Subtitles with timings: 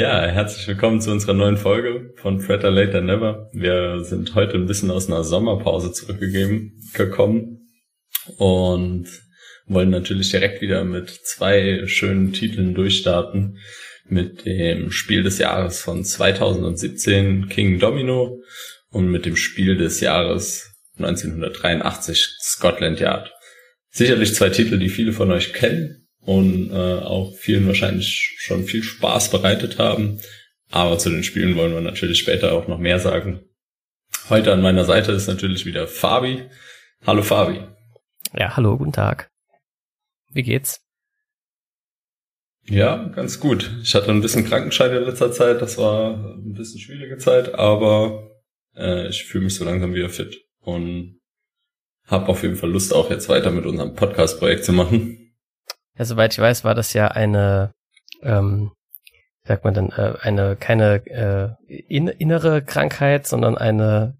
[0.00, 3.50] Ja, herzlich willkommen zu unserer neuen Folge von Fretter Later Never.
[3.52, 7.68] Wir sind heute ein bisschen aus einer Sommerpause zurückgegeben gekommen
[8.38, 9.08] und
[9.66, 13.58] wollen natürlich direkt wieder mit zwei schönen Titeln durchstarten.
[14.08, 18.40] Mit dem Spiel des Jahres von 2017 King Domino
[18.88, 23.30] und mit dem Spiel des Jahres 1983 Scotland Yard.
[23.90, 28.82] Sicherlich zwei Titel, die viele von euch kennen und äh, auch vielen wahrscheinlich schon viel
[28.82, 30.20] Spaß bereitet haben.
[30.70, 33.40] Aber zu den Spielen wollen wir natürlich später auch noch mehr sagen.
[34.28, 36.48] Heute an meiner Seite ist natürlich wieder Fabi.
[37.06, 37.60] Hallo Fabi.
[38.34, 39.30] Ja, hallo, guten Tag.
[40.32, 40.80] Wie geht's?
[42.68, 43.70] Ja, ganz gut.
[43.82, 45.60] Ich hatte ein bisschen Krankenschein in letzter Zeit.
[45.60, 48.30] Das war ein bisschen schwierige Zeit, aber
[48.76, 51.20] äh, ich fühle mich so langsam wieder fit und
[52.06, 55.19] habe auf jeden Fall Lust, auch jetzt weiter mit unserem Podcast-Projekt zu machen.
[56.00, 57.74] Ja, soweit ich weiß, war das ja eine,
[58.22, 58.72] ähm,
[59.44, 64.14] sagt man denn, äh, eine keine äh, in, innere Krankheit, sondern eine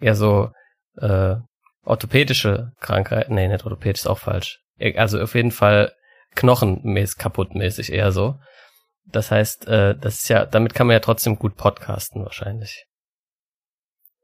[0.00, 0.50] eher so
[0.96, 1.34] äh,
[1.82, 3.30] orthopädische Krankheit.
[3.30, 4.60] Nee, nicht orthopädisch ist auch falsch.
[4.94, 5.92] Also auf jeden Fall
[6.36, 8.36] knochenmäßig kaputtmäßig eher so.
[9.04, 12.86] Das heißt, äh, das ist ja, damit kann man ja trotzdem gut podcasten wahrscheinlich.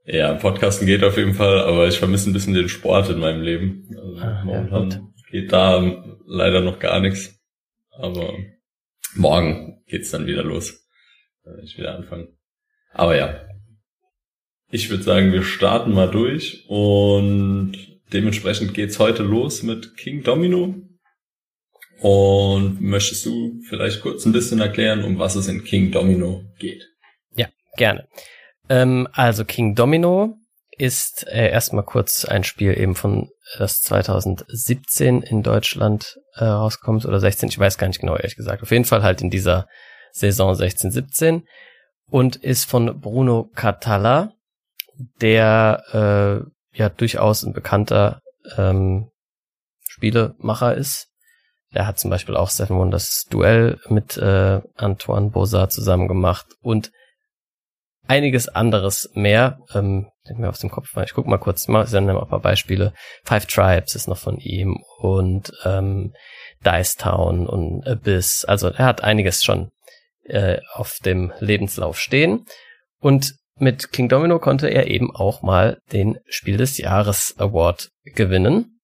[0.04, 3.42] Ja, Podcasten geht auf jeden Fall, aber ich vermisse ein bisschen den Sport in meinem
[3.42, 3.88] Leben.
[3.96, 7.40] Also ah, momentan ja, geht da leider noch gar nichts.
[7.90, 8.34] Aber
[9.14, 10.86] morgen geht's dann wieder los.
[11.44, 12.28] Wenn ich wieder anfange.
[12.92, 13.46] Aber ja.
[14.70, 17.72] Ich würde sagen, wir starten mal durch und
[18.12, 20.76] dementsprechend geht's heute los mit King Domino.
[22.00, 26.88] Und möchtest du vielleicht kurz ein bisschen erklären, um was es in King Domino geht?
[27.34, 28.08] Ja, gerne.
[28.70, 30.36] Ähm, also King Domino
[30.78, 37.20] ist äh, erstmal kurz ein Spiel eben von das 2017 in Deutschland äh, rauskommt oder
[37.20, 38.62] 16, ich weiß gar nicht genau ehrlich gesagt.
[38.62, 39.66] Auf jeden Fall halt in dieser
[40.12, 41.46] Saison 16, 17
[42.08, 44.32] und ist von Bruno Catalla,
[45.20, 45.82] der
[46.74, 48.20] äh, ja durchaus ein bekannter
[48.56, 49.10] ähm,
[49.88, 51.08] Spielemacher ist.
[51.74, 56.90] Der hat zum Beispiel auch Seven Wonders Duell mit äh, Antoine Bozat zusammen gemacht und
[58.10, 59.60] einiges anderes mehr.
[59.72, 62.92] Ähm, mir aus dem Kopf, ich guck mal kurz, mal ein paar Beispiele.
[63.24, 66.12] Five Tribes ist noch von ihm und ähm,
[66.64, 68.44] Dice Town und Abyss.
[68.44, 69.70] Also er hat einiges schon
[70.24, 72.46] äh, auf dem Lebenslauf stehen.
[72.98, 78.79] Und mit King Domino konnte er eben auch mal den Spiel des Jahres Award gewinnen.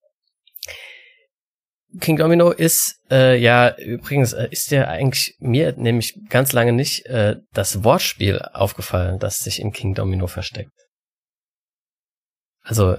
[2.00, 7.06] King Domino ist äh, ja übrigens äh, ist ja eigentlich mir nämlich ganz lange nicht
[7.06, 10.72] äh, das Wortspiel aufgefallen, das sich in King Domino versteckt.
[12.62, 12.98] Also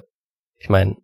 [0.58, 0.96] ich meine,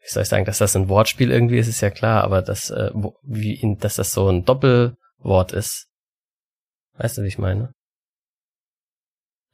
[0.00, 2.70] wie soll ich sagen, dass das ein Wortspiel irgendwie ist, ist ja klar, aber dass
[2.70, 2.90] äh,
[3.22, 5.88] wie in, dass das so ein Doppelwort ist,
[6.96, 7.72] weißt du, wie ich meine?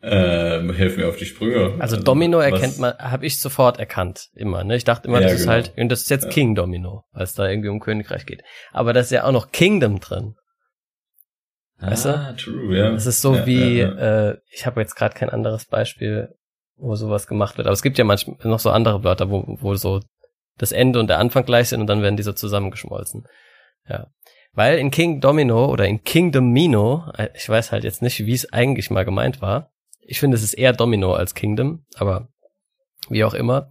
[0.02, 1.74] Ähm, helf mir auf die Sprünge.
[1.78, 2.46] Also Domino Was?
[2.46, 4.64] erkennt man, habe ich sofort erkannt, immer.
[4.64, 4.76] Ne?
[4.76, 5.42] Ich dachte immer, ja, das genau.
[5.42, 6.30] ist halt, und das ist jetzt ja.
[6.30, 8.42] King Domino, weil es da irgendwie um Königreich geht.
[8.72, 10.36] Aber da ist ja auch noch Kingdom drin.
[11.80, 12.36] Weißt ah, du?
[12.36, 12.90] true, ja.
[12.90, 16.34] Das ist so ja, wie, Äh, ich habe jetzt gerade kein anderes Beispiel,
[16.76, 17.66] wo sowas gemacht wird.
[17.66, 20.00] Aber es gibt ja manchmal noch so andere Wörter, wo, wo so
[20.56, 23.26] das Ende und der Anfang gleich sind und dann werden die so zusammengeschmolzen.
[23.88, 24.08] Ja.
[24.52, 28.34] Weil in King Domino oder in Kingdom Mino, äh, ich weiß halt jetzt nicht, wie
[28.34, 29.70] es eigentlich mal gemeint war,
[30.10, 32.28] ich finde, es ist eher Domino als Kingdom, aber
[33.08, 33.70] wie auch immer,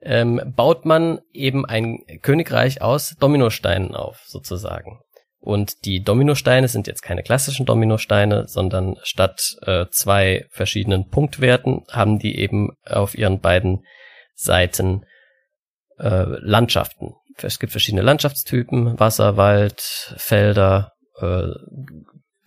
[0.00, 5.00] ähm, baut man eben ein Königreich aus Dominosteinen auf, sozusagen.
[5.40, 12.18] Und die Dominosteine sind jetzt keine klassischen Dominosteine, sondern statt äh, zwei verschiedenen Punktwerten haben
[12.18, 13.84] die eben auf ihren beiden
[14.34, 15.04] Seiten
[15.98, 17.12] äh, Landschaften.
[17.36, 19.80] Es gibt verschiedene Landschaftstypen, Wasser, Wald,
[20.16, 21.50] Felder, äh,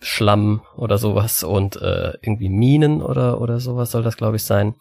[0.02, 4.74] Schlamm oder sowas und äh, irgendwie Minen oder oder sowas soll das glaube ich sein.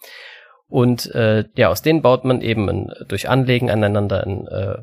[0.67, 4.77] Und äh, ja, aus denen baut man eben ein, durch Anlegen aneinander ein, äh,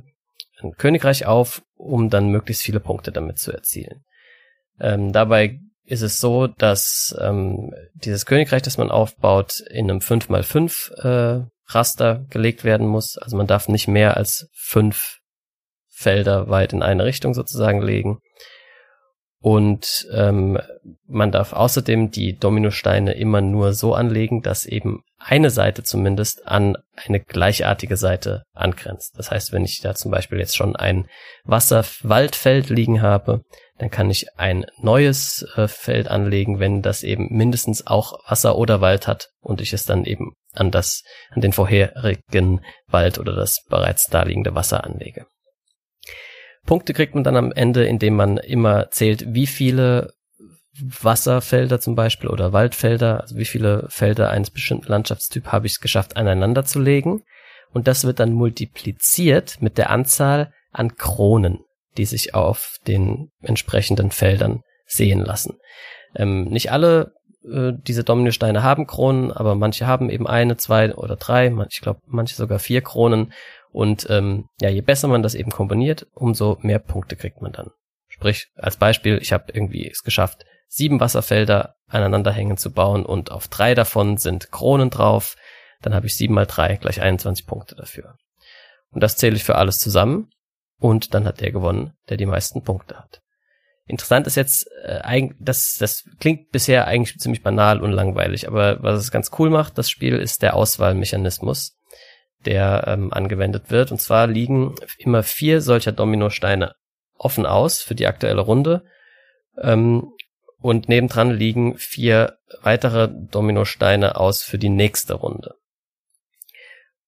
[0.61, 4.05] ein Königreich auf, um dann möglichst viele Punkte damit zu erzielen.
[4.79, 10.93] Ähm, dabei ist es so, dass ähm, dieses Königreich, das man aufbaut, in einem 5x5
[11.03, 13.17] äh, Raster gelegt werden muss.
[13.17, 15.19] Also man darf nicht mehr als fünf
[15.89, 18.19] Felder weit in eine Richtung sozusagen legen.
[19.41, 20.59] Und ähm,
[21.07, 26.77] man darf außerdem die Dominosteine immer nur so anlegen, dass eben eine Seite zumindest an
[26.97, 29.15] eine gleichartige Seite angrenzt.
[29.17, 31.07] Das heißt, wenn ich da zum Beispiel jetzt schon ein
[31.45, 33.43] Wasserwaldfeld liegen habe,
[33.79, 38.81] dann kann ich ein neues äh, Feld anlegen, wenn das eben mindestens auch Wasser oder
[38.81, 43.65] Wald hat und ich es dann eben an das, an den vorherigen Wald oder das
[43.69, 45.27] bereits daliegende Wasser anlege.
[46.69, 50.13] Punkte kriegt man dann am Ende, indem man immer zählt, wie viele
[50.79, 55.81] Wasserfelder zum Beispiel oder Waldfelder, also wie viele Felder eines bestimmten Landschaftstyp habe ich es
[55.81, 57.23] geschafft, aneinander zu legen.
[57.73, 61.61] Und das wird dann multipliziert mit der Anzahl an Kronen,
[61.97, 65.57] die sich auf den entsprechenden Feldern sehen lassen.
[66.15, 67.15] Ähm, nicht alle
[67.51, 72.01] äh, diese Dominosteine haben Kronen, aber manche haben eben eine, zwei oder drei, ich glaube
[72.07, 73.33] manche sogar vier Kronen.
[73.71, 77.71] Und ähm, ja, je besser man das eben kombiniert, umso mehr Punkte kriegt man dann.
[78.09, 83.31] Sprich, als Beispiel, ich habe irgendwie es geschafft, sieben Wasserfelder aneinander hängen zu bauen und
[83.31, 85.37] auf drei davon sind Kronen drauf.
[85.83, 88.17] Dann habe ich sieben mal drei gleich 21 Punkte dafür.
[88.91, 90.31] Und das zähle ich für alles zusammen.
[90.81, 93.21] Und dann hat der gewonnen, der die meisten Punkte hat.
[93.87, 99.01] Interessant ist jetzt, äh, das, das klingt bisher eigentlich ziemlich banal und langweilig, aber was
[99.01, 101.78] es ganz cool macht, das Spiel, ist der Auswahlmechanismus,
[102.45, 103.91] der ähm, angewendet wird.
[103.91, 106.75] Und zwar liegen immer vier solcher Dominosteine
[107.15, 108.85] offen aus für die aktuelle Runde.
[109.61, 110.13] Ähm,
[110.61, 115.55] und nebendran liegen vier weitere Dominosteine aus für die nächste Runde.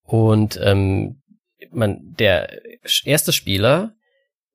[0.03, 1.23] Und ähm,
[1.71, 2.61] man, der
[3.05, 3.93] erste Spieler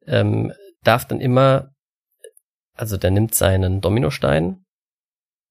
[0.06, 1.76] ähm, darf dann immer
[2.76, 4.66] also der nimmt seinen Dominostein,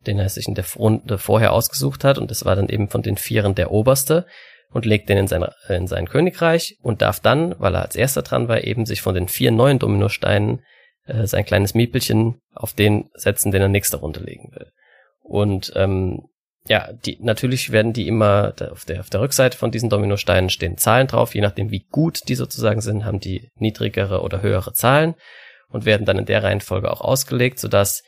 [0.06, 3.02] den er sich in der Runde vorher ausgesucht hat, und das war dann eben von
[3.02, 4.26] den Vieren der oberste,
[4.70, 8.22] und legt den in sein, in sein Königreich und darf dann, weil er als erster
[8.22, 10.62] dran war, eben sich von den vier neuen Dominosteinen
[11.06, 14.70] äh, sein kleines Miepelchen auf den setzen, den er nächste Runde legen will.
[15.22, 16.28] Und ähm,
[16.66, 20.78] ja, die natürlich werden die immer auf der auf der Rückseite von diesen Dominosteinen stehen
[20.78, 25.14] Zahlen drauf, je nachdem wie gut die sozusagen sind, haben die niedrigere oder höhere Zahlen
[25.68, 28.02] und werden dann in der Reihenfolge auch ausgelegt, sodass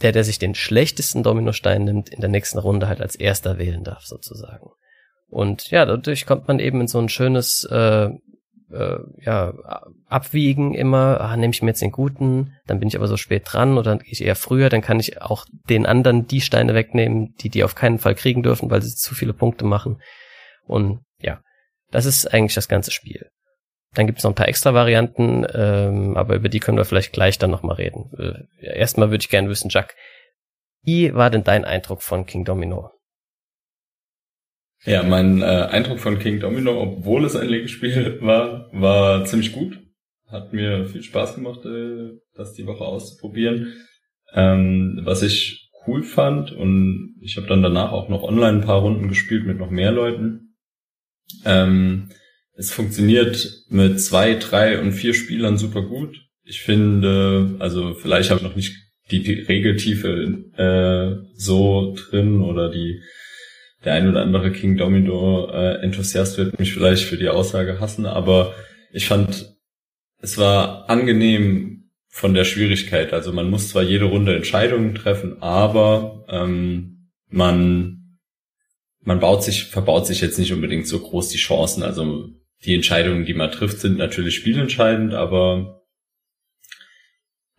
[0.00, 3.84] der, der sich den schlechtesten Dominostein nimmt, in der nächsten Runde halt als erster wählen
[3.84, 4.70] darf, sozusagen.
[5.32, 8.10] Und ja, dadurch kommt man eben in so ein schönes äh,
[8.70, 9.54] äh, ja,
[10.06, 13.44] Abwiegen immer, ah, nehme ich mir jetzt den guten, dann bin ich aber so spät
[13.46, 17.34] dran oder gehe ich eher früher, dann kann ich auch den anderen die Steine wegnehmen,
[17.40, 20.02] die die auf keinen Fall kriegen dürfen, weil sie zu viele Punkte machen.
[20.66, 21.40] Und ja,
[21.90, 23.30] das ist eigentlich das ganze Spiel.
[23.94, 27.14] Dann gibt es noch ein paar extra Varianten, ähm, aber über die können wir vielleicht
[27.14, 28.10] gleich dann nochmal reden.
[28.18, 29.94] Äh, erstmal würde ich gerne wissen, Jack,
[30.82, 32.90] wie war denn dein Eindruck von King Domino?
[34.84, 39.78] Ja, mein äh, Eindruck von King Domino, obwohl es ein Legespiel war, war ziemlich gut.
[40.26, 43.74] Hat mir viel Spaß gemacht, äh, das die Woche auszuprobieren.
[44.34, 48.80] Ähm, was ich cool fand und ich habe dann danach auch noch online ein paar
[48.80, 50.56] Runden gespielt mit noch mehr Leuten.
[51.44, 52.08] Ähm,
[52.54, 56.20] es funktioniert mit zwei, drei und vier Spielern super gut.
[56.44, 58.74] Ich finde, also vielleicht habe ich noch nicht
[59.10, 60.08] die Regeltiefe
[60.56, 63.00] äh, so drin oder die
[63.84, 68.06] der ein oder andere King Domino äh, Enthusiast wird mich vielleicht für die Aussage hassen,
[68.06, 68.54] aber
[68.92, 69.56] ich fand,
[70.20, 73.12] es war angenehm von der Schwierigkeit.
[73.12, 78.02] Also man muss zwar jede Runde Entscheidungen treffen, aber ähm, man
[79.04, 81.82] man baut sich, verbaut sich jetzt nicht unbedingt so groß die Chancen.
[81.82, 82.28] Also
[82.64, 85.82] die Entscheidungen, die man trifft, sind natürlich spielentscheidend, aber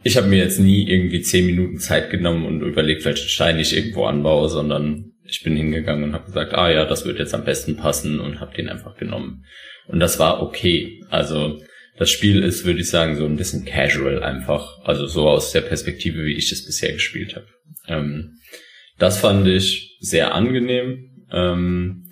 [0.03, 3.75] ich habe mir jetzt nie irgendwie zehn Minuten Zeit genommen und überlegt, welchen Stein ich
[3.75, 7.45] irgendwo anbaue, sondern ich bin hingegangen und habe gesagt, ah ja, das wird jetzt am
[7.45, 9.45] besten passen und habe den einfach genommen.
[9.87, 11.01] Und das war okay.
[11.09, 11.61] Also
[11.97, 14.79] das Spiel ist, würde ich sagen, so ein bisschen casual einfach.
[14.83, 17.47] Also so aus der Perspektive, wie ich es bisher gespielt habe.
[17.87, 18.37] Ähm,
[18.97, 21.25] das fand ich sehr angenehm.
[21.31, 22.09] Ähm,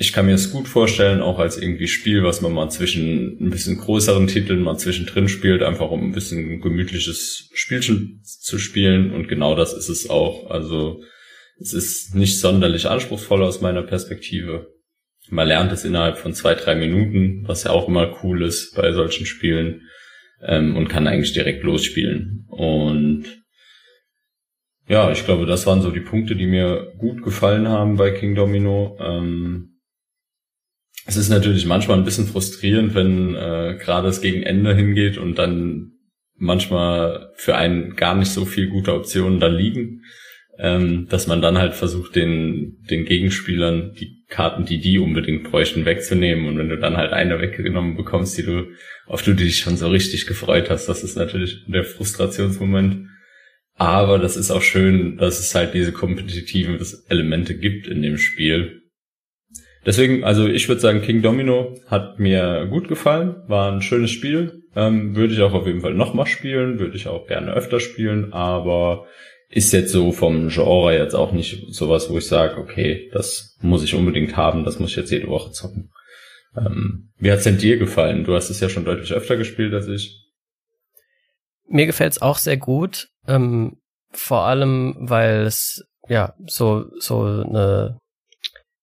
[0.00, 3.50] ich kann mir es gut vorstellen, auch als irgendwie Spiel, was man mal zwischen ein
[3.50, 9.12] bisschen größeren Titeln mal zwischendrin spielt, einfach um ein bisschen gemütliches Spielchen zu spielen.
[9.12, 10.50] Und genau das ist es auch.
[10.50, 11.02] Also
[11.60, 14.68] es ist nicht sonderlich anspruchsvoll aus meiner Perspektive.
[15.30, 18.92] Man lernt es innerhalb von zwei, drei Minuten, was ja auch immer cool ist bei
[18.92, 19.82] solchen Spielen.
[20.40, 22.46] Ähm, und kann eigentlich direkt losspielen.
[22.48, 23.24] Und
[24.86, 28.36] ja, ich glaube, das waren so die Punkte, die mir gut gefallen haben bei King
[28.36, 28.96] Domino.
[29.00, 29.80] Ähm,
[31.06, 35.36] es ist natürlich manchmal ein bisschen frustrierend, wenn äh, gerade es gegen Ende hingeht und
[35.36, 35.92] dann
[36.36, 40.04] manchmal für einen gar nicht so viel gute Optionen da liegen,
[40.58, 45.84] ähm, dass man dann halt versucht, den, den Gegenspielern die Karten, die die unbedingt bräuchten,
[45.84, 46.46] wegzunehmen.
[46.46, 48.66] Und wenn du dann halt eine weggenommen bekommst, die du,
[49.06, 53.08] auf die du dich schon so richtig gefreut hast, das ist natürlich der Frustrationsmoment.
[53.74, 58.78] Aber das ist auch schön, dass es halt diese kompetitiven Elemente gibt in dem Spiel
[59.88, 64.64] Deswegen, also ich würde sagen, King Domino hat mir gut gefallen, war ein schönes Spiel.
[64.76, 68.34] Ähm, würde ich auch auf jeden Fall nochmal spielen, würde ich auch gerne öfter spielen,
[68.34, 69.06] aber
[69.50, 73.82] ist jetzt so vom Genre jetzt auch nicht sowas, wo ich sage, okay, das muss
[73.82, 75.90] ich unbedingt haben, das muss ich jetzt jede Woche zocken.
[76.56, 78.24] Ähm, wie hat's denn dir gefallen?
[78.24, 80.24] Du hast es ja schon deutlich öfter gespielt als ich.
[81.66, 83.76] mir gefällt's auch sehr gut, ähm,
[84.10, 87.98] vor allem, weil es ja so so eine,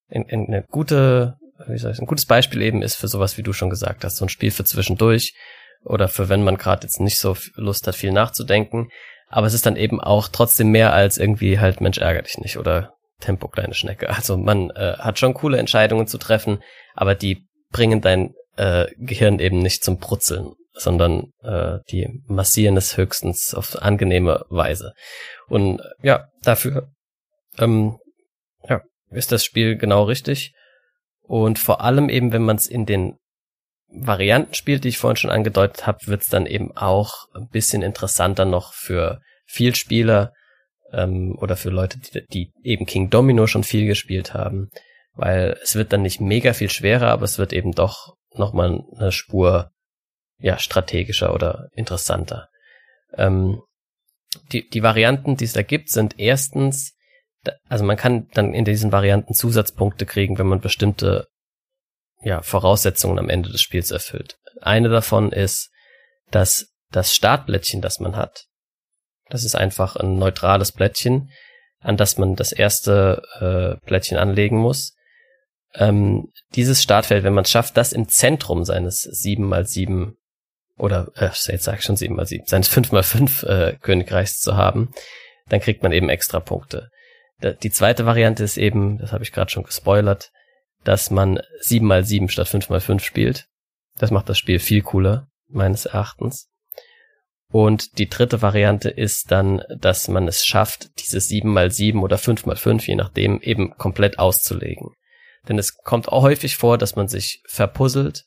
[0.08, 3.70] eine gute, wie soll ich, ein gutes Beispiel eben ist für sowas, wie du schon
[3.70, 5.34] gesagt hast, so ein Spiel für zwischendurch
[5.84, 8.88] oder für wenn man gerade jetzt nicht so Lust hat, viel nachzudenken.
[9.28, 12.58] Aber es ist dann eben auch trotzdem mehr als irgendwie halt Mensch ärger dich nicht
[12.58, 14.08] oder Tempo kleine Schnecke.
[14.10, 16.62] Also man äh, hat schon coole Entscheidungen zu treffen,
[16.94, 22.96] aber die bringen dein äh, Gehirn eben nicht zum Brutzeln sondern äh, die massieren es
[22.96, 24.92] höchstens auf angenehme Weise.
[25.48, 26.90] Und ja, dafür
[27.58, 27.98] ähm,
[28.68, 30.52] ja, ist das Spiel genau richtig.
[31.22, 33.16] Und vor allem eben, wenn man es in den
[33.88, 37.82] Varianten spielt, die ich vorhin schon angedeutet habe, wird es dann eben auch ein bisschen
[37.82, 40.32] interessanter noch für Vielspieler
[40.92, 44.70] ähm, oder für Leute, die, die eben King Domino schon viel gespielt haben,
[45.14, 49.12] weil es wird dann nicht mega viel schwerer, aber es wird eben doch nochmal eine
[49.12, 49.70] Spur
[50.38, 52.48] ja, strategischer oder interessanter.
[53.14, 53.62] Ähm,
[54.52, 56.94] die, die Varianten, die es da gibt, sind erstens,
[57.68, 61.28] also man kann dann in diesen Varianten Zusatzpunkte kriegen, wenn man bestimmte
[62.22, 64.38] ja, Voraussetzungen am Ende des Spiels erfüllt.
[64.60, 65.70] Eine davon ist,
[66.30, 68.46] dass das Startblättchen, das man hat,
[69.28, 71.30] das ist einfach ein neutrales Blättchen,
[71.80, 74.94] an das man das erste äh, Blättchen anlegen muss.
[75.74, 80.16] Ähm, dieses Startfeld, wenn man es schafft, das im Zentrum seines 7 x 7
[80.78, 84.40] oder äh, jetzt sag ich schon sieben mal sieben, seines fünf mal fünf äh, Königreichs
[84.40, 84.92] zu haben,
[85.48, 86.90] dann kriegt man eben extra Punkte.
[87.62, 90.30] Die zweite Variante ist eben, das habe ich gerade schon gespoilert,
[90.86, 93.48] dass man sieben mal sieben statt fünf mal fünf spielt.
[93.98, 96.48] Das macht das Spiel viel cooler, meines Erachtens.
[97.50, 102.18] Und die dritte Variante ist dann, dass man es schafft, dieses sieben mal sieben oder
[102.18, 104.90] fünf mal fünf, je nachdem, eben komplett auszulegen.
[105.48, 108.24] Denn es kommt auch häufig vor, dass man sich verpuzzelt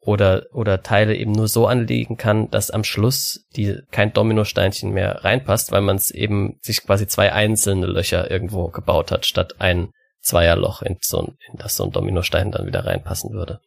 [0.00, 5.24] oder, oder Teile eben nur so anlegen kann, dass am Schluss die, kein Dominosteinchen mehr
[5.24, 9.90] reinpasst, weil man es eben sich quasi zwei einzelne Löcher irgendwo gebaut hat, statt ein
[10.24, 13.60] Zweierloch, in, so ein, in das so ein Dominostein dann wieder reinpassen würde.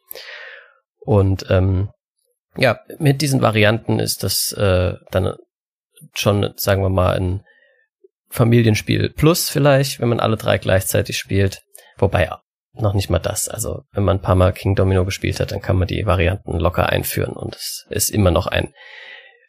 [1.00, 1.90] Und ähm,
[2.58, 5.36] ja, mit diesen Varianten ist das äh, dann
[6.14, 7.44] schon, sagen wir mal, ein
[8.30, 11.62] Familienspiel plus vielleicht, wenn man alle drei gleichzeitig spielt.
[11.98, 12.30] Wobei
[12.74, 13.48] noch nicht mal das.
[13.48, 16.60] Also wenn man ein paar Mal King Domino gespielt hat, dann kann man die Varianten
[16.60, 18.74] locker einführen und es ist immer noch ein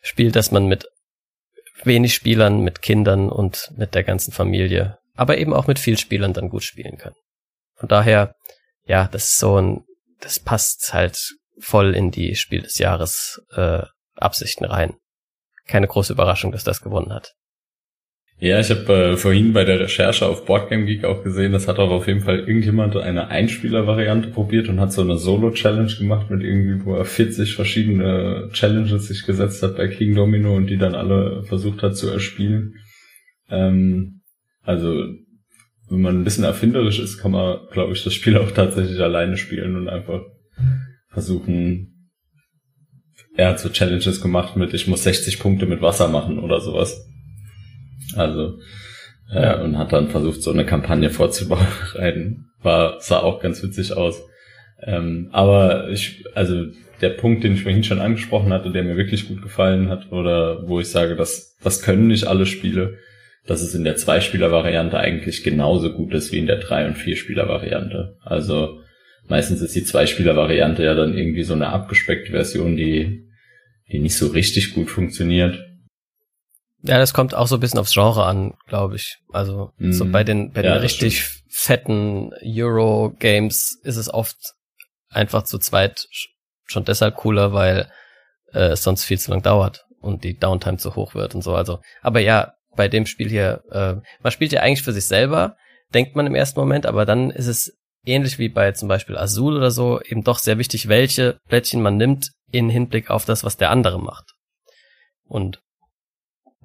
[0.00, 0.88] Spiel, das man mit
[1.84, 6.32] wenig Spielern, mit Kindern und mit der ganzen Familie, aber eben auch mit viel Spielern
[6.32, 7.12] dann gut spielen kann.
[7.74, 8.36] Von daher,
[8.86, 9.84] ja, das ist so ein,
[10.20, 11.18] das passt halt
[11.58, 13.82] voll in die Spiel des Jahres äh,
[14.14, 14.94] Absichten rein.
[15.66, 17.32] Keine große Überraschung, dass das gewonnen hat.
[18.38, 21.80] Ja, ich habe äh, vorhin bei der Recherche auf Boardgame Geek auch gesehen, das hat
[21.80, 26.44] auch auf jeden Fall irgendjemand eine Einspieler-Variante probiert und hat so eine Solo-Challenge gemacht mit
[26.44, 30.94] irgendwie, wo er 40 verschiedene Challenges sich gesetzt hat bei King Domino und die dann
[30.94, 32.76] alle versucht hat zu erspielen.
[33.50, 34.17] Ähm,
[34.68, 35.06] also,
[35.88, 39.38] wenn man ein bisschen erfinderisch ist, kann man, glaube ich, das Spiel auch tatsächlich alleine
[39.38, 40.20] spielen und einfach
[41.08, 42.10] versuchen,
[43.34, 47.08] er hat so Challenges gemacht mit, ich muss 60 Punkte mit Wasser machen oder sowas.
[48.14, 48.58] Also
[49.32, 49.62] äh, ja.
[49.62, 52.50] und hat dann versucht, so eine Kampagne vorzubereiten.
[52.60, 54.20] War, sah auch ganz witzig aus.
[54.82, 56.66] Ähm, aber ich, also
[57.00, 60.68] der Punkt, den ich vorhin schon angesprochen hatte, der mir wirklich gut gefallen hat, oder
[60.68, 62.98] wo ich sage, dass das können nicht alle Spiele,
[63.48, 68.18] dass es in der Zwei-Spieler-Variante eigentlich genauso gut ist wie in der Drei- und Vier-Spieler-Variante.
[68.22, 68.82] Also
[69.26, 73.26] meistens ist die Zwei-Spieler-Variante ja dann irgendwie so eine abgespeckte Version, die,
[73.90, 75.64] die nicht so richtig gut funktioniert.
[76.82, 79.16] Ja, das kommt auch so ein bisschen aufs Genre an, glaube ich.
[79.32, 79.92] Also mm.
[79.92, 80.12] so mhm.
[80.12, 81.44] bei den, bei den ja, richtig stimmt.
[81.50, 84.36] fetten Euro-Games ist es oft
[85.08, 86.06] einfach zu zweit
[86.66, 87.90] schon deshalb cooler, weil
[88.52, 91.54] äh, es sonst viel zu lang dauert und die Downtime zu hoch wird und so.
[91.54, 95.56] Also, aber ja, bei dem Spiel hier, äh, man spielt ja eigentlich für sich selber,
[95.92, 99.56] denkt man im ersten Moment, aber dann ist es ähnlich wie bei zum Beispiel Azul
[99.56, 103.56] oder so eben doch sehr wichtig, welche Plättchen man nimmt in Hinblick auf das, was
[103.56, 104.32] der andere macht.
[105.24, 105.60] Und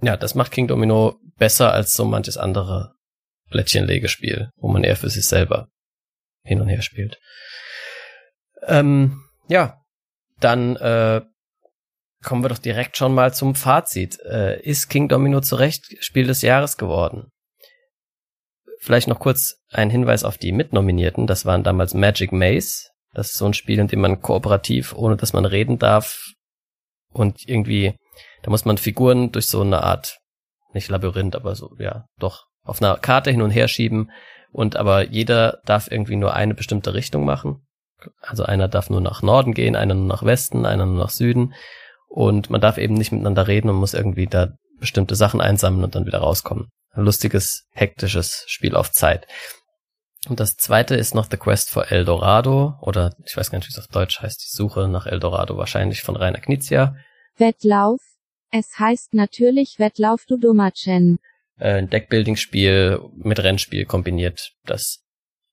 [0.03, 2.93] ja, das macht King Domino besser als so manches andere
[3.50, 5.67] Plättchenlegespiel, wo man eher für sich selber
[6.43, 7.20] hin und her spielt.
[8.67, 9.82] Ähm, ja,
[10.39, 11.22] dann äh,
[12.23, 14.19] kommen wir doch direkt schon mal zum Fazit.
[14.21, 17.31] Äh, ist King Domino zu Recht Spiel des Jahres geworden?
[18.79, 21.27] Vielleicht noch kurz ein Hinweis auf die Mitnominierten.
[21.27, 22.89] Das waren damals Magic Maze.
[23.13, 26.17] Das ist so ein Spiel, in dem man kooperativ, ohne dass man reden darf
[27.13, 27.95] und irgendwie
[28.43, 30.19] da muss man Figuren durch so eine Art,
[30.73, 34.11] nicht Labyrinth, aber so, ja, doch, auf einer Karte hin und her schieben.
[34.51, 37.65] Und aber jeder darf irgendwie nur eine bestimmte Richtung machen.
[38.19, 41.53] Also einer darf nur nach Norden gehen, einer nur nach Westen, einer nur nach Süden.
[42.13, 45.96] Und man darf eben nicht miteinander reden und muss irgendwie da bestimmte Sachen einsammeln und
[45.96, 46.67] dann wieder rauskommen.
[46.91, 49.25] Ein lustiges, hektisches Spiel auf Zeit.
[50.29, 53.67] Und das zweite ist noch The Quest for El Dorado oder ich weiß gar nicht,
[53.67, 56.96] wie es auf Deutsch heißt, die Suche nach El Dorado, wahrscheinlich von Rainer Knizia.
[57.38, 58.00] Wettlauf.
[58.51, 61.17] Es heißt natürlich Wettlauf du Dummerchen.
[61.58, 65.00] Äh, ein Deckbuilding-Spiel mit Rennspiel kombiniert, das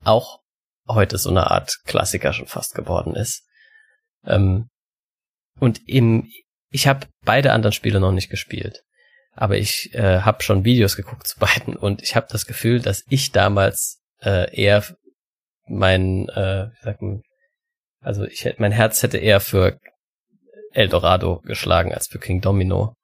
[0.05, 0.40] auch
[0.87, 3.47] heute so eine Art Klassiker schon fast geworden ist.
[4.26, 4.69] Ähm,
[5.59, 6.29] und im,
[6.70, 8.82] ich habe beide anderen Spiele noch nicht gespielt,
[9.32, 13.04] aber ich äh, habe schon Videos geguckt zu beiden und ich habe das Gefühl, dass
[13.08, 14.84] ich damals äh, eher
[15.66, 17.22] mein, äh, wie sagt man,
[18.00, 19.78] also ich hätte mein Herz hätte eher für
[20.72, 22.94] Eldorado geschlagen als für King Domino.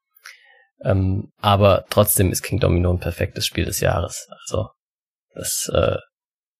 [0.82, 4.28] Ähm, aber trotzdem ist King Domino ein perfektes Spiel des Jahres.
[4.42, 4.68] Also
[5.34, 5.96] das äh,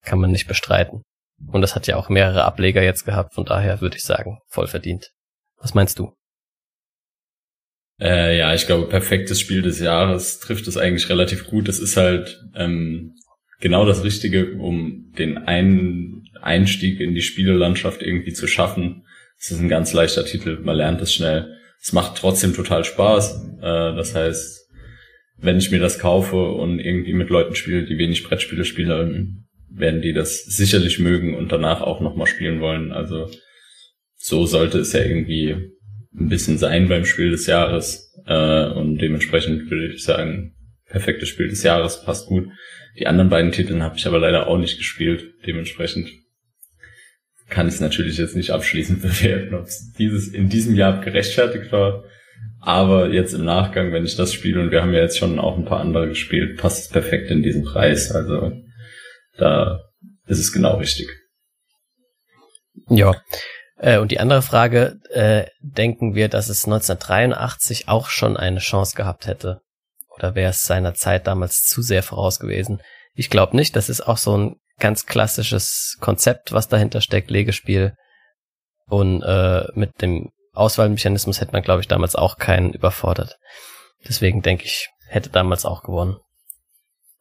[0.02, 1.02] kann man nicht bestreiten.
[1.48, 4.66] Und das hat ja auch mehrere Ableger jetzt gehabt, von daher würde ich sagen, voll
[4.66, 5.10] verdient.
[5.58, 6.14] Was meinst du?
[8.00, 11.69] Äh, ja, ich glaube, perfektes Spiel des Jahres trifft es eigentlich relativ gut.
[11.69, 13.15] Es ist halt ähm,
[13.61, 19.05] genau das Richtige, um den einen Einstieg in die Spielelandschaft irgendwie zu schaffen.
[19.38, 21.55] Es ist ein ganz leichter Titel, man lernt es schnell.
[21.81, 23.59] Es macht trotzdem total Spaß.
[23.61, 24.69] Äh, das heißt,
[25.38, 30.00] wenn ich mir das kaufe und irgendwie mit Leuten spiele, die wenig Brettspiele spielen, werden
[30.00, 32.93] die das sicherlich mögen und danach auch nochmal spielen wollen.
[32.93, 33.31] Also
[34.17, 35.75] so sollte es ja irgendwie
[36.18, 38.12] ein bisschen sein beim Spiel des Jahres.
[38.26, 40.54] Äh, und dementsprechend würde ich sagen,
[40.87, 42.49] perfektes Spiel des Jahres passt gut.
[42.99, 45.35] Die anderen beiden Titel habe ich aber leider auch nicht gespielt.
[45.46, 46.08] Dementsprechend
[47.49, 51.73] kann ich es natürlich jetzt nicht abschließend bewerten, ob es dieses in diesem Jahr gerechtfertigt
[51.73, 52.04] war.
[52.61, 55.56] Aber jetzt im Nachgang, wenn ich das spiele, und wir haben ja jetzt schon auch
[55.56, 58.11] ein paar andere gespielt, passt es perfekt in diesen Preis.
[58.11, 58.52] Also
[59.36, 59.80] da
[60.26, 61.08] ist es genau richtig.
[62.88, 63.14] Ja.
[63.78, 68.97] Äh, und die andere Frage, äh, denken wir, dass es 1983 auch schon eine Chance
[68.97, 69.60] gehabt hätte?
[70.17, 72.80] Oder wäre es seiner Zeit damals zu sehr voraus gewesen?
[73.15, 73.76] Ich glaube nicht.
[73.76, 77.95] Das ist auch so ein ganz klassisches Konzept, was dahinter steckt, Legespiel.
[78.86, 83.36] Und äh, mit dem Auswahlmechanismus hätte man, glaube ich, damals auch keinen überfordert.
[84.08, 86.17] Deswegen denke ich, hätte damals auch gewonnen.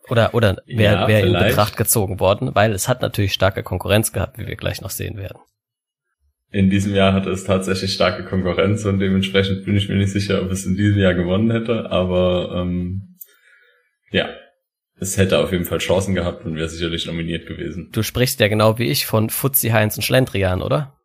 [0.08, 4.12] Oder, oder wäre ja, wär in Betracht gezogen worden, weil es hat natürlich starke Konkurrenz
[4.12, 5.40] gehabt, wie wir gleich noch sehen werden.
[6.56, 10.42] In diesem Jahr hatte es tatsächlich starke Konkurrenz und dementsprechend bin ich mir nicht sicher,
[10.42, 13.18] ob es in diesem Jahr gewonnen hätte, aber ähm,
[14.10, 14.30] ja,
[14.98, 17.90] es hätte auf jeden Fall Chancen gehabt und wäre sicherlich nominiert gewesen.
[17.92, 20.96] Du sprichst ja genau wie ich von Fuzzi Heinz und Schlendrian, oder?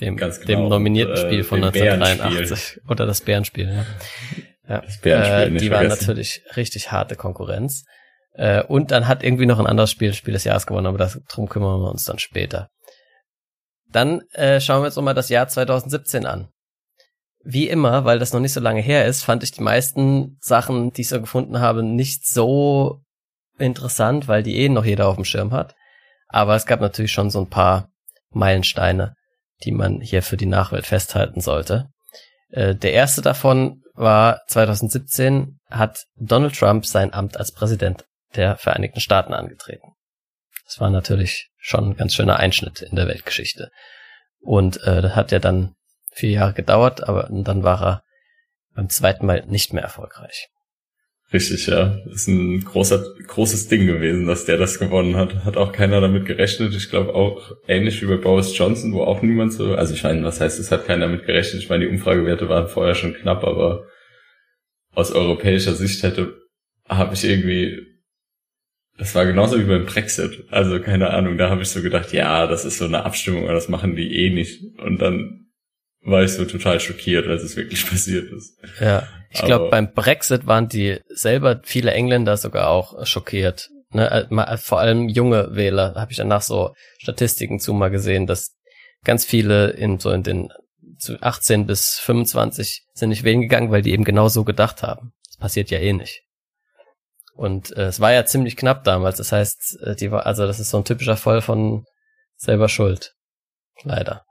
[0.00, 0.34] Dem, genau.
[0.46, 2.80] dem nominierten und, äh, Spiel von 1983.
[2.88, 3.86] Oder das Bärenspiel, ja.
[4.66, 4.80] ja.
[4.80, 7.84] Das Bärenspiel, äh, Die waren natürlich richtig harte Konkurrenz.
[8.32, 11.20] Äh, und dann hat irgendwie noch ein anderes Spiel Spiel des Jahres gewonnen, aber das,
[11.28, 12.70] drum kümmern wir uns dann später.
[13.92, 16.48] Dann äh, schauen wir uns nochmal das Jahr 2017 an.
[17.44, 20.92] Wie immer, weil das noch nicht so lange her ist, fand ich die meisten Sachen,
[20.92, 23.00] die ich so gefunden habe, nicht so
[23.58, 25.74] interessant, weil die eh noch jeder auf dem Schirm hat.
[26.28, 27.88] Aber es gab natürlich schon so ein paar
[28.30, 29.14] Meilensteine
[29.64, 31.88] die man hier für die Nachwelt festhalten sollte.
[32.50, 39.00] Äh, der erste davon war 2017 hat Donald Trump sein Amt als Präsident der Vereinigten
[39.00, 39.92] Staaten angetreten.
[40.64, 43.70] Das war natürlich schon ein ganz schöner Einschnitt in der Weltgeschichte.
[44.40, 45.74] Und äh, das hat ja dann
[46.12, 48.02] vier Jahre gedauert, aber dann war er
[48.74, 50.48] beim zweiten Mal nicht mehr erfolgreich.
[51.32, 51.96] Richtig, ja.
[52.12, 55.44] Ist ein großer, großes Ding gewesen, dass der das gewonnen hat.
[55.44, 56.74] Hat auch keiner damit gerechnet.
[56.74, 60.24] Ich glaube auch ähnlich wie bei Boris Johnson, wo auch niemand so, also ich meine,
[60.24, 61.62] was heißt, es hat keiner damit gerechnet.
[61.62, 63.86] Ich meine, die Umfragewerte waren vorher schon knapp, aber
[64.94, 66.34] aus europäischer Sicht hätte,
[66.86, 67.80] habe ich irgendwie,
[68.98, 70.44] das war genauso wie beim Brexit.
[70.50, 73.54] Also keine Ahnung, da habe ich so gedacht, ja, das ist so eine Abstimmung, aber
[73.54, 74.62] das machen die eh nicht.
[74.78, 75.46] Und dann
[76.04, 78.58] war ich so total schockiert, als es wirklich passiert ist.
[78.80, 83.70] Ja, ich glaube, beim Brexit waren die selber viele Engländer sogar auch schockiert.
[83.92, 84.10] Ne?
[84.10, 88.56] Äh, äh, vor allem junge Wähler habe ich danach so Statistiken zu mal gesehen, dass
[89.04, 90.48] ganz viele in so in den
[90.98, 95.12] zu 18 bis 25 sind nicht wählen gegangen, weil die eben genau so gedacht haben.
[95.26, 96.22] Das passiert ja eh nicht.
[97.34, 99.16] Und äh, es war ja ziemlich knapp damals.
[99.16, 101.84] Das heißt, äh, die war, also das ist so ein typischer Fall von
[102.36, 103.14] selber Schuld.
[103.82, 104.24] Leider.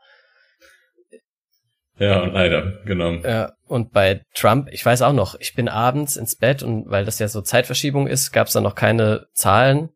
[1.98, 3.12] Ja, leider, genau.
[3.12, 7.06] Ja, und bei Trump, ich weiß auch noch, ich bin abends ins Bett und weil
[7.06, 9.90] das ja so Zeitverschiebung ist, gab es da noch keine Zahlen.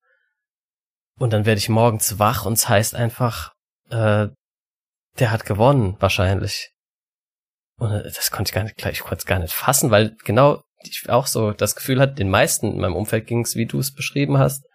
[1.17, 3.53] Und dann werde ich morgens wach und es heißt einfach,
[3.89, 4.27] äh,
[5.19, 6.71] der hat gewonnen, wahrscheinlich.
[7.77, 10.61] Und äh, das konnte ich gar nicht, ich konnte es gar nicht fassen, weil genau
[10.89, 13.79] ich auch so das Gefühl hatte, den meisten in meinem Umfeld ging es, wie du
[13.79, 14.65] es beschrieben hast.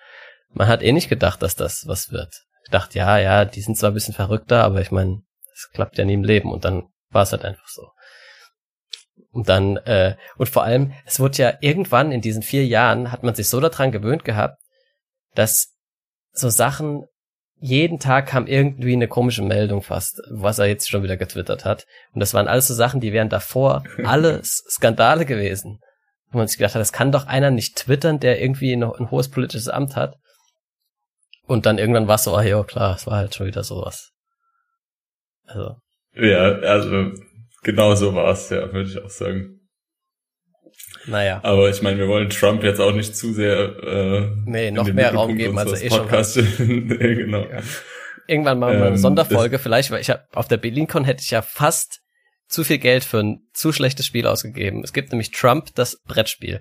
[0.52, 2.34] Man hat eh nicht gedacht, dass das was wird.
[2.64, 5.98] Ich dachte, ja, ja, die sind zwar ein bisschen verrückter, aber ich meine, es klappt
[5.98, 6.52] ja nie im Leben.
[6.52, 7.88] Und dann war es halt einfach so.
[9.32, 13.22] Und dann, äh, und vor allem, es wurde ja irgendwann in diesen vier Jahren, hat
[13.22, 14.60] man sich so daran gewöhnt gehabt,
[15.34, 15.74] dass
[16.32, 17.04] so Sachen,
[17.60, 21.86] jeden Tag kam irgendwie eine komische Meldung fast, was er jetzt schon wieder getwittert hat.
[22.12, 25.80] Und das waren alles so Sachen, die wären davor alles Skandale gewesen.
[26.30, 29.10] Wo man sich gedacht hat, das kann doch einer nicht twittern, der irgendwie noch ein
[29.10, 30.16] hohes politisches Amt hat.
[31.46, 34.12] Und dann irgendwann war es so, ah ja, klar, es war halt schon wieder sowas.
[35.46, 35.76] Also.
[36.14, 37.12] Ja, also
[37.62, 39.60] genau so war es, ja, würde ich auch sagen.
[41.06, 41.40] Naja.
[41.42, 45.14] Aber ich meine, wir wollen Trump jetzt auch nicht zu sehr äh, nee, noch mehr
[45.14, 46.34] Raum geben, als er eh Podcast.
[46.34, 46.98] schon hat.
[46.98, 47.40] genau.
[47.40, 47.60] Ja.
[48.26, 51.30] Irgendwann machen wir eine ähm, Sonderfolge vielleicht, weil ich habe auf der BerlinCon hätte ich
[51.30, 52.00] ja fast
[52.50, 54.82] zu viel Geld für ein zu schlechtes Spiel ausgegeben.
[54.82, 56.60] Es gibt nämlich Trump, das Brettspiel.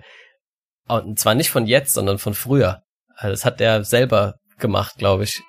[0.86, 2.82] Und zwar nicht von jetzt, sondern von früher.
[3.16, 5.40] Also das hat er selber gemacht, glaube ich,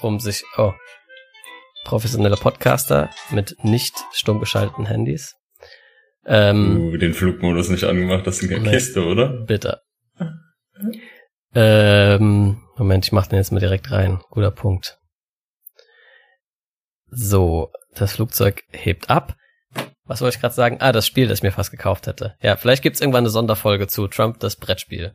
[0.00, 0.72] um sich, oh,
[1.84, 5.34] professioneller Podcaster mit nicht stumm geschalteten Handys.
[6.24, 9.44] Ähm, uh, den Flugmodus nicht angemacht, das ist eine Kiste, oder?
[9.44, 9.80] Bitte.
[11.54, 14.20] Ähm, Moment, ich mach den jetzt mal direkt rein.
[14.30, 14.98] Guter Punkt.
[17.08, 19.36] So, das Flugzeug hebt ab.
[20.04, 20.78] Was wollte ich gerade sagen?
[20.80, 22.34] Ah, das Spiel, das ich mir fast gekauft hätte.
[22.42, 25.14] Ja, vielleicht gibt's irgendwann eine Sonderfolge zu Trump, das Brettspiel.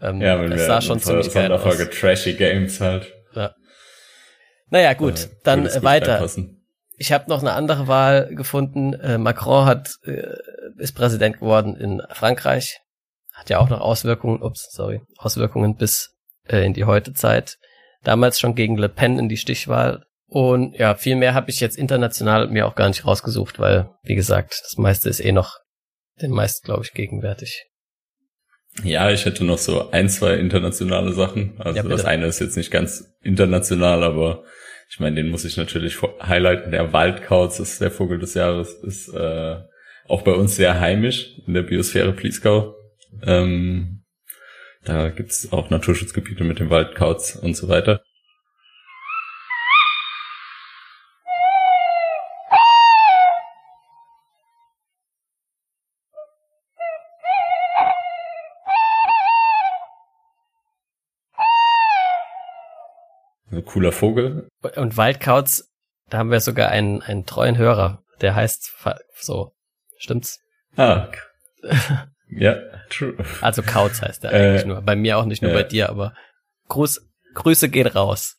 [0.00, 1.98] Ähm, ja, wenn das wir sah schon ziemlich geil Sonderfolge aus.
[1.98, 3.12] Trashy Games halt.
[3.34, 3.54] Ja.
[4.70, 6.14] Naja, gut, äh, dann weiter.
[6.14, 6.66] Reinpassen.
[6.96, 8.94] Ich habe noch eine andere Wahl gefunden.
[8.94, 10.34] Äh, Macron hat äh,
[10.76, 12.80] ist Präsident geworden in Frankreich.
[13.32, 16.14] Hat ja auch noch Auswirkungen, ups, sorry, Auswirkungen bis
[16.48, 17.58] äh, in die Heutezeit.
[18.04, 20.04] Damals schon gegen Le Pen in die Stichwahl.
[20.26, 24.14] Und ja, viel mehr habe ich jetzt international mir auch gar nicht rausgesucht, weil, wie
[24.14, 25.58] gesagt, das meiste ist eh noch
[26.20, 27.66] den meisten, glaube ich, gegenwärtig.
[28.82, 31.60] Ja, ich hätte noch so ein, zwei internationale Sachen.
[31.60, 34.44] Also ja, das eine ist jetzt nicht ganz international, aber
[34.90, 36.72] ich meine, den muss ich natürlich highlighten.
[36.72, 39.56] Der Waldkauz ist der Vogel des Jahres, ist äh,
[40.08, 42.74] auch bei uns sehr heimisch in der Biosphäre Plieskau.
[43.22, 44.04] Ähm,
[44.84, 48.02] da gibt's auch Naturschutzgebiete mit dem Waldkauz und so weiter.
[63.64, 64.48] Cooler Vogel.
[64.76, 65.70] Und Waldkauz,
[66.10, 68.72] da haben wir sogar einen, einen treuen Hörer, der heißt
[69.20, 69.52] so.
[69.98, 70.40] Stimmt's?
[70.76, 71.08] Ah.
[72.28, 72.56] ja,
[72.90, 73.16] true.
[73.40, 74.82] Also Kauz heißt er eigentlich äh, nur.
[74.82, 75.58] Bei mir auch nicht nur ja.
[75.58, 76.14] bei dir, aber
[76.68, 77.00] Gruß,
[77.34, 78.36] Grüße gehen raus.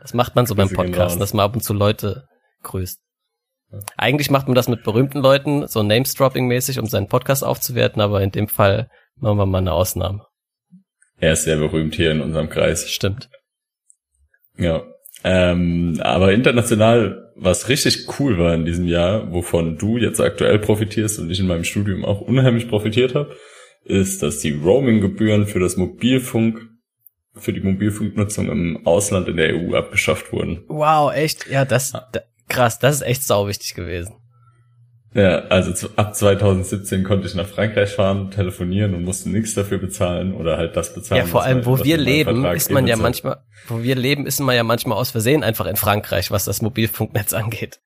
[0.00, 2.26] Das macht man so Grüße beim Podcast, dass man ab und zu Leute
[2.62, 3.00] grüßt.
[3.96, 8.30] Eigentlich macht man das mit berühmten Leuten, so Names-Dropping-mäßig, um seinen Podcast aufzuwerten, aber in
[8.30, 10.26] dem Fall machen wir mal eine Ausnahme.
[11.18, 12.88] Er ist sehr berühmt hier in unserem Kreis.
[12.88, 13.28] Stimmt.
[14.58, 14.82] Ja.
[15.24, 21.18] Ähm, aber international, was richtig cool war in diesem Jahr, wovon du jetzt aktuell profitierst
[21.18, 23.34] und ich in meinem Studium auch unheimlich profitiert habe,
[23.84, 26.68] ist, dass die Roaming-Gebühren für das Mobilfunk,
[27.34, 30.64] für die Mobilfunknutzung im Ausland in der EU abgeschafft wurden.
[30.68, 31.48] Wow, echt?
[31.48, 34.14] Ja, das, da, krass, das ist echt sau wichtig gewesen.
[35.14, 39.78] Ja, also zu, ab 2017 konnte ich nach Frankreich fahren, telefonieren und musste nichts dafür
[39.78, 41.22] bezahlen oder halt das bezahlen.
[41.22, 44.54] Ja, vor allem, wo wir leben, ist man ja manchmal, wo wir leben, ist man
[44.54, 47.80] ja manchmal aus Versehen einfach in Frankreich, was das Mobilfunknetz angeht.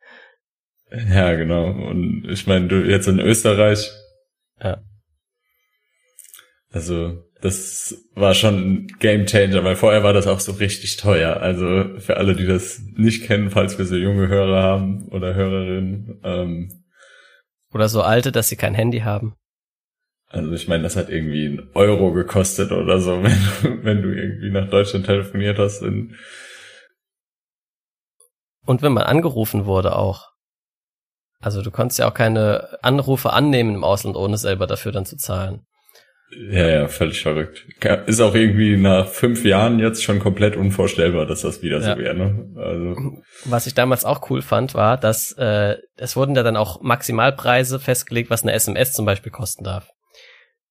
[0.90, 1.66] Ja, genau.
[1.66, 3.90] Und ich meine, du jetzt in Österreich.
[4.60, 4.82] Ja.
[6.70, 11.38] Also, das war schon ein Game Changer, weil vorher war das auch so richtig teuer.
[11.38, 16.20] Also für alle, die das nicht kennen, falls wir so junge Hörer haben oder Hörerinnen,
[16.22, 16.81] ähm,
[17.72, 19.34] oder so alte, dass sie kein Handy haben.
[20.28, 24.08] Also ich meine, das hat irgendwie einen Euro gekostet oder so, wenn, du, wenn du
[24.14, 25.82] irgendwie nach Deutschland telefoniert hast.
[25.82, 26.16] Und
[28.66, 30.30] wenn man angerufen wurde auch.
[31.40, 35.16] Also du konntest ja auch keine Anrufe annehmen im Ausland, ohne selber dafür dann zu
[35.16, 35.66] zahlen.
[36.34, 37.66] Ja, ja, völlig verrückt.
[38.06, 41.94] Ist auch irgendwie nach fünf Jahren jetzt schon komplett unvorstellbar, dass das wieder ja.
[41.94, 42.14] so wäre.
[42.14, 42.48] Ne?
[42.56, 43.22] Also.
[43.44, 47.78] Was ich damals auch cool fand, war, dass äh, es wurden da dann auch Maximalpreise
[47.78, 49.88] festgelegt, was eine SMS zum Beispiel kosten darf.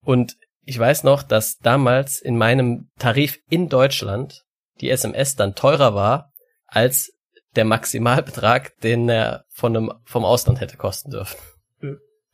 [0.04, 4.44] Und ich weiß noch, dass damals in meinem Tarif in Deutschland
[4.80, 6.32] die SMS dann teurer war
[6.66, 7.12] als
[7.56, 11.38] der Maximalbetrag, den er von einem, vom Ausland hätte kosten dürfen.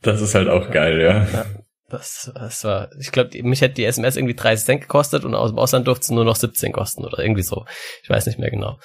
[0.01, 1.25] Das ist halt auch geil, ja.
[1.25, 1.45] ja.
[1.89, 5.51] Das, das war, ich glaube, mich hätte die SMS irgendwie 30 Cent gekostet und aus
[5.51, 7.65] dem Ausland durfte es nur noch 17 kosten oder irgendwie so.
[8.03, 8.77] Ich weiß nicht mehr genau.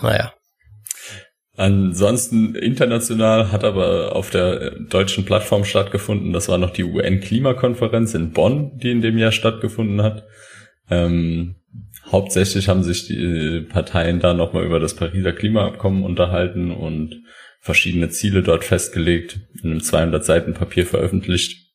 [0.00, 0.34] Naja.
[1.56, 6.32] Ansonsten international hat aber auf der deutschen Plattform stattgefunden.
[6.32, 10.24] Das war noch die UN-Klimakonferenz in Bonn, die in dem Jahr stattgefunden hat.
[10.90, 11.56] Ähm,
[12.10, 17.22] hauptsächlich haben sich die Parteien da nochmal über das Pariser Klimaabkommen unterhalten und
[17.60, 21.65] verschiedene Ziele dort festgelegt, in einem 200 Seiten Papier veröffentlicht.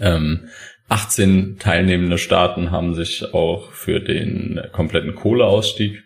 [0.00, 0.48] Ähm,
[0.88, 6.02] 18 teilnehmende Staaten haben sich auch für den kompletten Kohleausstieg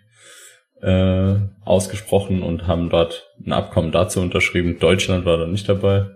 [0.83, 4.79] äh, ausgesprochen und haben dort ein Abkommen dazu unterschrieben.
[4.79, 6.11] Deutschland war da nicht dabei.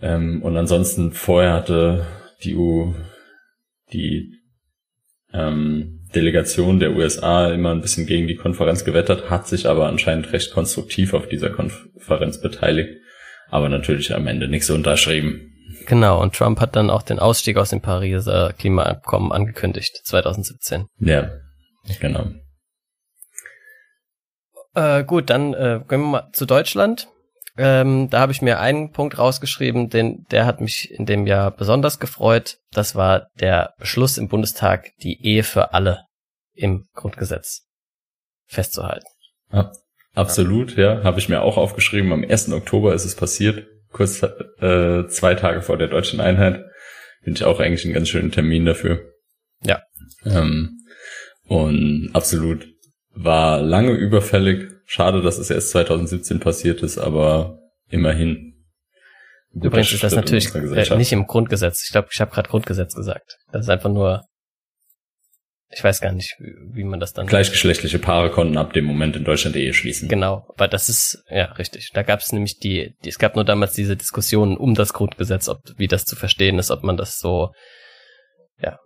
[0.00, 2.06] Ähm, und ansonsten vorher hatte
[2.44, 2.92] die EU
[3.92, 4.34] die
[5.32, 10.32] ähm, Delegation der USA immer ein bisschen gegen die Konferenz gewettert, hat sich aber anscheinend
[10.32, 13.00] recht konstruktiv auf dieser Konferenz beteiligt,
[13.48, 15.53] aber natürlich am Ende nichts unterschrieben.
[15.86, 20.86] Genau, und Trump hat dann auch den Ausstieg aus dem Pariser Klimaabkommen angekündigt, 2017.
[20.98, 21.30] Ja,
[22.00, 22.26] genau.
[24.74, 27.08] Äh, gut, dann äh, gehen wir mal zu Deutschland.
[27.56, 31.52] Ähm, da habe ich mir einen Punkt rausgeschrieben, den, der hat mich in dem Jahr
[31.52, 32.58] besonders gefreut.
[32.72, 36.06] Das war der Beschluss im Bundestag, die Ehe für alle
[36.52, 37.62] im Grundgesetz
[38.46, 39.06] festzuhalten.
[39.52, 39.70] Ja,
[40.14, 42.12] absolut, ja, habe ich mir auch aufgeschrieben.
[42.12, 42.50] Am 1.
[42.50, 46.64] Oktober ist es passiert, kurz äh, zwei Tage vor der deutschen Einheit.
[47.22, 49.00] Finde ich auch eigentlich einen ganz schönen Termin dafür.
[49.62, 49.82] Ja.
[50.26, 50.80] Ähm,
[51.46, 52.66] und absolut
[53.14, 58.52] war lange überfällig, Schade, dass es erst 2017 passiert ist, aber immerhin.
[59.50, 61.84] Übrigens ist das natürlich äh, nicht im Grundgesetz.
[61.84, 63.38] Ich glaube, ich habe gerade Grundgesetz gesagt.
[63.50, 64.24] Das ist einfach nur,
[65.74, 67.26] ich weiß gar nicht, wie, man das dann.
[67.26, 70.08] Gleichgeschlechtliche Paare konnten ab dem Moment in Deutschland Ehe schließen.
[70.08, 71.90] Genau, aber das ist ja richtig.
[71.92, 75.48] Da gab es nämlich die, die, es gab nur damals diese Diskussionen um das Grundgesetz,
[75.48, 77.50] ob wie das zu verstehen ist, ob man das so,
[78.60, 78.78] ja,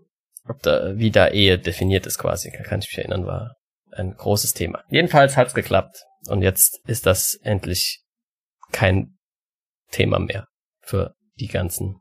[0.49, 2.51] ob da wie da Ehe definiert ist quasi.
[2.51, 3.57] Kann ich mich erinnern, war
[3.93, 4.83] ein großes Thema.
[4.89, 5.99] Jedenfalls hat's geklappt
[6.29, 8.03] und jetzt ist das endlich
[8.73, 9.19] kein
[9.91, 10.47] Thema mehr
[10.81, 12.01] für die ganzen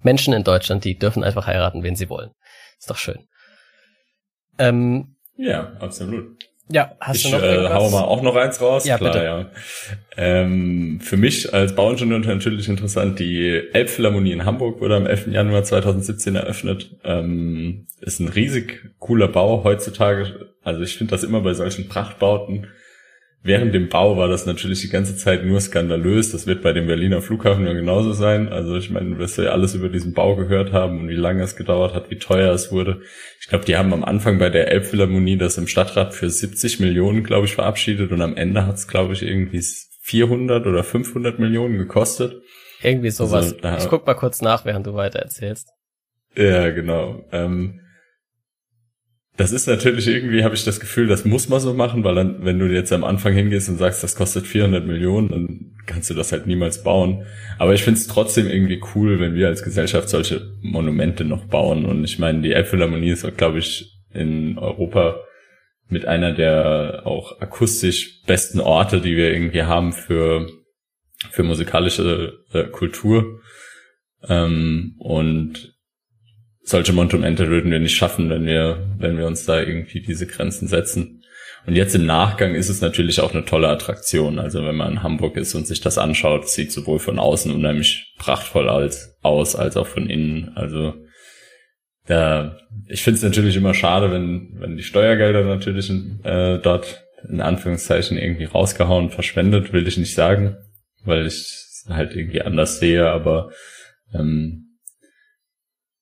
[0.00, 2.30] Menschen in Deutschland, die dürfen einfach heiraten, wen sie wollen.
[2.78, 3.26] Ist doch schön.
[4.58, 6.36] Ähm, ja, absolut.
[6.70, 8.84] Ja, hast ich, du noch äh, hau mal auch noch eins raus.
[8.84, 9.24] Ja, Klar, bitte.
[9.24, 9.46] Ja.
[10.16, 15.28] Ähm, für mich als Bauingenieur natürlich interessant, die Elbphilharmonie in Hamburg wurde am 11.
[15.28, 16.96] Januar 2017 eröffnet.
[17.04, 20.50] Ähm, ist ein riesig cooler Bau heutzutage.
[20.62, 22.66] Also ich finde das immer bei solchen Prachtbauten
[23.42, 26.32] während dem Bau war das natürlich die ganze Zeit nur skandalös.
[26.32, 28.48] Das wird bei dem Berliner Flughafen ja genauso sein.
[28.48, 31.42] Also ich meine, du wirst ja alles über diesen Bau gehört haben und wie lange
[31.42, 33.00] es gedauert hat, wie teuer es wurde.
[33.40, 37.24] Ich glaube, die haben am Anfang bei der Elbphilharmonie das im Stadtrat für 70 Millionen,
[37.24, 39.62] glaube ich, verabschiedet und am Ende hat es, glaube ich, irgendwie
[40.02, 42.42] 400 oder 500 Millionen gekostet.
[42.82, 43.56] Irgendwie sowas.
[43.62, 45.68] Also, ich guck mal kurz nach, während du weiter erzählst.
[46.36, 47.24] Ja, genau.
[47.32, 47.80] Ähm,
[49.38, 52.44] das ist natürlich irgendwie, habe ich das Gefühl, das muss man so machen, weil dann,
[52.44, 56.14] wenn du jetzt am Anfang hingehst und sagst, das kostet 400 Millionen, dann kannst du
[56.14, 57.24] das halt niemals bauen.
[57.56, 61.86] Aber ich finde es trotzdem irgendwie cool, wenn wir als Gesellschaft solche Monumente noch bauen.
[61.86, 65.20] Und ich meine, die Elbphilharmonie ist, glaube ich, in Europa
[65.88, 70.50] mit einer der auch akustisch besten Orte, die wir irgendwie haben für,
[71.30, 73.40] für musikalische äh, Kultur.
[74.28, 75.77] Ähm, und
[76.68, 80.68] solche Monumente würden wir nicht schaffen, wenn wir, wenn wir uns da irgendwie diese Grenzen
[80.68, 81.22] setzen.
[81.66, 84.38] Und jetzt im Nachgang ist es natürlich auch eine tolle Attraktion.
[84.38, 88.14] Also wenn man in Hamburg ist und sich das anschaut, sieht sowohl von außen unheimlich
[88.18, 90.52] prachtvoll als, aus, als auch von innen.
[90.56, 90.94] Also
[92.06, 95.90] da, ich finde es natürlich immer schade, wenn, wenn die Steuergelder natürlich
[96.24, 100.56] äh, dort in Anführungszeichen irgendwie rausgehauen, verschwendet, will ich nicht sagen,
[101.04, 101.46] weil ich
[101.88, 103.50] halt irgendwie anders sehe, aber
[104.14, 104.67] ähm,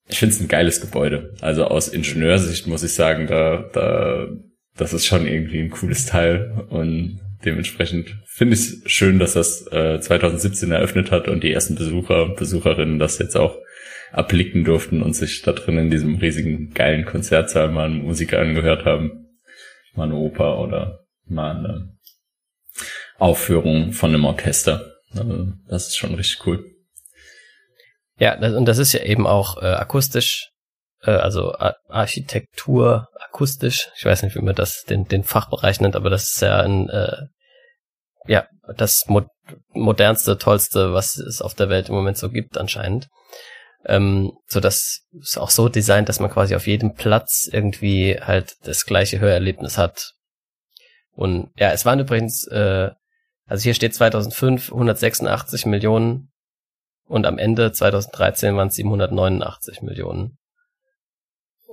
[0.09, 1.35] ich finde es ein geiles Gebäude.
[1.41, 4.29] Also aus Ingenieursicht muss ich sagen, da, da,
[4.77, 9.67] das ist schon irgendwie ein cooles Teil und dementsprechend finde ich es schön, dass das
[9.73, 13.57] äh, 2017 eröffnet hat und die ersten Besucher, Besucherinnen das jetzt auch
[14.13, 18.85] erblicken durften und sich da drin in diesem riesigen geilen Konzertsaal mal eine Musik angehört
[18.85, 19.27] haben.
[19.95, 21.97] Mal eine Oper oder mal eine
[23.19, 24.93] Aufführung von einem Orchester.
[25.15, 26.76] Also das ist schon richtig cool.
[28.19, 30.51] Ja, das, und das ist ja eben auch äh, akustisch,
[31.03, 33.91] äh, also Ar Architektur akustisch.
[33.97, 36.89] Ich weiß nicht, wie man das den, den Fachbereich nennt, aber das ist ja ein
[36.89, 37.27] äh,
[38.27, 39.23] ja das mo
[39.73, 43.09] modernste, tollste, was es auf der Welt im Moment so gibt anscheinend.
[43.85, 48.55] Ähm, so dass es auch so designt, dass man quasi auf jedem Platz irgendwie halt
[48.65, 50.15] das gleiche Hörerlebnis hat.
[51.13, 52.91] Und ja, es waren übrigens, äh,
[53.47, 56.33] also hier steht 2005 186 Millionen
[57.07, 60.39] und am Ende 2013 waren es 789 Millionen.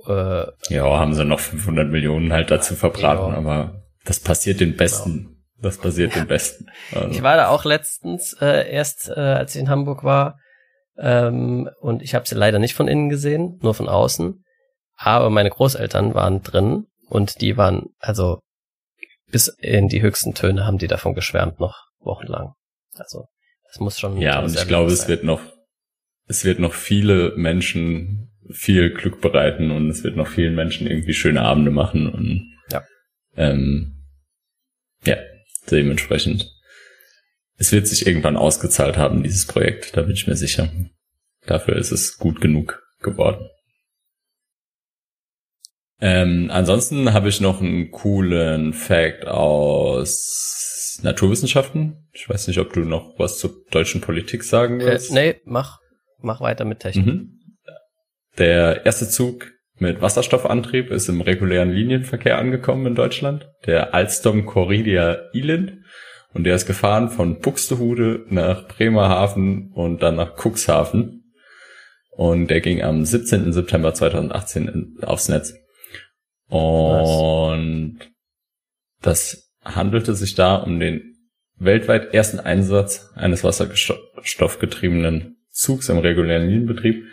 [0.06, 3.38] Äh, ja, haben sie noch 500 Millionen halt dazu verbraten, ja.
[3.38, 5.12] aber das passiert den Besten.
[5.12, 5.30] Genau.
[5.62, 6.22] Das passiert ja.
[6.22, 6.66] den Besten.
[6.92, 7.08] Also.
[7.08, 10.38] Ich war da auch letztens äh, erst, äh, als ich in Hamburg war,
[10.96, 14.44] ähm, und ich habe sie leider nicht von innen gesehen, nur von außen.
[14.96, 18.40] Aber meine Großeltern waren drin und die waren, also
[19.30, 22.54] bis in die höchsten Töne haben die davon geschwärmt noch wochenlang.
[22.96, 23.26] Also
[23.74, 24.18] das muss schon.
[24.18, 25.02] Ja, und ich glaube, sein.
[25.02, 25.40] es wird noch,
[26.28, 31.14] es wird noch viele Menschen viel Glück bereiten und es wird noch vielen Menschen irgendwie
[31.14, 32.84] schöne Abende machen und ja,
[33.36, 34.04] ähm,
[35.04, 35.16] ja
[35.70, 36.52] dementsprechend.
[37.56, 40.70] Es wird sich irgendwann ausgezahlt haben, dieses Projekt, da bin ich mir sicher.
[41.46, 43.48] Dafür ist es gut genug geworden.
[46.00, 50.63] Ähm, ansonsten habe ich noch einen coolen Fact aus
[51.02, 52.08] Naturwissenschaften.
[52.12, 55.10] Ich weiß nicht, ob du noch was zur deutschen Politik sagen äh, willst.
[55.10, 55.78] Äh, nee, mach,
[56.18, 57.06] mach weiter mit Technik.
[57.06, 57.40] Mhm.
[58.38, 63.48] Der erste Zug mit Wasserstoffantrieb ist im regulären Linienverkehr angekommen in Deutschland.
[63.66, 65.78] Der Alstom Corridia Elend.
[66.32, 71.32] Und der ist gefahren von Buxtehude nach Bremerhaven und dann nach Cuxhaven.
[72.10, 73.52] Und der ging am 17.
[73.52, 75.54] September 2018 aufs Netz.
[76.48, 77.98] Und
[79.00, 81.16] das handelte sich da um den
[81.56, 87.04] weltweit ersten Einsatz eines wasserstoffgetriebenen Zugs im regulären Linienbetrieb.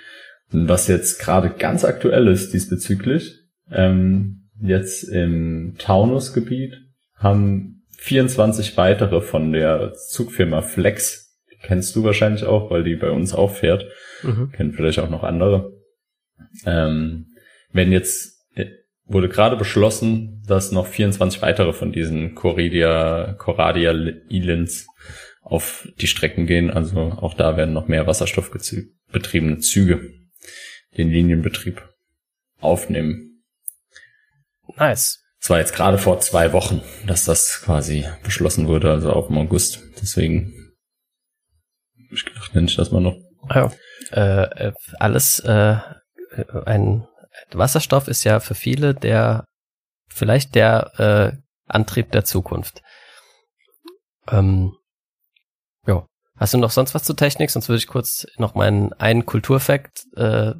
[0.51, 3.35] Und was jetzt gerade ganz aktuell ist diesbezüglich,
[3.71, 6.73] ähm, jetzt im Taunusgebiet
[7.15, 13.11] haben 24 weitere von der Zugfirma Flex, die kennst du wahrscheinlich auch, weil die bei
[13.11, 13.85] uns auch fährt,
[14.23, 14.51] mhm.
[14.51, 15.71] kennen vielleicht auch noch andere,
[16.65, 17.27] ähm,
[17.71, 18.30] wenn jetzt
[19.13, 23.91] wurde gerade beschlossen, dass noch 24 weitere von diesen Coradia, Coradia
[24.29, 24.87] Islands
[25.41, 26.71] auf die Strecken gehen.
[26.71, 30.11] Also auch da werden noch mehr wasserstoffbetriebene Züge
[30.97, 31.81] den Linienbetrieb
[32.59, 33.43] aufnehmen.
[34.77, 35.19] Nice.
[35.39, 39.37] Es war jetzt gerade vor zwei Wochen, dass das quasi beschlossen wurde, also auch im
[39.37, 39.81] August.
[40.01, 40.53] Deswegen
[42.11, 43.17] ich gedacht, nenne ich das mal noch.
[43.49, 43.71] Ja,
[44.11, 45.77] äh, äh alles äh,
[46.65, 47.07] ein
[47.57, 49.45] Wasserstoff ist ja für viele der,
[50.07, 50.99] vielleicht der
[51.37, 51.37] äh,
[51.67, 52.81] Antrieb der Zukunft.
[54.29, 54.73] Ähm,
[55.87, 56.05] ja.
[56.37, 57.49] Hast du noch sonst was zu Technik?
[57.49, 60.53] Sonst würde ich kurz noch meinen einen Kulturfakt äh,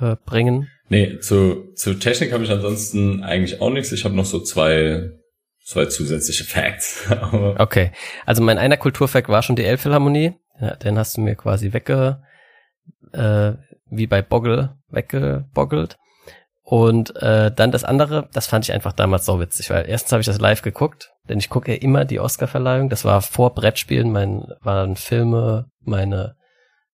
[0.00, 0.68] äh, bringen.
[0.88, 3.92] Nee, zu, zu Technik habe ich ansonsten eigentlich auch nichts.
[3.92, 5.12] Ich habe noch so zwei,
[5.64, 7.08] zwei zusätzliche Facts.
[7.58, 7.92] okay,
[8.26, 10.34] also mein einer Kulturfakt war schon die Elbphilharmonie.
[10.60, 12.22] Ja, den hast du mir quasi wegge,
[13.12, 13.52] äh,
[13.90, 15.98] wie bei Boggle weggeboggelt.
[16.62, 20.20] Und äh, dann das andere, das fand ich einfach damals so witzig, weil erstens habe
[20.20, 22.88] ich das live geguckt, denn ich gucke ja immer die Oscarverleihung.
[22.88, 26.36] Das war vor Brettspielen, mein waren Filme, meine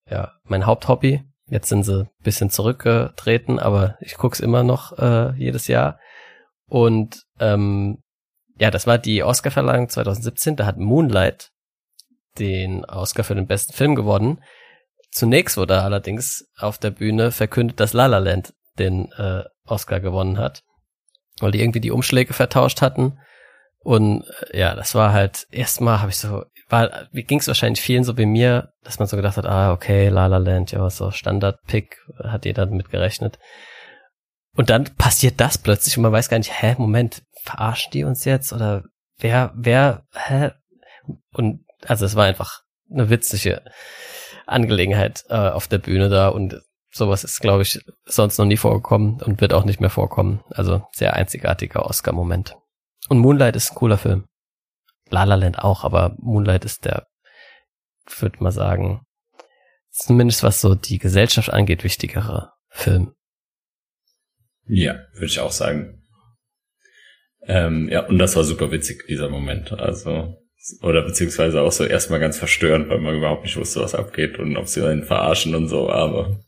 [0.08, 1.22] ja mein Haupthobby.
[1.46, 5.98] Jetzt sind sie bisschen zurückgetreten, aber ich guck's immer noch äh, jedes Jahr.
[6.66, 8.02] Und ähm,
[8.58, 10.56] ja, das war die Oscarverleihung 2017.
[10.56, 11.50] Da hat Moonlight
[12.38, 14.40] den Oscar für den besten Film gewonnen.
[15.10, 20.38] Zunächst wurde allerdings auf der Bühne verkündet, dass La La Land den äh, Oscar gewonnen
[20.38, 20.62] hat,
[21.40, 23.18] weil die irgendwie die Umschläge vertauscht hatten.
[23.80, 28.04] Und äh, ja, das war halt, erstmal habe ich so, war, ging es wahrscheinlich vielen
[28.04, 31.10] so wie mir, dass man so gedacht hat, ah, okay, La La Land, ja, so
[31.10, 33.38] Standard-Pick, hat jeder damit gerechnet.
[34.56, 38.24] Und dann passiert das plötzlich und man weiß gar nicht, hä, Moment, verarschen die uns
[38.24, 38.52] jetzt?
[38.52, 38.84] Oder
[39.18, 40.52] wer, wer, hä?
[41.32, 43.62] Und also es war einfach eine witzige
[44.50, 46.60] Angelegenheit äh, auf der Bühne da und
[46.92, 50.42] sowas ist, glaube ich, sonst noch nie vorgekommen und wird auch nicht mehr vorkommen.
[50.50, 52.56] Also sehr einzigartiger Oscar-Moment.
[53.08, 54.26] Und Moonlight ist ein cooler Film.
[55.08, 57.06] La La Land auch, aber Moonlight ist der,
[58.18, 59.02] würde mal sagen,
[59.90, 63.14] zumindest was so die Gesellschaft angeht, wichtigere Film.
[64.66, 66.04] Ja, würde ich auch sagen.
[67.42, 69.72] Ähm, ja, und das war super witzig, dieser Moment.
[69.72, 70.39] Also
[70.82, 74.56] oder beziehungsweise auch so erstmal ganz verstörend, weil man überhaupt nicht wusste, was abgeht und
[74.56, 76.38] ob sie einen verarschen und so, aber.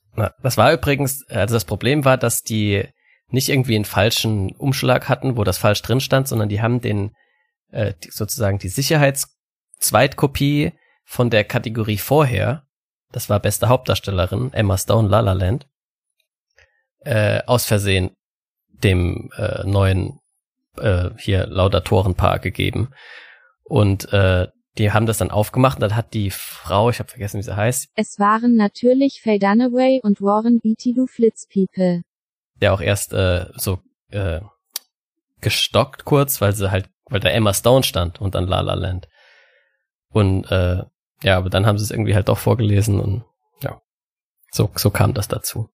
[0.42, 2.84] Das war übrigens, also das Problem war, dass die
[3.28, 7.14] nicht irgendwie einen falschen Umschlag hatten, wo das falsch drin stand, sondern die haben den,
[7.70, 10.72] äh, sozusagen die Sicherheitszweitkopie
[11.04, 12.66] von der Kategorie vorher,
[13.10, 15.66] das war beste Hauptdarstellerin, Emma Stone, La La Land,
[17.00, 18.10] äh, aus Versehen
[18.68, 20.20] dem äh, neuen
[20.78, 22.90] äh, hier Laudatorenpaar gegeben.
[23.72, 27.38] Und äh, die haben das dann aufgemacht und dann hat die Frau, ich habe vergessen,
[27.38, 27.88] wie sie heißt.
[27.94, 32.02] Es waren natürlich Faye Dunaway und Warren Beatty du Flitzpiepe.
[32.60, 33.78] Der auch erst äh, so
[34.10, 34.42] äh,
[35.40, 39.08] gestockt kurz, weil sie halt, weil da Emma Stone stand und dann La La Land.
[40.10, 40.82] Und äh,
[41.22, 43.24] ja, aber dann haben sie es irgendwie halt doch vorgelesen und
[43.62, 43.80] ja,
[44.50, 45.70] so, so kam das dazu.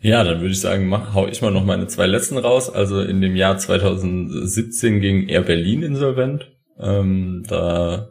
[0.00, 2.70] Ja, dann würde ich sagen, mach, hau ich mal noch meine zwei letzten raus.
[2.70, 6.52] Also in dem Jahr 2017 ging Air Berlin insolvent.
[6.78, 8.10] Ähm, da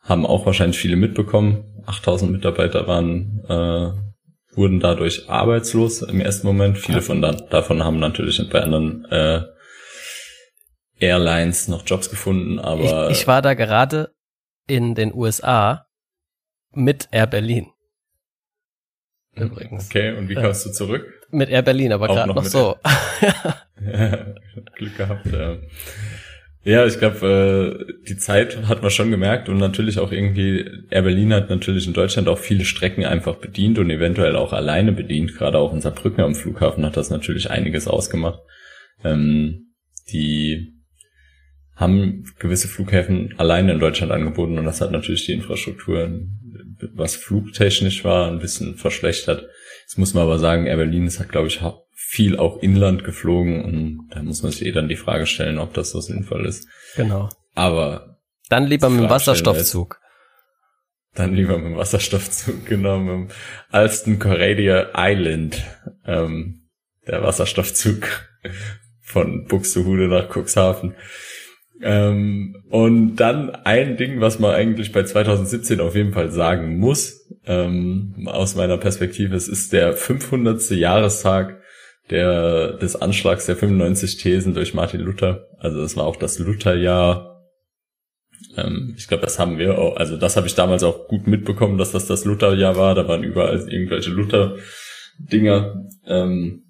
[0.00, 1.82] haben auch wahrscheinlich viele mitbekommen.
[1.86, 4.08] 8000 Mitarbeiter waren äh,
[4.56, 6.78] wurden dadurch arbeitslos im ersten Moment.
[6.78, 9.42] Viele von da, davon haben natürlich bei anderen äh,
[10.98, 14.12] Airlines noch Jobs gefunden, aber ich, ich war da gerade
[14.66, 15.86] in den USA
[16.72, 17.68] mit Air Berlin.
[19.46, 19.86] Übrigens.
[19.86, 21.06] Okay, und wie kamst du zurück?
[21.30, 22.76] Mit Air Berlin, aber gerade noch, noch so.
[24.76, 25.56] Glück gehabt, ja.
[26.64, 31.02] Ja, ich glaube, äh, die Zeit hat man schon gemerkt und natürlich auch irgendwie, Air
[31.02, 35.34] Berlin hat natürlich in Deutschland auch viele Strecken einfach bedient und eventuell auch alleine bedient.
[35.34, 38.40] Gerade auch in Saarbrücken am Flughafen hat das natürlich einiges ausgemacht.
[39.02, 39.72] Ähm,
[40.12, 40.74] die
[41.74, 46.10] haben gewisse Flughäfen alleine in Deutschland angeboten und das hat natürlich die Infrastruktur,
[46.94, 49.48] was flugtechnisch war, ein bisschen verschlechtert.
[49.82, 51.60] Jetzt muss man aber sagen, Air Berlin ist hat, glaube ich,
[51.94, 55.74] viel auch Inland geflogen und da muss man sich eh dann die Frage stellen, ob
[55.74, 56.66] das so sinnvoll ist.
[56.96, 57.28] Genau.
[57.54, 58.18] Aber
[58.48, 60.00] dann lieber mit dem Wasserstoffzug.
[61.14, 63.28] Dann lieber mit dem Wasserstoffzug, genau, mit dem
[63.70, 65.62] Alston Coradia Island,
[66.06, 66.68] ähm,
[67.06, 68.28] der Wasserstoffzug
[69.02, 70.94] von Buxtehude nach Cuxhaven.
[71.80, 77.28] Ähm, und dann ein Ding, was man eigentlich bei 2017 auf jeden Fall sagen muss,
[77.46, 80.70] ähm, aus meiner Perspektive, es ist der 500.
[80.70, 81.60] Jahrestag
[82.10, 85.46] der, des Anschlags der 95 Thesen durch Martin Luther.
[85.58, 87.44] Also es war auch das Lutherjahr.
[88.56, 91.78] Ähm, ich glaube, das haben wir auch, also das habe ich damals auch gut mitbekommen,
[91.78, 92.94] dass das das Lutherjahr war.
[92.94, 95.84] Da waren überall irgendwelche Luther-Dinger.
[96.06, 96.64] Ähm,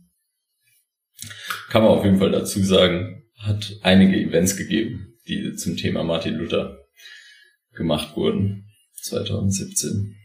[1.70, 6.34] kann man auf jeden Fall dazu sagen hat einige Events gegeben, die zum Thema Martin
[6.34, 6.78] Luther
[7.72, 8.66] gemacht wurden
[9.02, 10.16] 2017.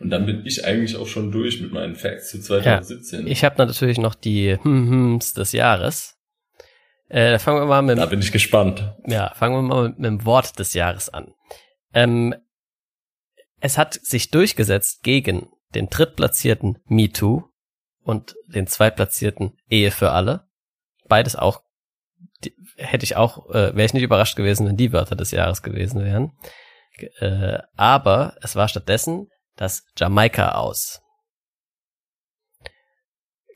[0.00, 3.26] Und dann bin ich eigentlich auch schon durch mit meinen Facts zu 2017.
[3.26, 6.16] Ja, ich habe natürlich noch die Hm-Hms des Jahres.
[7.08, 7.98] Äh, fangen wir mal mit.
[7.98, 8.94] Da bin ich gespannt.
[9.06, 11.34] Ja, fangen wir mal mit, mit dem Wort des Jahres an.
[11.92, 12.34] Ähm,
[13.60, 17.44] es hat sich durchgesetzt gegen den drittplatzierten MeToo
[18.02, 20.49] und den zweitplatzierten Ehe für alle
[21.10, 21.60] beides auch,
[22.42, 25.62] die, hätte ich auch, äh, wäre ich nicht überrascht gewesen, wenn die Wörter des Jahres
[25.62, 26.32] gewesen wären.
[27.18, 31.00] Äh, aber es war stattdessen das Jamaika aus.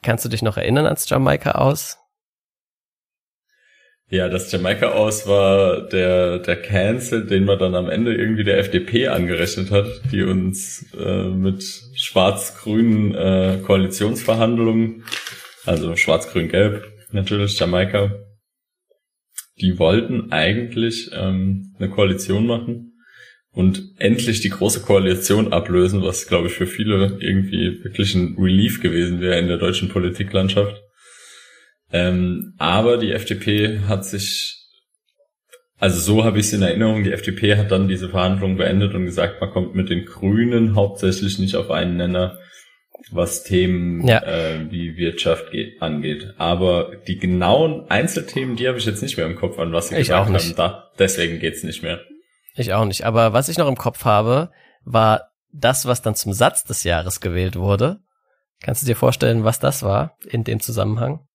[0.03, 1.99] Kannst du dich noch erinnern ans Jamaika aus?
[4.11, 8.59] Ja, das Jamaika aus war der, der Cancel, den man dann am Ende irgendwie der
[8.59, 15.05] FDP angerechnet hat, die uns äh, mit schwarz-grünen äh, Koalitionsverhandlungen,
[15.65, 18.13] also schwarz-grün-gelb, natürlich Jamaika,
[19.61, 22.93] die wollten eigentlich ähm, eine Koalition machen
[23.53, 28.83] und endlich die große Koalition ablösen, was, glaube ich, für viele irgendwie wirklich ein Relief
[28.83, 30.83] gewesen wäre in der deutschen Politiklandschaft.
[31.93, 34.57] Ähm, aber die FDP hat sich,
[35.79, 39.05] also so habe ich es in Erinnerung, die FDP hat dann diese Verhandlungen beendet und
[39.05, 42.39] gesagt, man kommt mit den Grünen hauptsächlich nicht auf einen Nenner
[43.11, 44.23] was Themen ja.
[44.23, 46.35] äh, wie Wirtschaft geht, angeht.
[46.39, 49.97] Aber die genauen Einzelthemen, die habe ich jetzt nicht mehr im Kopf, an was sie
[49.97, 50.55] ich gesagt haben.
[50.57, 52.01] Da, deswegen geht's nicht mehr.
[52.55, 53.05] Ich auch nicht.
[53.05, 54.51] Aber was ich noch im Kopf habe,
[54.85, 58.01] war das, was dann zum Satz des Jahres gewählt wurde.
[58.61, 61.27] Kannst du dir vorstellen, was das war in dem Zusammenhang?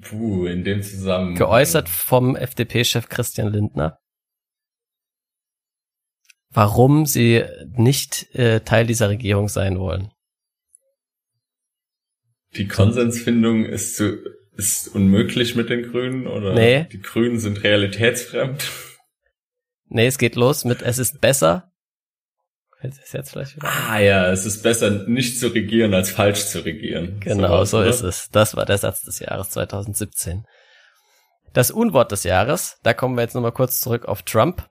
[0.00, 1.36] Puh, in dem Zusammenhang.
[1.36, 4.01] Geäußert vom FDP-Chef Christian Lindner
[6.52, 7.44] warum sie
[7.76, 10.10] nicht äh, Teil dieser Regierung sein wollen.
[12.54, 14.18] Die Konsensfindung ist zu,
[14.56, 16.86] ist unmöglich mit den Grünen oder nee.
[16.92, 18.70] die Grünen sind realitätsfremd.
[19.88, 21.70] Nee, es geht los mit es ist besser.
[22.80, 26.64] Es jetzt vielleicht wieder ah ja, es ist besser nicht zu regieren als falsch zu
[26.64, 27.20] regieren.
[27.20, 28.28] Genau, so, so ist es.
[28.30, 30.44] Das war der Satz des Jahres 2017.
[31.52, 34.68] Das Unwort des Jahres, da kommen wir jetzt nochmal kurz zurück auf Trump,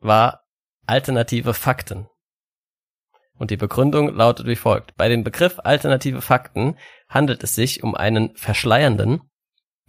[0.00, 0.41] war
[0.86, 2.08] alternative Fakten.
[3.38, 4.94] Und die Begründung lautet wie folgt.
[4.96, 6.76] Bei dem Begriff alternative Fakten
[7.08, 9.22] handelt es sich um einen verschleiernden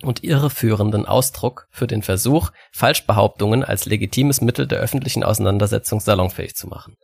[0.01, 6.67] und irreführenden Ausdruck für den Versuch, Falschbehauptungen als legitimes Mittel der öffentlichen Auseinandersetzung salonfähig zu
[6.67, 6.97] machen.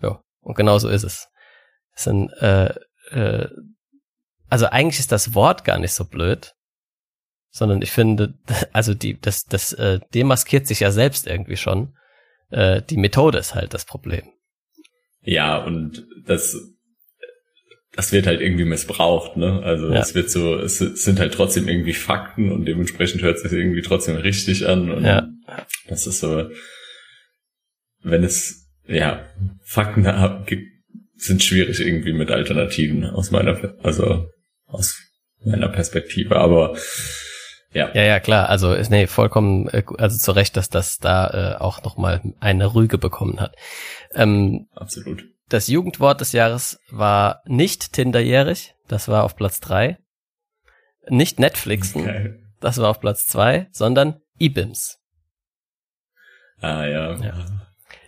[0.00, 1.28] Ja, und genau so ist es.
[1.94, 2.74] es sind, äh,
[3.10, 3.48] äh,
[4.48, 6.54] also eigentlich ist das Wort gar nicht so blöd,
[7.50, 8.34] sondern ich finde,
[8.72, 11.96] also die, das, das äh, demaskiert sich ja selbst irgendwie schon
[12.52, 14.24] äh, die Methode ist halt das Problem.
[15.22, 16.56] Ja, und das,
[17.92, 19.62] das wird halt irgendwie missbraucht, ne?
[19.62, 20.00] Also ja.
[20.00, 23.82] es wird so, es sind halt trotzdem irgendwie Fakten und dementsprechend hört es sich irgendwie
[23.82, 24.90] trotzdem richtig an.
[24.90, 25.28] Und ja.
[25.88, 26.50] das ist so,
[28.02, 29.26] wenn es, ja,
[29.62, 30.04] Fakten
[30.46, 30.68] gibt,
[31.16, 34.28] sind schwierig irgendwie mit Alternativen aus meiner, also
[34.66, 34.98] aus
[35.44, 36.36] meiner Perspektive.
[36.36, 36.76] Aber
[37.72, 37.90] Ja.
[37.94, 38.48] Ja, ja, klar.
[38.48, 42.74] Also ist nee, vollkommen, äh, also zu Recht, dass das da äh, auch nochmal eine
[42.74, 43.56] Rüge bekommen hat.
[44.14, 45.24] Ähm, Absolut.
[45.48, 49.98] Das Jugendwort des Jahres war nicht Tinderjährig, das war auf Platz drei.
[51.08, 52.34] Nicht Netflixen, okay.
[52.60, 54.98] das war auf Platz zwei, sondern IBIMS.
[56.60, 57.14] Ah ja.
[57.16, 57.46] ja.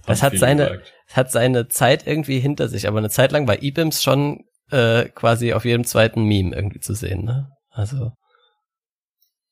[0.07, 0.81] Das hat seine,
[1.13, 5.53] hat seine Zeit irgendwie hinter sich, aber eine Zeit lang war IBIMS schon äh, quasi
[5.53, 7.51] auf jedem zweiten Meme irgendwie zu sehen, ne?
[7.71, 8.13] Also.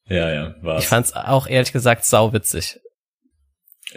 [0.08, 0.82] Ja, ja, war's.
[0.82, 2.80] Ich fand's auch ehrlich gesagt sauwitzig.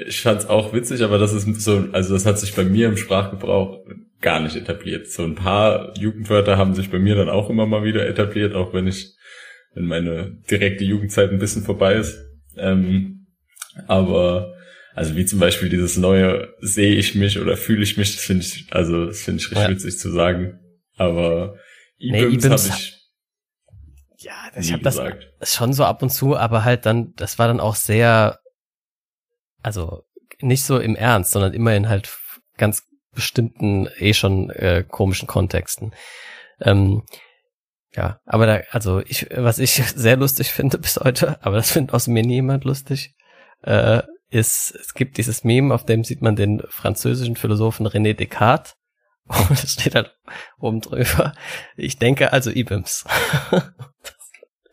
[0.07, 2.97] Ich fand's auch witzig, aber das ist so, also das hat sich bei mir im
[2.97, 3.79] Sprachgebrauch
[4.21, 5.07] gar nicht etabliert.
[5.07, 8.73] So ein paar Jugendwörter haben sich bei mir dann auch immer mal wieder etabliert, auch
[8.73, 9.13] wenn ich,
[9.73, 12.17] wenn meine direkte Jugendzeit ein bisschen vorbei ist.
[12.57, 13.27] Ähm,
[13.87, 14.53] aber
[14.95, 18.45] also wie zum Beispiel dieses neue sehe ich mich oder fühle ich mich, das finde
[18.45, 19.69] ich, also das finde ich richtig ja.
[19.69, 20.59] witzig zu sagen.
[20.95, 21.57] Aber
[21.99, 22.94] E-Bims nee, habe ich
[24.55, 24.99] ich habe das
[25.43, 28.39] schon so ab und zu, aber halt dann, das war dann auch sehr,
[29.61, 30.03] also
[30.39, 32.17] nicht so im Ernst, sondern immer in halt
[32.57, 32.83] ganz
[33.13, 35.93] bestimmten, eh schon äh, komischen Kontexten.
[36.61, 37.03] Ähm,
[37.95, 41.93] ja, aber da, also ich, was ich sehr lustig finde bis heute, aber das findet
[41.93, 43.15] aus mir niemand lustig,
[43.61, 48.75] äh, ist, es gibt dieses Meme, auf dem sieht man den französischen Philosophen René Descartes.
[49.49, 50.15] Und es steht halt
[50.59, 51.33] oben drüber.
[51.75, 53.05] Ich denke also Ibims.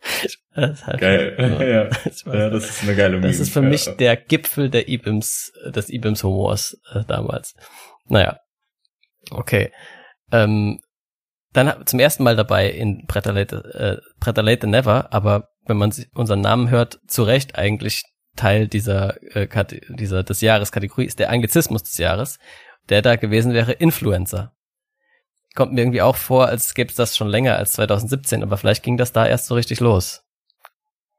[0.55, 1.35] Halt Geil.
[1.39, 2.33] Ja.
[2.33, 3.27] ja, das ist eine geile Meme.
[3.27, 7.55] Das ist für mich der Gipfel der Ibims, des Ibims Humors äh, damals.
[8.07, 8.39] Naja.
[9.31, 9.71] Okay.
[10.31, 10.79] Ähm,
[11.53, 16.69] dann zum ersten Mal dabei in Pretalate, äh, Pretalate Never, aber wenn man unseren Namen
[16.69, 18.03] hört, zu Recht eigentlich
[18.35, 19.47] Teil dieser, äh,
[19.89, 22.39] dieser des Jahreskategorie ist der Anglizismus des Jahres,
[22.89, 24.53] der da gewesen wäre Influencer.
[25.55, 28.83] Kommt mir irgendwie auch vor, als gäbe es das schon länger als 2017, aber vielleicht
[28.83, 30.23] ging das da erst so richtig los.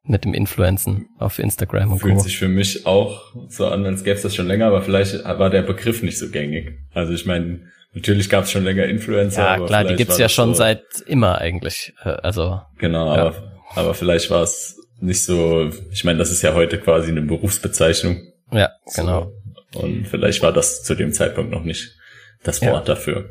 [0.07, 2.21] Mit dem Influenzen auf Instagram und Fühlt Co.
[2.21, 5.49] sich für mich auch so an, als gäbe es das schon länger, aber vielleicht war
[5.49, 6.79] der Begriff nicht so gängig.
[6.93, 7.61] Also ich meine,
[7.95, 9.43] natürlich gab es schon länger Influencer.
[9.43, 11.95] Ja, klar, die gibt's ja schon so seit immer eigentlich.
[12.05, 13.23] Äh, also Genau, ja.
[13.23, 17.23] aber, aber vielleicht war es nicht so, ich meine, das ist ja heute quasi eine
[17.23, 18.21] Berufsbezeichnung.
[18.51, 19.33] Ja, genau.
[19.73, 19.81] So.
[19.81, 21.97] Und vielleicht war das zu dem Zeitpunkt noch nicht
[22.43, 22.95] das Wort ja.
[22.95, 23.31] dafür.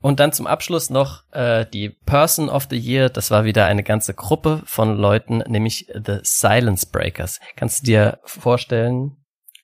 [0.00, 3.10] Und dann zum Abschluss noch äh, die Person of the Year.
[3.10, 7.38] Das war wieder eine ganze Gruppe von Leuten, nämlich The Silence Breakers.
[7.56, 9.16] Kannst du dir vorstellen,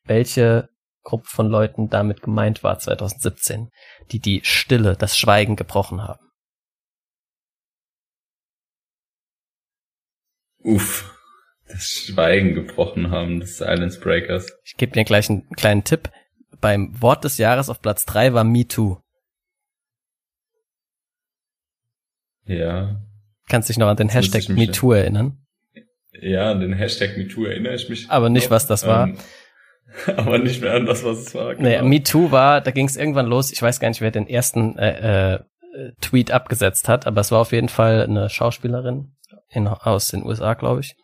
[0.04, 0.68] welche
[1.04, 3.70] Gruppe von Leuten damit gemeint war 2017,
[4.12, 6.20] die die Stille, das Schweigen gebrochen haben?
[10.62, 11.16] Uff
[11.68, 14.46] das Schweigen gebrochen haben, des Silence Breakers.
[14.64, 16.10] Ich gebe dir gleich einen kleinen Tipp.
[16.60, 18.98] Beim Wort des Jahres auf Platz drei war Me Too.
[22.46, 23.00] Ja.
[23.48, 25.38] Kannst dich noch an den Hashtag MeToo erinnern?
[26.12, 28.10] Ja, an den Hashtag MeToo erinnere ich mich.
[28.10, 29.08] Aber nicht, noch, was das war.
[29.08, 29.18] Ähm,
[30.16, 31.54] aber nicht mehr an das, was es war.
[31.54, 31.68] Genau.
[31.68, 33.52] Nee, MeToo war, da ging es irgendwann los.
[33.52, 35.38] Ich weiß gar nicht, wer den ersten äh, äh,
[36.00, 39.12] Tweet abgesetzt hat, aber es war auf jeden Fall eine Schauspielerin
[39.50, 40.96] in, aus den USA, glaube ich.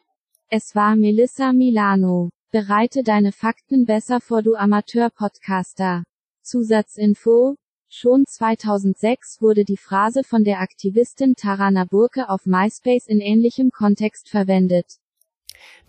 [0.49, 2.31] Es war Melissa Milano.
[2.51, 6.03] Bereite deine Fakten besser vor, du Amateur-Podcaster.
[6.43, 7.55] Zusatzinfo.
[7.95, 14.31] Schon 2006 wurde die Phrase von der Aktivistin Tarana Burke auf MySpace in ähnlichem Kontext
[14.31, 14.97] verwendet.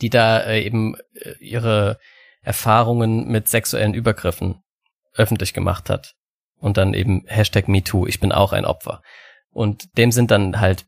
[0.01, 1.97] Die da äh, eben äh, ihre
[2.41, 4.61] Erfahrungen mit sexuellen Übergriffen
[5.13, 6.15] öffentlich gemacht hat.
[6.59, 9.01] Und dann eben Hashtag MeToo, ich bin auch ein Opfer.
[9.51, 10.85] Und dem sind dann halt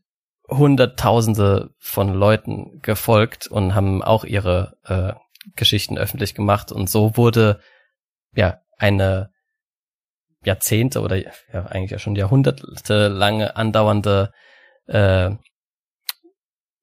[0.50, 5.14] Hunderttausende von Leuten gefolgt und haben auch ihre äh,
[5.54, 6.72] Geschichten öffentlich gemacht.
[6.72, 7.58] Und so wurde
[8.34, 9.30] ja eine
[10.46, 14.32] Jahrzehnte oder ja eigentlich ja schon Jahrhunderte lange andauernde
[14.86, 15.30] äh,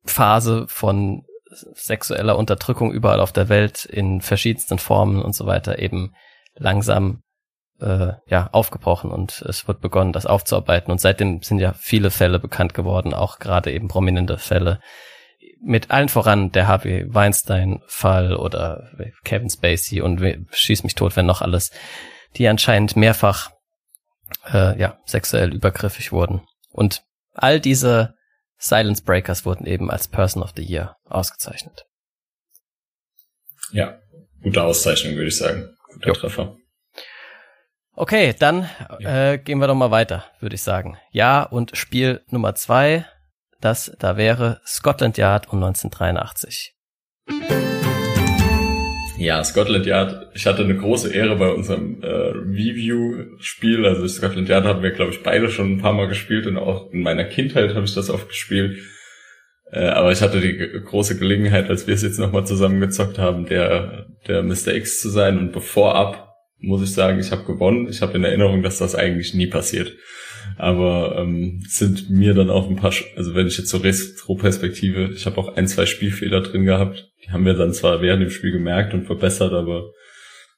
[0.05, 1.23] Phase von
[1.73, 6.13] sexueller Unterdrückung überall auf der Welt in verschiedensten Formen und so weiter eben
[6.55, 7.21] langsam
[7.79, 10.91] äh, ja aufgebrochen und es wird begonnen, das aufzuarbeiten.
[10.91, 14.79] Und seitdem sind ja viele Fälle bekannt geworden, auch gerade eben prominente Fälle.
[15.61, 18.89] Mit allen voran der Harvey Weinstein-Fall oder
[19.23, 21.71] Kevin Spacey und schieß mich tot, wenn noch alles,
[22.35, 23.51] die anscheinend mehrfach
[24.51, 26.41] äh, ja sexuell übergriffig wurden.
[26.71, 27.03] Und
[27.33, 28.15] all diese
[28.57, 31.85] Silence Breakers wurden eben als Person of the Year ausgezeichnet.
[33.71, 33.99] Ja,
[34.41, 35.75] gute Auszeichnung, würde ich sagen.
[35.93, 36.55] Guter Treffer.
[37.95, 38.69] Okay, dann
[38.99, 40.97] äh, gehen wir doch mal weiter, würde ich sagen.
[41.11, 43.05] Ja, und Spiel Nummer zwei,
[43.61, 46.75] das da wäre Scotland Yard um 1983.
[49.23, 53.85] Ja, Scotland Yard, ich hatte eine große Ehre bei unserem äh, Review-Spiel.
[53.85, 56.91] Also Scotland Yard haben wir, glaube ich, beide schon ein paar Mal gespielt und auch
[56.91, 58.79] in meiner Kindheit habe ich das oft gespielt.
[59.71, 64.07] Äh, aber ich hatte die große Gelegenheit, als wir es jetzt nochmal zusammengezockt haben, der,
[64.27, 64.75] der Mr.
[64.75, 65.37] X zu sein.
[65.37, 67.87] Und bevor ab, muss ich sagen, ich habe gewonnen.
[67.87, 69.93] Ich habe in Erinnerung, dass das eigentlich nie passiert.
[70.57, 75.25] Aber ähm, sind mir dann auch ein paar, also wenn ich jetzt so Retro-Perspektive, ich
[75.25, 77.12] habe auch ein, zwei Spielfehler drin gehabt.
[77.23, 79.91] Die haben wir dann zwar während dem Spiel gemerkt und verbessert, aber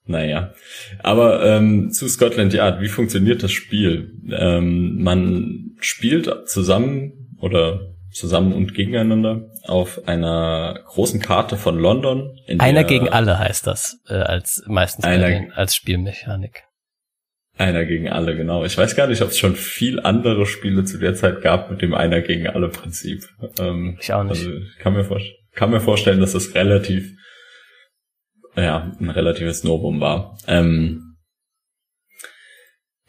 [0.05, 0.53] naja.
[0.99, 4.11] Aber ähm, zu Scotland Yard, wie funktioniert das Spiel?
[4.31, 12.39] Ähm, man spielt zusammen oder zusammen und gegeneinander auf einer großen Karte von London.
[12.59, 16.63] einer gegen alle heißt das äh, als meistens einer, den, als Spielmechanik.
[17.57, 18.63] Einer gegen alle, genau.
[18.63, 21.81] Ich weiß gar nicht, ob es schon viel andere Spiele zu der Zeit gab mit
[21.81, 23.23] dem Einer gegen alle Prinzip.
[23.59, 24.31] Ähm, ich auch nicht.
[24.31, 25.05] Also ich kann mir,
[25.55, 27.11] kann mir vorstellen, dass das relativ,
[28.55, 30.37] ja, ein relatives Novum war.
[30.47, 31.15] Ähm,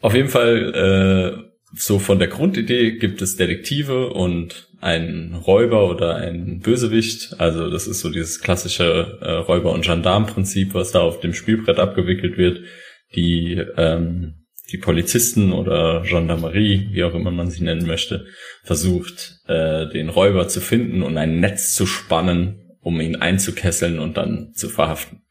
[0.01, 6.15] auf jeden Fall, äh, so von der Grundidee gibt es Detektive und einen Räuber oder
[6.15, 7.39] einen Bösewicht.
[7.39, 11.79] Also das ist so dieses klassische äh, Räuber- und Gendarm-Prinzip, was da auf dem Spielbrett
[11.79, 12.61] abgewickelt wird.
[13.15, 18.25] Die, ähm, die Polizisten oder Gendarmerie, wie auch immer man sie nennen möchte,
[18.63, 24.17] versucht, äh, den Räuber zu finden und ein Netz zu spannen, um ihn einzukesseln und
[24.17, 25.21] dann zu verhaften.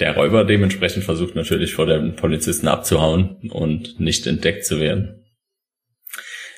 [0.00, 5.24] Der Räuber dementsprechend versucht natürlich vor den Polizisten abzuhauen und nicht entdeckt zu werden.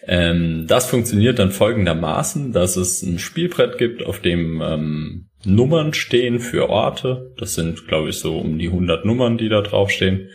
[0.07, 6.41] Ähm, das funktioniert dann folgendermaßen, dass es ein Spielbrett gibt, auf dem ähm, Nummern stehen
[6.41, 7.33] für Orte.
[7.39, 10.31] Das sind, glaube ich, so um die 100 Nummern, die da draufstehen.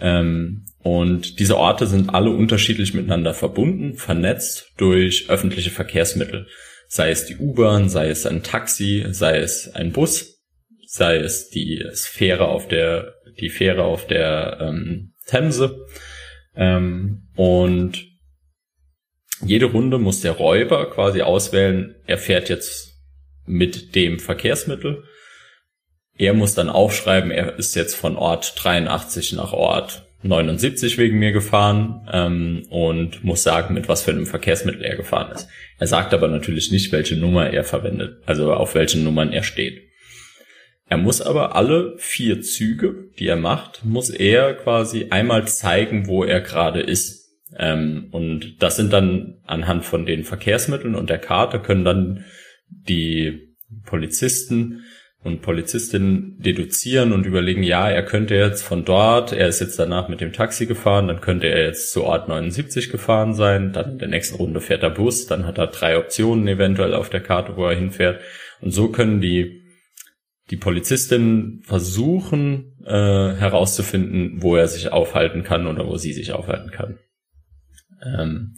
[0.00, 6.46] Ähm, und diese Orte sind alle unterschiedlich miteinander verbunden, vernetzt durch öffentliche Verkehrsmittel.
[6.88, 10.42] Sei es die U-Bahn, sei es ein Taxi, sei es ein Bus,
[10.86, 15.86] sei es die Fähre auf der, die Fähre auf der ähm, Themse.
[16.56, 18.06] Ähm, und
[19.44, 22.94] jede Runde muss der Räuber quasi auswählen, er fährt jetzt
[23.44, 25.04] mit dem Verkehrsmittel.
[26.16, 31.32] Er muss dann aufschreiben, er ist jetzt von Ort 83 nach Ort 79 wegen mir
[31.32, 35.48] gefahren ähm, und muss sagen, mit was für einem Verkehrsmittel er gefahren ist.
[35.78, 39.88] Er sagt aber natürlich nicht, welche Nummer er verwendet, also auf welchen Nummern er steht.
[40.90, 46.24] Er muss aber alle vier Züge, die er macht, muss er quasi einmal zeigen, wo
[46.24, 47.30] er gerade ist.
[47.56, 52.24] Ähm, und das sind dann anhand von den Verkehrsmitteln und der Karte können dann
[52.68, 54.82] die Polizisten
[55.22, 60.08] und Polizistinnen deduzieren und überlegen, ja, er könnte jetzt von dort, er ist jetzt danach
[60.08, 63.98] mit dem Taxi gefahren, dann könnte er jetzt zu Ort 79 gefahren sein, dann in
[63.98, 67.56] der nächsten Runde fährt der Bus, dann hat er drei Optionen eventuell auf der Karte,
[67.56, 68.22] wo er hinfährt.
[68.62, 69.62] Und so können die,
[70.50, 76.70] die Polizistinnen versuchen äh, herauszufinden, wo er sich aufhalten kann oder wo sie sich aufhalten
[76.70, 76.98] kann.
[78.02, 78.56] Ähm,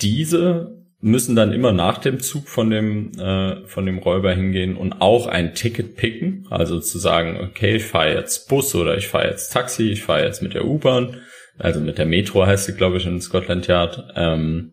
[0.00, 5.00] diese müssen dann immer nach dem Zug von dem äh, von dem Räuber hingehen und
[5.00, 9.28] auch ein Ticket picken, also zu sagen, okay, ich fahre jetzt Bus oder ich fahre
[9.28, 11.20] jetzt Taxi, ich fahre jetzt mit der U-Bahn,
[11.58, 14.72] also mit der Metro heißt sie, glaube ich, in Scotland Yard, ähm,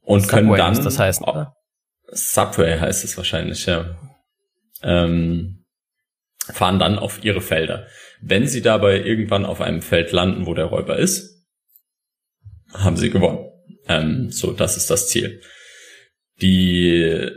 [0.00, 1.54] und Subway können dann das heißt, oder?
[2.12, 3.96] Subway heißt es wahrscheinlich, ja.
[4.82, 5.64] Ähm,
[6.52, 7.86] fahren dann auf ihre Felder.
[8.20, 11.46] Wenn sie dabei irgendwann auf einem Feld landen, wo der Räuber ist,
[12.74, 13.53] haben sie gewonnen.
[13.88, 15.40] Ähm, so, das ist das Ziel.
[16.40, 17.30] Die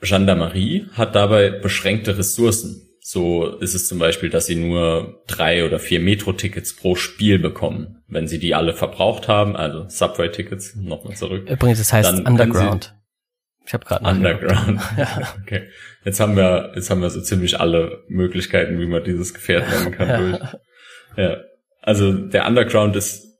[0.00, 2.80] Gendarmerie hat dabei beschränkte Ressourcen.
[3.00, 8.02] So ist es zum Beispiel, dass sie nur drei oder vier Metro-Tickets pro Spiel bekommen.
[8.08, 11.48] Wenn sie die alle verbraucht haben, also Subway-Tickets, nochmal zurück.
[11.48, 12.94] Übrigens, das heißt Underground.
[13.66, 14.80] Ich habe gerade Underground.
[14.96, 15.34] ja.
[15.42, 15.68] Okay.
[16.04, 19.92] Jetzt haben wir, jetzt haben wir so ziemlich alle Möglichkeiten, wie man dieses Gefährt nennen
[19.92, 20.20] kann.
[20.20, 20.42] durch.
[21.16, 21.36] Ja.
[21.82, 23.33] Also der Underground ist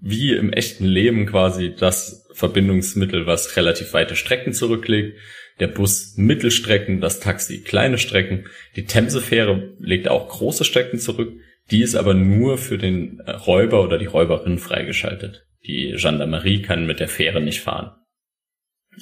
[0.00, 5.18] wie im echten Leben quasi das Verbindungsmittel, was relativ weite Strecken zurücklegt.
[5.58, 8.46] Der Bus Mittelstrecken, das Taxi kleine Strecken.
[8.76, 11.34] Die Themsefähre legt auch große Strecken zurück.
[11.70, 15.46] Die ist aber nur für den Räuber oder die Räuberin freigeschaltet.
[15.66, 17.92] Die Gendarmerie kann mit der Fähre nicht fahren.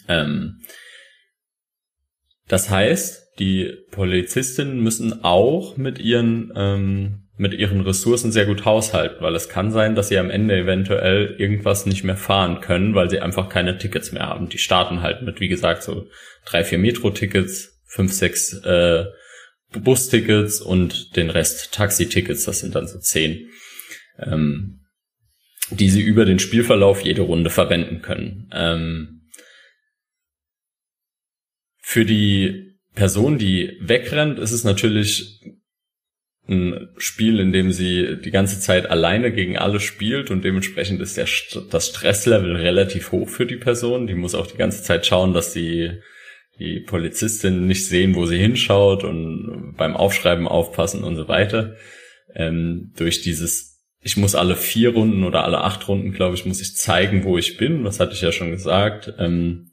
[0.09, 0.61] Ähm,
[2.49, 9.22] das heißt, die Polizistinnen müssen auch mit ihren ähm, mit ihren Ressourcen sehr gut haushalten,
[9.22, 13.09] weil es kann sein, dass sie am Ende eventuell irgendwas nicht mehr fahren können, weil
[13.09, 14.49] sie einfach keine Tickets mehr haben.
[14.49, 16.09] Die starten halt mit, wie gesagt, so
[16.45, 19.07] drei, vier Metro-Tickets, fünf, sechs äh,
[19.70, 23.51] Bus-Tickets und den Rest Taxi-Tickets, das sind dann so zehn,
[24.18, 24.80] ähm,
[25.70, 28.51] die sie über den Spielverlauf jede Runde verwenden können.
[28.53, 29.28] Ähm,
[31.80, 35.41] für die Person, die wegrennt, ist es natürlich
[36.49, 41.17] ein Spiel, in dem sie die ganze Zeit alleine gegen alle spielt und dementsprechend ist
[41.17, 41.29] der,
[41.71, 44.07] das Stresslevel relativ hoch für die Person.
[44.07, 46.01] Die muss auch die ganze Zeit schauen, dass die,
[46.59, 51.77] die Polizistin nicht sehen, wo sie hinschaut und beim Aufschreiben aufpassen und so weiter.
[52.35, 56.63] Ähm, durch dieses, ich muss alle vier Runden oder alle acht Runden, glaube ich, muss
[56.63, 57.85] ich zeigen, wo ich bin.
[57.85, 59.13] Was hatte ich ja schon gesagt.
[59.19, 59.73] Ähm,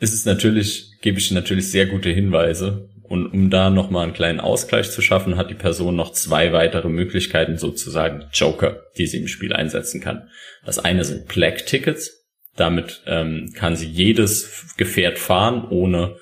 [0.00, 4.38] ist es natürlich, gebe ich natürlich sehr gute Hinweise und um da nochmal einen kleinen
[4.38, 9.26] Ausgleich zu schaffen, hat die Person noch zwei weitere Möglichkeiten, sozusagen Joker, die sie im
[9.26, 10.28] Spiel einsetzen kann.
[10.64, 12.28] Das eine sind Plague-Tickets.
[12.54, 16.18] Damit ähm, kann sie jedes Gefährt fahren, ohne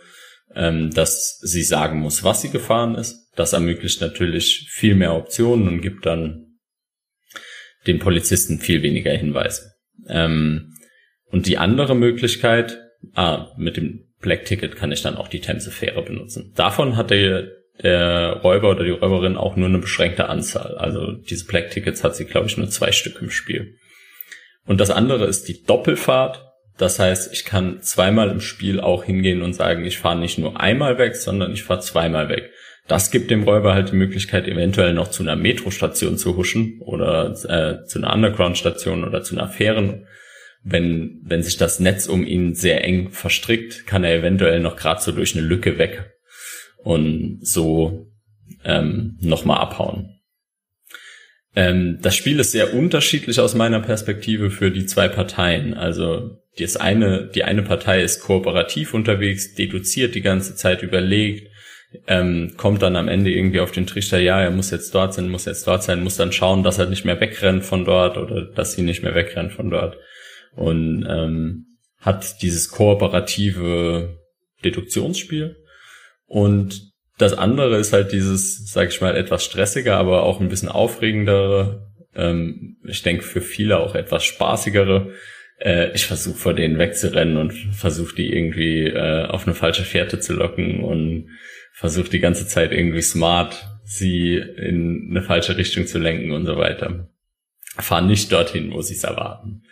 [0.54, 3.28] ähm, dass sie sagen muss, was sie gefahren ist.
[3.36, 6.56] Das ermöglicht natürlich viel mehr Optionen und gibt dann
[7.86, 9.74] den Polizisten viel weniger Hinweise.
[10.08, 10.72] Ähm,
[11.26, 12.78] und die andere Möglichkeit,
[13.12, 16.52] ah, mit dem Black Ticket kann ich dann auch die Themse-Fähre benutzen.
[16.56, 17.48] Davon hat der,
[17.80, 20.76] Räuber oder die Räuberin auch nur eine beschränkte Anzahl.
[20.78, 23.76] Also diese Black Tickets hat sie, glaube ich, nur zwei Stück im Spiel.
[24.66, 26.44] Und das andere ist die Doppelfahrt.
[26.76, 30.60] Das heißt, ich kann zweimal im Spiel auch hingehen und sagen, ich fahre nicht nur
[30.60, 32.50] einmal weg, sondern ich fahre zweimal weg.
[32.88, 37.30] Das gibt dem Räuber halt die Möglichkeit, eventuell noch zu einer Metrostation zu huschen oder
[37.30, 40.06] äh, zu einer Underground-Station oder zu einer Fähren
[40.62, 45.00] wenn, wenn sich das Netz um ihn sehr eng verstrickt, kann er eventuell noch gerade
[45.00, 46.10] so durch eine Lücke weg
[46.78, 48.06] und so
[48.64, 50.20] ähm, nochmal abhauen.
[51.54, 55.74] Ähm, das Spiel ist sehr unterschiedlich aus meiner Perspektive für die zwei Parteien.
[55.74, 61.48] Also das eine, die eine Partei ist kooperativ unterwegs, deduziert die ganze Zeit, überlegt,
[62.06, 65.30] ähm, kommt dann am Ende irgendwie auf den Trichter, ja, er muss jetzt dort sein,
[65.30, 68.42] muss jetzt dort sein, muss dann schauen, dass er nicht mehr wegrennt von dort oder
[68.42, 69.96] dass sie nicht mehr wegrennt von dort
[70.58, 71.66] und ähm,
[72.00, 74.18] hat dieses kooperative
[74.64, 75.56] Deduktionsspiel.
[76.26, 80.68] Und das andere ist halt dieses, sag ich mal, etwas stressiger, aber auch ein bisschen
[80.68, 85.12] aufregendere, ähm, ich denke für viele auch etwas spaßigere.
[85.60, 90.18] Äh, ich versuche vor denen wegzurennen und versuche die irgendwie äh, auf eine falsche Fährte
[90.18, 91.30] zu locken und
[91.72, 96.56] versuche die ganze Zeit irgendwie smart sie in eine falsche Richtung zu lenken und so
[96.56, 97.08] weiter.
[97.78, 99.62] Fahren nicht dorthin, wo sie es erwarten.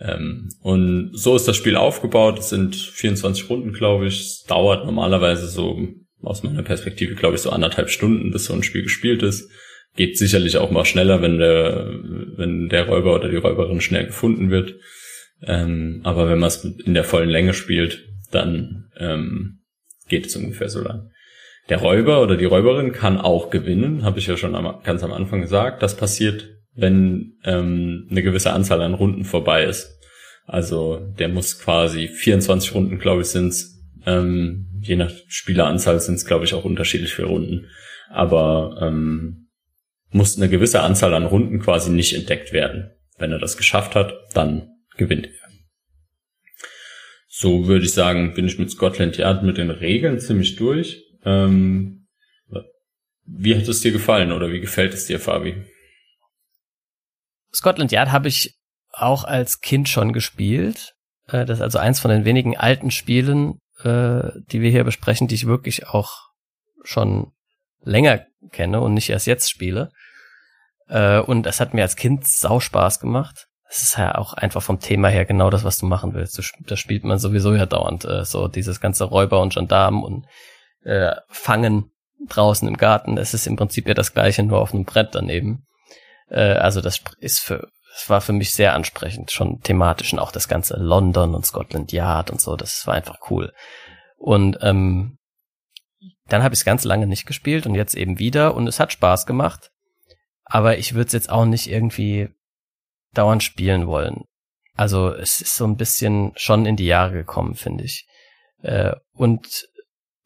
[0.00, 2.38] Ähm, und so ist das Spiel aufgebaut.
[2.38, 4.20] Es sind 24 Runden, glaube ich.
[4.20, 5.88] Es dauert normalerweise so,
[6.22, 9.50] aus meiner Perspektive, glaube ich, so anderthalb Stunden, bis so ein Spiel gespielt ist.
[9.96, 11.86] Geht sicherlich auch mal schneller, wenn der,
[12.36, 14.74] wenn der Räuber oder die Räuberin schnell gefunden wird.
[15.42, 19.60] Ähm, aber wenn man es in der vollen Länge spielt, dann ähm,
[20.08, 21.10] geht es ungefähr so lang.
[21.68, 25.12] Der Räuber oder die Räuberin kann auch gewinnen, habe ich ja schon am, ganz am
[25.12, 25.82] Anfang gesagt.
[25.82, 29.98] Das passiert wenn ähm, eine gewisse Anzahl an Runden vorbei ist.
[30.46, 33.82] Also der muss quasi 24 Runden, glaube ich, sind's.
[34.06, 37.68] Ähm, je nach Spieleranzahl sind es, glaube ich, auch unterschiedlich viele Runden.
[38.10, 39.48] Aber ähm,
[40.10, 42.90] muss eine gewisse Anzahl an Runden quasi nicht entdeckt werden.
[43.18, 45.32] Wenn er das geschafft hat, dann gewinnt er.
[47.28, 51.02] So würde ich sagen, bin ich mit Scotland Yard mit den Regeln ziemlich durch.
[51.24, 52.06] Ähm,
[53.26, 55.64] wie hat es dir gefallen oder wie gefällt es dir, Fabi?
[57.54, 58.56] Scotland Yard habe ich
[58.92, 60.94] auch als Kind schon gespielt.
[61.28, 65.28] Äh, das ist also eins von den wenigen alten Spielen, äh, die wir hier besprechen,
[65.28, 66.30] die ich wirklich auch
[66.82, 67.32] schon
[67.82, 69.90] länger kenne und nicht erst jetzt spiele.
[70.88, 73.46] Äh, und es hat mir als Kind sau Spaß gemacht.
[73.68, 76.38] Es ist ja auch einfach vom Thema her genau das, was du machen willst.
[76.66, 78.06] Das spielt man sowieso ja dauernd.
[78.22, 80.26] So dieses ganze Räuber und Gendarmen und
[81.28, 81.90] Fangen
[82.28, 83.16] draußen im Garten.
[83.16, 85.66] Es ist im Prinzip ja das gleiche, nur auf einem Brett daneben.
[86.28, 90.32] Äh, also das ist für, das war für mich sehr ansprechend, schon thematisch und auch
[90.32, 93.52] das ganze London und Scotland Yard und so, das war einfach cool.
[94.16, 95.18] Und ähm,
[96.28, 98.92] dann habe ich es ganz lange nicht gespielt und jetzt eben wieder und es hat
[98.92, 99.70] Spaß gemacht.
[100.44, 102.28] Aber ich würde es jetzt auch nicht irgendwie
[103.12, 104.24] dauernd spielen wollen.
[104.74, 108.06] Also es ist so ein bisschen schon in die Jahre gekommen, finde ich.
[108.62, 109.68] Äh, und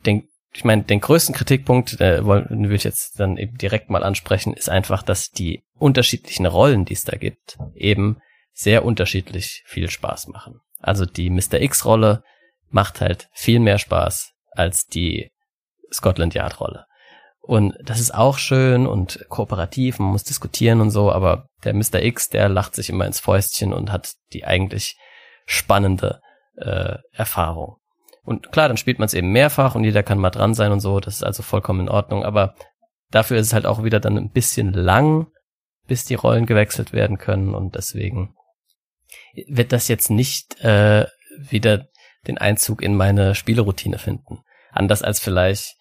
[0.06, 4.54] den, ich meine, den größten Kritikpunkt, äh, will ich jetzt dann eben direkt mal ansprechen,
[4.54, 8.18] ist einfach, dass die unterschiedlichen Rollen, die es da gibt, eben
[8.52, 10.60] sehr unterschiedlich viel Spaß machen.
[10.80, 11.60] Also die Mr.
[11.60, 12.22] X-Rolle
[12.70, 15.30] macht halt viel mehr Spaß als die
[15.92, 16.86] Scotland Yard-Rolle.
[17.40, 22.02] Und das ist auch schön und kooperativ, man muss diskutieren und so, aber der Mr.
[22.02, 24.98] X, der lacht sich immer ins Fäustchen und hat die eigentlich
[25.46, 26.20] spannende
[26.56, 27.76] äh, Erfahrung.
[28.28, 30.80] Und klar, dann spielt man es eben mehrfach und jeder kann mal dran sein und
[30.80, 32.54] so, das ist also vollkommen in Ordnung, aber
[33.10, 35.28] dafür ist es halt auch wieder dann ein bisschen lang,
[35.86, 37.54] bis die Rollen gewechselt werden können.
[37.54, 38.34] Und deswegen
[39.46, 41.06] wird das jetzt nicht äh,
[41.38, 41.86] wieder
[42.26, 44.40] den Einzug in meine Spieleroutine finden.
[44.72, 45.76] Anders als vielleicht,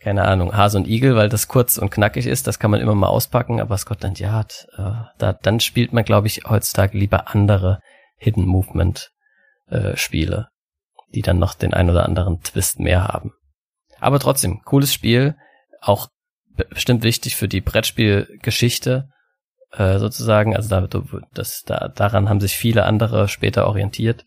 [0.00, 2.96] keine Ahnung, Hase und Igel, weil das kurz und knackig ist, das kann man immer
[2.96, 7.78] mal auspacken, aber Scotland Yard, äh, da, dann spielt man, glaube ich, heutzutage lieber andere
[8.16, 9.12] Hidden Movement
[9.68, 10.48] äh, Spiele,
[11.14, 13.32] die dann noch den ein oder anderen Twist mehr haben.
[13.98, 15.36] Aber trotzdem, cooles Spiel,
[15.80, 16.08] auch
[16.56, 19.08] bestimmt wichtig für die Brettspielgeschichte
[19.72, 20.56] äh, sozusagen.
[20.56, 20.88] Also da,
[21.32, 24.24] das, da, daran haben sich viele andere später orientiert.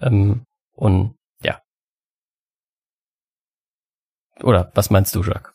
[0.00, 0.44] Ähm,
[0.74, 1.60] und ja.
[4.42, 5.52] Oder was meinst du, Jacques?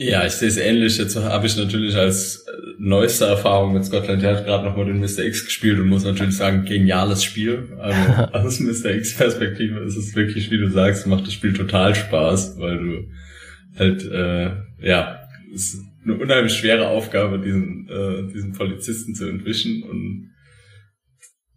[0.00, 0.96] Ja, ich sehe es ähnlich.
[0.96, 5.24] Jetzt habe ich natürlich als äh, neueste Erfahrung mit Scotland Yard gerade nochmal den Mr.
[5.24, 7.76] X gespielt und muss natürlich sagen, geniales Spiel.
[7.78, 8.00] Also
[8.32, 8.92] aus Mr.
[8.94, 13.08] X Perspektive ist es wirklich, wie du sagst, macht das Spiel total Spaß, weil du
[13.76, 15.20] halt, äh, ja,
[15.52, 20.30] es ist eine unheimlich schwere Aufgabe, diesen, äh, diesen Polizisten zu entwischen und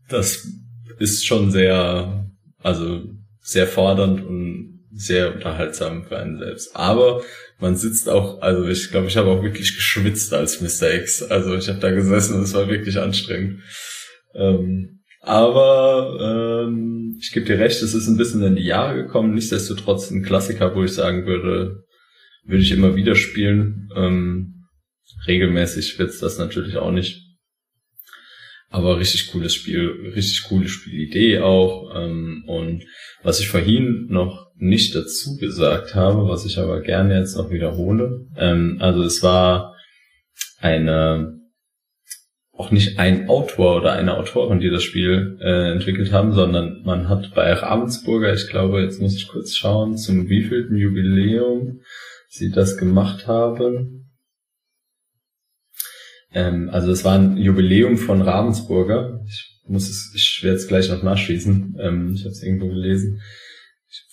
[0.10, 0.48] das
[0.98, 2.28] ist schon sehr,
[2.58, 3.04] also
[3.40, 6.76] sehr fordernd und sehr unterhaltsam für einen selbst.
[6.76, 7.22] Aber
[7.62, 10.94] man sitzt auch, also ich glaube, ich habe auch wirklich geschwitzt als Mr.
[10.96, 11.24] X.
[11.24, 13.62] Also ich habe da gesessen und es war wirklich anstrengend.
[14.34, 19.36] Ähm, aber ähm, ich gebe dir recht, es ist ein bisschen in die Jahre gekommen.
[19.36, 21.84] Nichtsdestotrotz ein Klassiker, wo ich sagen würde,
[22.44, 23.90] würde ich immer wieder spielen.
[23.96, 24.66] Ähm,
[25.28, 27.22] regelmäßig wird's das natürlich auch nicht.
[28.70, 31.94] Aber richtig cooles Spiel, richtig coole Spielidee auch.
[31.96, 32.86] Ähm, und
[33.22, 38.28] was ich vorhin noch nicht dazu gesagt habe, was ich aber gerne jetzt noch wiederhole.
[38.38, 39.76] Ähm, also es war
[40.60, 41.40] eine,
[42.54, 47.10] auch nicht ein Autor oder eine Autorin, die das Spiel äh, entwickelt haben, sondern man
[47.10, 51.82] hat bei Ravensburger, ich glaube, jetzt muss ich kurz schauen, zum wievielten Jubiläum
[52.30, 54.12] sie das gemacht haben.
[56.34, 59.22] Ähm, also es war ein Jubiläum von Ravensburger.
[59.28, 61.78] Ich muss es, ich werde es gleich noch nachschließen.
[61.80, 63.22] Ähm, ich habe es irgendwo gelesen.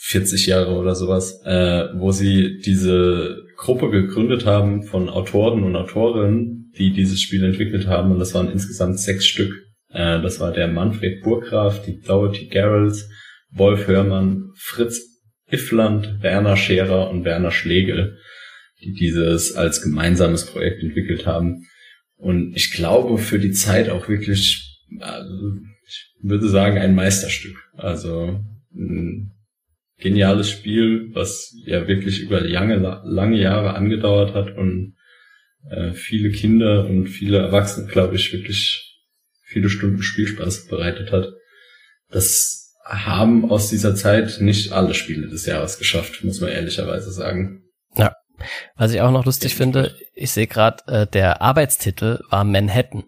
[0.08, 6.72] 40 Jahre oder sowas, äh, wo sie diese Gruppe gegründet haben von Autoren und Autorinnen,
[6.78, 8.12] die dieses Spiel entwickelt haben.
[8.12, 9.52] Und das waren insgesamt sechs Stück.
[9.90, 13.10] Äh, das war der Manfred Burggraf, die Dorothy Gerrels,
[13.50, 15.02] Wolf Hörmann, Fritz
[15.50, 18.16] Iffland, Werner Scherer und Werner Schlegel,
[18.80, 21.66] die dieses als gemeinsames Projekt entwickelt haben.
[22.16, 25.52] Und ich glaube für die Zeit auch wirklich, also
[25.86, 27.56] ich würde sagen, ein Meisterstück.
[27.76, 28.40] Also
[28.74, 29.34] ein
[29.98, 34.96] geniales Spiel, was ja wirklich über lange, lange Jahre angedauert hat und
[35.70, 38.96] äh, viele Kinder und viele Erwachsene, glaube ich, wirklich
[39.44, 41.32] viele Stunden Spielspaß bereitet hat.
[42.10, 47.64] Das haben aus dieser Zeit nicht alle Spiele des Jahres geschafft, muss man ehrlicherweise sagen.
[47.96, 48.14] Ja.
[48.76, 53.04] Was ich auch noch lustig finde, ich sehe gerade, äh, der Arbeitstitel war Manhattan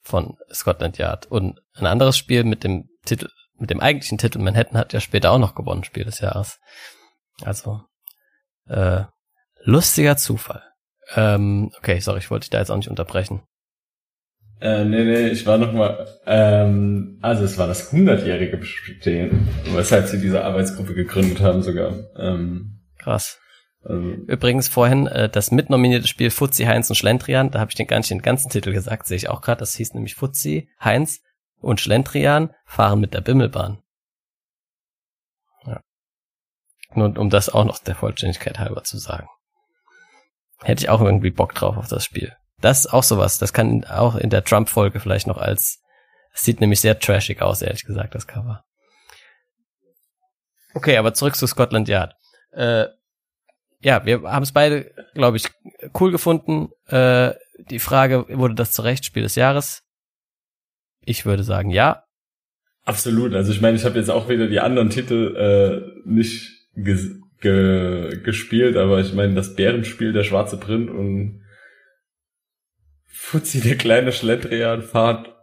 [0.00, 1.26] von Scotland Yard.
[1.26, 3.28] Und ein anderes Spiel mit dem Titel,
[3.60, 6.58] mit dem eigentlichen Titel Manhattan hat ja später auch noch gewonnen, Spiel des Jahres.
[7.42, 7.82] Also,
[8.68, 9.04] äh,
[9.62, 10.62] lustiger Zufall.
[11.14, 13.42] Ähm, okay, sorry, ich wollte dich da jetzt auch nicht unterbrechen.
[14.60, 20.06] Äh, nee, nee, ich war noch mal, ähm, also es war das hundertjährige Bestehen, weshalb
[20.06, 21.94] sie diese Arbeitsgruppe gegründet haben sogar.
[22.16, 23.38] Ähm, Krass.
[23.82, 27.86] Also, Übrigens vorhin äh, das mitnominierte Spiel Fuzzi, Heinz und Schlendrian, da habe ich den
[27.86, 31.22] gar nicht den ganzen Titel gesagt, sehe ich auch gerade, das hieß nämlich Fuzzi, Heinz
[31.60, 33.82] und Schlendrian fahren mit der Bimmelbahn.
[35.66, 35.80] Ja.
[36.94, 39.28] Nur um das auch noch der Vollständigkeit halber zu sagen.
[40.62, 42.36] Hätte ich auch irgendwie Bock drauf auf das Spiel.
[42.60, 43.38] Das ist auch sowas.
[43.38, 45.82] Das kann auch in der Trump-Folge vielleicht noch als,
[46.32, 48.64] sieht nämlich sehr trashig aus, ehrlich gesagt, das Cover.
[50.74, 52.14] Okay, aber zurück zu Scotland Yard.
[52.52, 52.86] Äh,
[53.80, 55.48] ja, wir haben es beide, glaube ich,
[55.98, 56.68] cool gefunden.
[56.86, 59.82] Äh, die Frage, wurde das zu Recht Spiel des Jahres?
[61.04, 62.04] Ich würde sagen, ja.
[62.84, 63.34] Absolut.
[63.34, 68.20] Also ich meine, ich habe jetzt auch wieder die anderen Titel äh, nicht ge ge
[68.22, 71.42] gespielt, aber ich meine, das Bärenspiel, der schwarze Print und
[73.06, 75.34] Fuzzi, der kleine Schlendrian fahrt.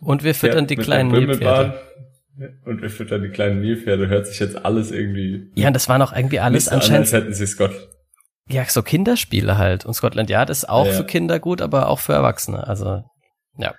[0.00, 1.80] Und wir füttern die kleinen Nilpferde.
[2.64, 4.08] Und wir füttern die kleinen Nilpferde.
[4.08, 5.50] Hört sich jetzt alles irgendwie.
[5.56, 6.94] Ja, und das waren auch irgendwie alles anscheinend.
[6.94, 7.88] An, als hätten sie Scott.
[8.48, 9.84] Ja, so Kinderspiele halt.
[9.84, 10.92] Und Scotland Yard ist auch ja.
[10.92, 12.66] für Kinder gut, aber auch für Erwachsene.
[12.66, 13.02] Also,
[13.56, 13.74] ja.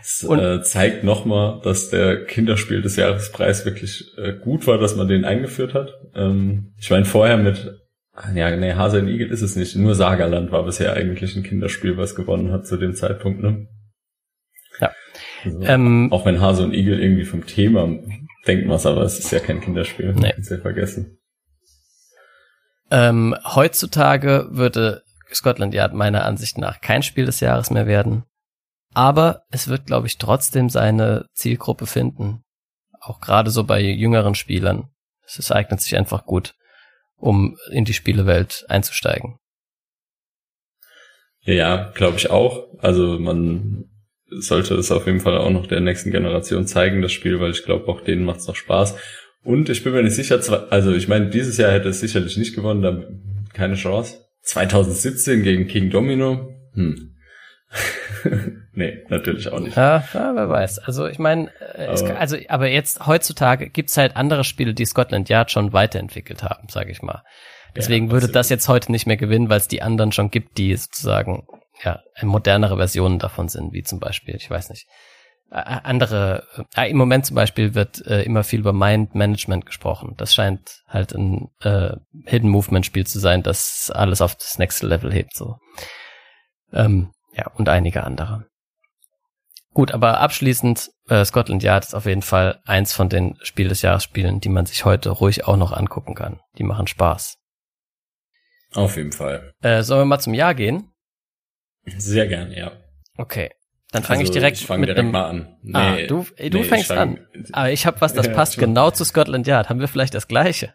[0.00, 4.96] Es und, äh, zeigt nochmal, dass der Kinderspiel des Jahrespreis wirklich äh, gut war, dass
[4.96, 5.94] man den eingeführt hat.
[6.14, 7.80] Ähm, ich meine, vorher mit
[8.34, 9.74] ja, nee, Hase und Igel ist es nicht.
[9.74, 13.66] Nur Sagerland war bisher eigentlich ein Kinderspiel, was gewonnen hat zu dem Zeitpunkt, ne?
[14.80, 14.92] Ja.
[15.44, 17.88] Also, ähm, auch wenn Hase und Igel irgendwie vom Thema
[18.46, 20.14] denken was, aber es ist ja kein Kinderspiel.
[20.14, 20.32] Nee.
[20.32, 21.18] Kannst ja vergessen.
[22.90, 28.24] Ähm, heutzutage würde Scotland Yard meiner Ansicht nach kein Spiel des Jahres mehr werden.
[28.94, 32.44] Aber es wird, glaube ich, trotzdem seine Zielgruppe finden.
[33.00, 34.90] Auch gerade so bei jüngeren Spielern.
[35.26, 36.54] Es eignet sich einfach gut.
[37.16, 39.38] um in die Spielewelt einzusteigen.
[41.42, 42.66] Ja, glaube ich auch.
[42.78, 43.84] Also man
[44.28, 47.64] sollte es auf jeden Fall auch noch der nächsten Generation zeigen, das Spiel, weil ich
[47.64, 48.96] glaube, auch denen macht es noch Spaß.
[49.42, 50.40] Und ich bin mir nicht sicher,
[50.70, 53.02] also ich meine, dieses Jahr hätte es sicherlich nicht gewonnen, da
[53.52, 54.18] keine Chance.
[54.42, 57.14] 2017 gegen King Domino, hm.
[58.74, 59.76] nee, natürlich auch nicht.
[59.76, 60.80] Ja, ja wer weiß.
[60.80, 65.50] Also ich meine, äh, also aber jetzt heutzutage gibt's halt andere Spiele, die Scotland Yard
[65.50, 67.22] schon weiterentwickelt haben, sage ich mal.
[67.76, 70.58] Deswegen ja, würde das jetzt heute nicht mehr gewinnen, weil es die anderen schon gibt,
[70.58, 71.46] die sozusagen
[71.82, 74.86] ja modernere Versionen davon sind, wie zum Beispiel, ich weiß nicht,
[75.54, 76.46] andere.
[76.76, 80.14] Äh, Im Moment zum Beispiel wird äh, immer viel über Mind Management gesprochen.
[80.16, 81.96] Das scheint halt ein äh,
[82.26, 85.34] Hidden Movement Spiel zu sein, das alles auf das nächste Level hebt.
[85.34, 85.56] So,
[86.72, 88.46] ähm, ja und einige andere.
[89.74, 93.82] Gut, aber abschließend, äh, Scotland Yard ist auf jeden Fall eins von den Spiel des
[93.82, 96.40] Jahres Spielen, die man sich heute ruhig auch noch angucken kann.
[96.58, 97.38] Die machen Spaß.
[98.72, 99.52] Auf jeden Fall.
[99.62, 100.92] Äh, sollen wir mal zum Jahr gehen?
[101.84, 102.72] Sehr gern, ja.
[103.16, 103.50] Okay.
[103.90, 105.56] Dann fange also, ich direkt ich fang mit direkt einem, mal an.
[105.62, 107.26] Nee, ah, du, du nee, fängst fang, an.
[107.52, 109.68] Aber ich habe was, das passt genau zu Scotland Yard.
[109.68, 110.74] Haben wir vielleicht das gleiche?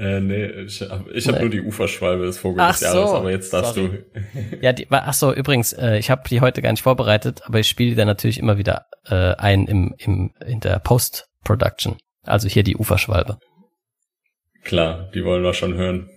[0.00, 1.40] Äh, nee, ich habe ich hab nee.
[1.42, 4.02] nur die Uferschwalbe des Vogel ach des Jahres, so, aber jetzt darfst sorry.
[4.14, 4.56] du.
[4.62, 7.68] ja, die, ach so, übrigens, äh, ich habe die heute gar nicht vorbereitet, aber ich
[7.68, 11.98] spiele die dann natürlich immer wieder äh, ein im, im, in der Post-Production.
[12.24, 13.36] Also hier die Uferschwalbe.
[14.64, 16.08] Klar, die wollen wir schon hören.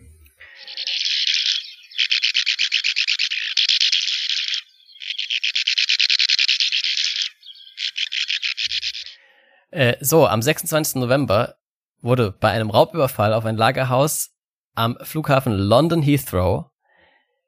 [9.72, 10.96] Äh, so, am 26.
[10.96, 11.56] November
[12.04, 14.32] wurde bei einem Raubüberfall auf ein Lagerhaus
[14.76, 16.66] am Flughafen London Heathrow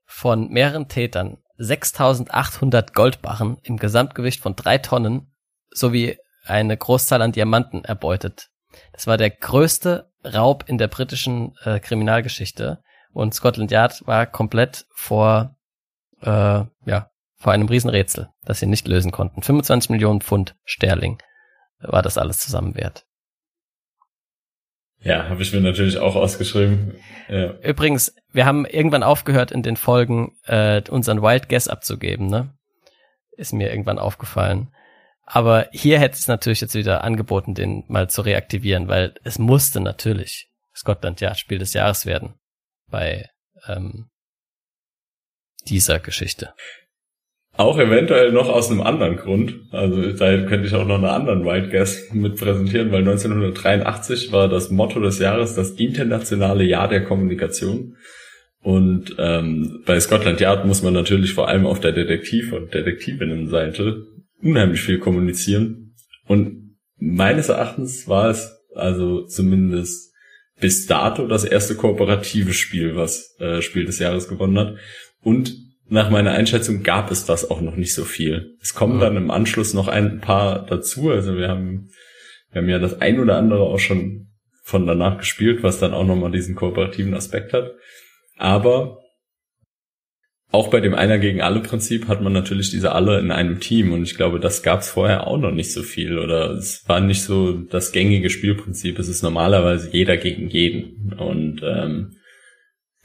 [0.05, 5.33] von mehreren Tätern 6800 Goldbarren im Gesamtgewicht von drei Tonnen
[5.69, 8.49] sowie eine Großzahl an Diamanten erbeutet.
[8.93, 12.81] Das war der größte Raub in der britischen äh, Kriminalgeschichte
[13.13, 15.55] und Scotland Yard war komplett vor,
[16.21, 19.41] äh, ja, vor einem Riesenrätsel, das sie nicht lösen konnten.
[19.41, 21.21] 25 Millionen Pfund Sterling
[21.79, 23.05] war das alles zusammen wert.
[25.05, 26.95] Ja, habe ich mir natürlich auch ausgeschrieben.
[27.29, 27.53] Ja.
[27.59, 32.57] Übrigens, wir haben irgendwann aufgehört in den Folgen äh, unseren Wild Guess abzugeben, ne?
[33.37, 34.73] Ist mir irgendwann aufgefallen.
[35.23, 39.79] Aber hier hätte es natürlich jetzt wieder angeboten, den mal zu reaktivieren, weil es musste
[39.79, 42.33] natürlich Scotland ja Spiel des Jahres werden
[42.89, 43.29] bei
[43.67, 44.09] ähm,
[45.67, 46.55] dieser Geschichte.
[47.57, 49.55] Auch eventuell noch aus einem anderen Grund.
[49.71, 54.49] Also da könnte ich auch noch einen anderen Wild Guess mit präsentieren, weil 1983 war
[54.49, 57.95] das Motto des Jahres das internationale Jahr der Kommunikation.
[58.61, 64.03] Und ähm, bei Scotland Yard muss man natürlich vor allem auf der Detektiv- und Detektivinnenseite
[64.41, 65.95] unheimlich viel kommunizieren.
[66.27, 70.13] Und meines Erachtens war es also zumindest
[70.59, 74.75] bis dato das erste kooperative Spiel, was äh, Spiel des Jahres gewonnen hat.
[75.21, 78.57] Und nach meiner Einschätzung gab es das auch noch nicht so viel.
[78.61, 81.11] Es kommen dann im Anschluss noch ein paar dazu.
[81.11, 81.89] Also wir haben,
[82.51, 84.29] wir haben ja das ein oder andere auch schon
[84.63, 87.71] von danach gespielt, was dann auch nochmal diesen kooperativen Aspekt hat.
[88.37, 88.99] Aber
[90.51, 93.91] auch bei dem Einer gegen alle Prinzip hat man natürlich diese alle in einem Team
[93.91, 97.01] und ich glaube, das gab es vorher auch noch nicht so viel oder es war
[97.01, 98.97] nicht so das gängige Spielprinzip.
[98.97, 102.15] Es ist normalerweise jeder gegen jeden und ähm,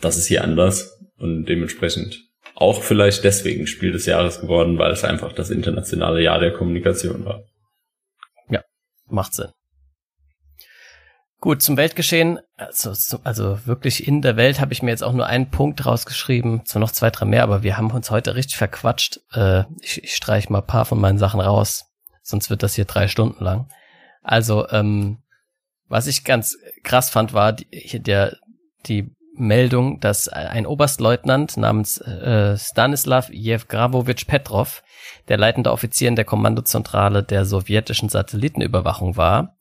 [0.00, 2.29] das ist hier anders und dementsprechend
[2.60, 7.24] auch vielleicht deswegen Spiel des Jahres geworden, weil es einfach das internationale Jahr der Kommunikation
[7.24, 7.42] war.
[8.50, 8.62] Ja,
[9.08, 9.50] macht Sinn.
[11.40, 12.92] Gut, zum Weltgeschehen, also,
[13.24, 16.80] also wirklich in der Welt habe ich mir jetzt auch nur einen Punkt rausgeschrieben, zwar
[16.80, 19.20] noch zwei, drei mehr, aber wir haben uns heute richtig verquatscht.
[19.32, 21.86] Äh, ich, ich streiche mal ein paar von meinen Sachen raus,
[22.22, 23.70] sonst wird das hier drei Stunden lang.
[24.22, 25.22] Also, ähm,
[25.88, 28.36] was ich ganz krass fand, war die, der,
[28.84, 34.82] die Meldung, dass ein Oberstleutnant namens äh, Stanislav Jewgravovich Petrov,
[35.28, 39.56] der leitende Offizier in der Kommandozentrale der sowjetischen Satellitenüberwachung war,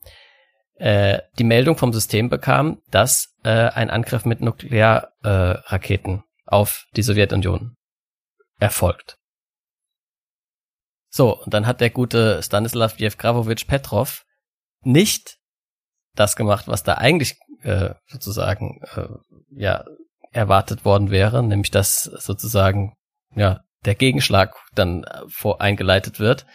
[0.75, 7.03] äh, die Meldung vom System bekam, dass äh, ein Angriff mit Nuklearraketen äh, auf die
[7.03, 7.75] Sowjetunion
[8.59, 9.17] erfolgt.
[11.09, 14.25] So, und dann hat der gute Stanislav Jewgravovich Petrov
[14.81, 15.38] nicht
[16.19, 19.07] das gemacht, was da eigentlich äh, sozusagen äh,
[19.51, 19.85] ja
[20.31, 22.93] erwartet worden wäre, nämlich dass sozusagen
[23.35, 26.45] ja der Gegenschlag dann vor eingeleitet wird,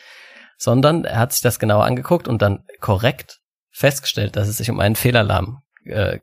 [0.56, 3.40] sondern er hat sich das genauer angeguckt und dann korrekt
[3.70, 6.20] festgestellt, dass es sich um einen Fehlalarm äh,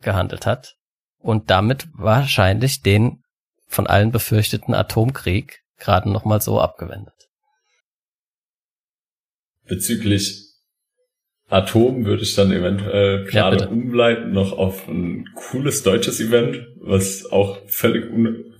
[0.00, 0.74] gehandelt hat
[1.18, 3.22] und damit wahrscheinlich den
[3.66, 7.14] von allen befürchteten Atomkrieg gerade noch mal so abgewendet.
[9.64, 10.49] Bezüglich
[11.50, 17.30] Atom würde ich dann eventuell gerade ja, umleiten noch auf ein cooles deutsches Event, was
[17.30, 18.06] auch völlig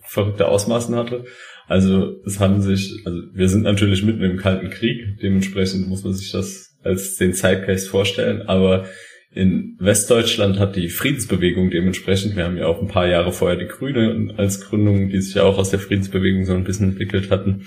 [0.03, 1.25] verrückte Ausmaßen hatte.
[1.69, 6.13] Also es haben sich, also wir sind natürlich mitten im Kalten Krieg, dementsprechend muss man
[6.13, 8.87] sich das als den Zeitgeist vorstellen, aber
[9.33, 13.69] in Westdeutschland hat die Friedensbewegung dementsprechend, wir haben ja auch ein paar Jahre vorher die
[13.69, 17.67] Grüne als Gründung, die sich ja auch aus der Friedensbewegung so ein bisschen entwickelt hatten.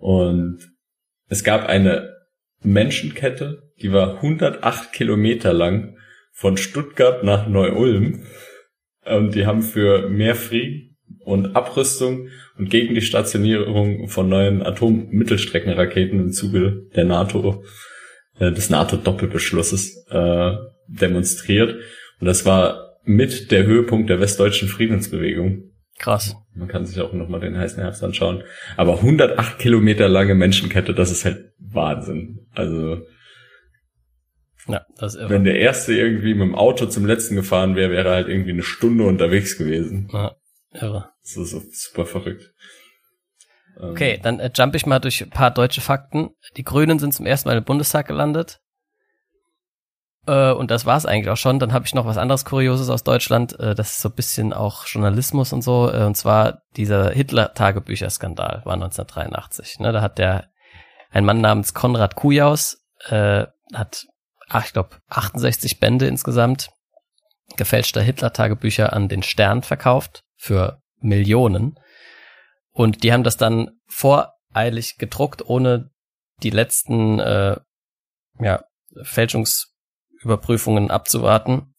[0.00, 0.60] Und
[1.28, 2.13] es gab eine
[2.64, 5.96] Menschenkette, die war 108 Kilometer lang
[6.32, 8.22] von Stuttgart nach Neu-Ulm.
[9.04, 16.20] Und die haben für mehr Frieden und Abrüstung und gegen die Stationierung von neuen Atommittelstreckenraketen
[16.20, 17.64] im Zuge der NATO,
[18.38, 20.52] äh, des NATO-Doppelbeschlusses äh,
[20.88, 21.76] demonstriert.
[22.20, 25.73] Und das war mit der Höhepunkt der westdeutschen Friedensbewegung.
[25.98, 26.36] Krass.
[26.54, 28.42] Man kann sich auch nochmal den heißen Herbst anschauen.
[28.76, 32.46] Aber 108 Kilometer lange Menschenkette, das ist halt Wahnsinn.
[32.52, 33.02] Also,
[34.66, 35.30] ja, das ist irre.
[35.30, 38.52] wenn der erste irgendwie mit dem Auto zum letzten gefahren wäre, wäre er halt irgendwie
[38.52, 40.08] eine Stunde unterwegs gewesen.
[40.12, 40.36] Ja,
[40.72, 41.10] irre.
[41.22, 42.52] Das ist super verrückt.
[43.76, 46.30] Okay, dann äh, jump ich mal durch ein paar deutsche Fakten.
[46.56, 48.60] Die Grünen sind zum ersten Mal im Bundestag gelandet.
[50.26, 51.58] Äh, und das war's eigentlich auch schon.
[51.58, 53.58] Dann habe ich noch was anderes Kurioses aus Deutschland.
[53.58, 55.90] Äh, das ist so ein bisschen auch Journalismus und so.
[55.90, 59.80] Äh, und zwar dieser Hitler-Tagebücher-Skandal war 1983.
[59.80, 60.48] Ne, da hat der
[61.10, 64.06] ein Mann namens Konrad Kujaus äh, hat,
[64.48, 66.70] ach, ich glaube, 68 Bände insgesamt
[67.56, 71.78] gefälschter Hitler-Tagebücher an den Stern verkauft für Millionen.
[72.72, 75.90] Und die haben das dann voreilig gedruckt, ohne
[76.42, 77.56] die letzten äh,
[78.40, 78.64] ja,
[79.02, 79.73] Fälschungs
[80.24, 81.74] Überprüfungen abzuwarten.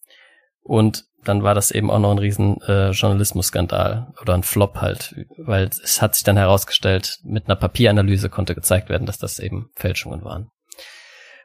[0.62, 5.14] Und dann war das eben auch noch ein riesen äh, Journalismusskandal oder ein Flop halt,
[5.38, 9.70] weil es hat sich dann herausgestellt, mit einer Papieranalyse konnte gezeigt werden, dass das eben
[9.74, 10.50] Fälschungen waren.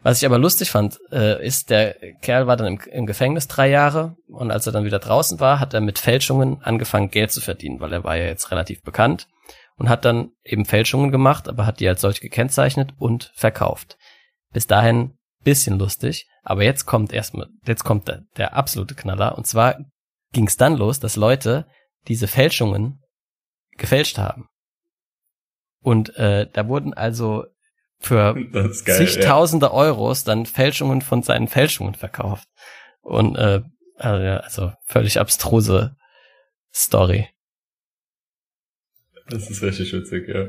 [0.04, 3.70] Was ich aber lustig fand, äh, ist, der Kerl war dann im, im Gefängnis drei
[3.70, 7.40] Jahre und als er dann wieder draußen war, hat er mit Fälschungen angefangen, Geld zu
[7.40, 9.28] verdienen, weil er war ja jetzt relativ bekannt
[9.78, 13.98] und hat dann eben Fälschungen gemacht, aber hat die als solche gekennzeichnet und verkauft.
[14.52, 19.38] Bis dahin bisschen lustig, aber jetzt kommt erstmal, jetzt kommt der, der absolute Knaller.
[19.38, 19.78] Und zwar
[20.32, 21.68] ging es dann los, dass Leute
[22.08, 23.02] diese Fälschungen
[23.78, 24.48] gefälscht haben.
[25.82, 27.46] Und äh, da wurden also
[28.00, 29.72] für geil, zigtausende ja.
[29.72, 32.48] Euros dann Fälschungen von seinen Fälschungen verkauft.
[33.02, 33.62] Und äh,
[33.98, 35.96] also, also völlig abstruse
[36.74, 37.30] Story.
[39.28, 40.48] Das ist richtig witzig, ja.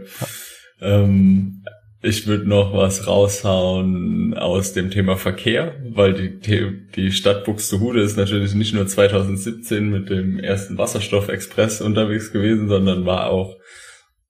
[0.80, 1.64] Ähm,
[2.02, 8.16] ich würde noch was raushauen aus dem Thema Verkehr, weil die, die Stadt Buxtehude ist
[8.16, 13.56] natürlich nicht nur 2017 mit dem ersten Wasserstoffexpress unterwegs gewesen, sondern war auch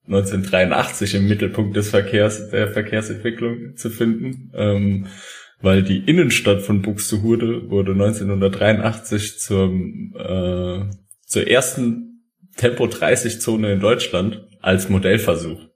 [0.06, 5.06] 1983 im Mittelpunkt des Verkehrs, der Verkehrsentwicklung zu finden, ähm,
[5.62, 10.90] weil die Innenstadt von Buxtehude wurde 1983 zum, äh,
[11.24, 12.22] zur ersten
[12.56, 15.71] Tempo 30 Zone in Deutschland als Modellversuch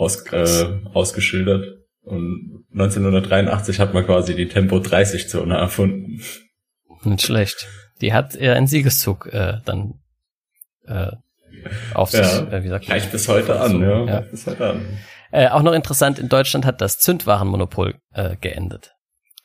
[0.00, 1.66] aus, äh, ausgeschildert.
[2.02, 6.22] Und 1983 hat man quasi die Tempo 30 Zone erfunden.
[7.04, 7.68] Nicht schlecht.
[8.00, 10.00] Die hat eher einen Siegeszug äh, dann
[10.86, 11.12] äh,
[11.92, 12.88] auf sich, ja, äh, wie sagt?
[12.88, 14.04] Reicht bis heute an, ja.
[14.06, 14.20] ja.
[14.20, 14.98] Bis heute an.
[15.30, 18.94] Äh, auch noch interessant, in Deutschland hat das Zündwarenmonopol äh, geendet.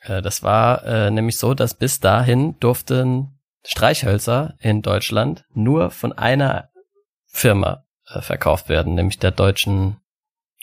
[0.00, 6.12] Äh, das war äh, nämlich so, dass bis dahin durften Streichhölzer in Deutschland nur von
[6.12, 6.70] einer
[7.26, 9.98] Firma äh, verkauft werden, nämlich der deutschen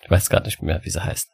[0.04, 1.30] ich weiß gar nicht mehr, wie sie heißt.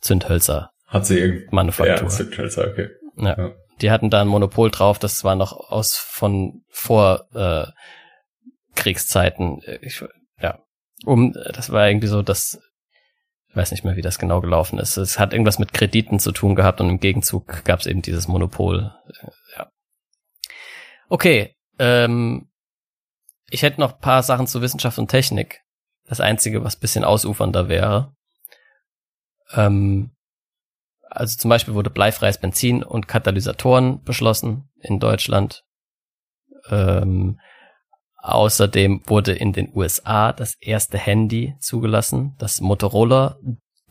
[0.00, 0.70] Zündhölzer.
[0.86, 1.96] Hat sie irgendeine Manufaktur.
[1.96, 2.88] Ja, Zündhölzer, okay.
[3.16, 3.36] Ja.
[3.36, 3.52] ja.
[3.80, 7.66] Die hatten da ein Monopol drauf, das war noch aus von vor äh,
[8.74, 9.60] Kriegszeiten.
[9.82, 10.02] Ich,
[10.40, 10.58] ja.
[11.04, 12.60] Um, das war irgendwie so, dass
[13.50, 14.96] ich weiß nicht mehr, wie das genau gelaufen ist.
[14.96, 18.28] Es hat irgendwas mit Krediten zu tun gehabt und im Gegenzug gab es eben dieses
[18.28, 18.92] Monopol.
[19.56, 19.70] Ja.
[21.08, 22.50] Okay, ähm,
[23.50, 25.62] ich hätte noch paar Sachen zu Wissenschaft und Technik.
[26.08, 28.14] Das Einzige, was bisschen ausufernder wäre.
[29.52, 30.10] Ähm,
[31.02, 35.64] also zum Beispiel wurde bleifreies Benzin und Katalysatoren beschlossen in Deutschland.
[36.70, 37.40] Ähm,
[38.16, 43.38] außerdem wurde in den USA das erste Handy zugelassen, das Motorola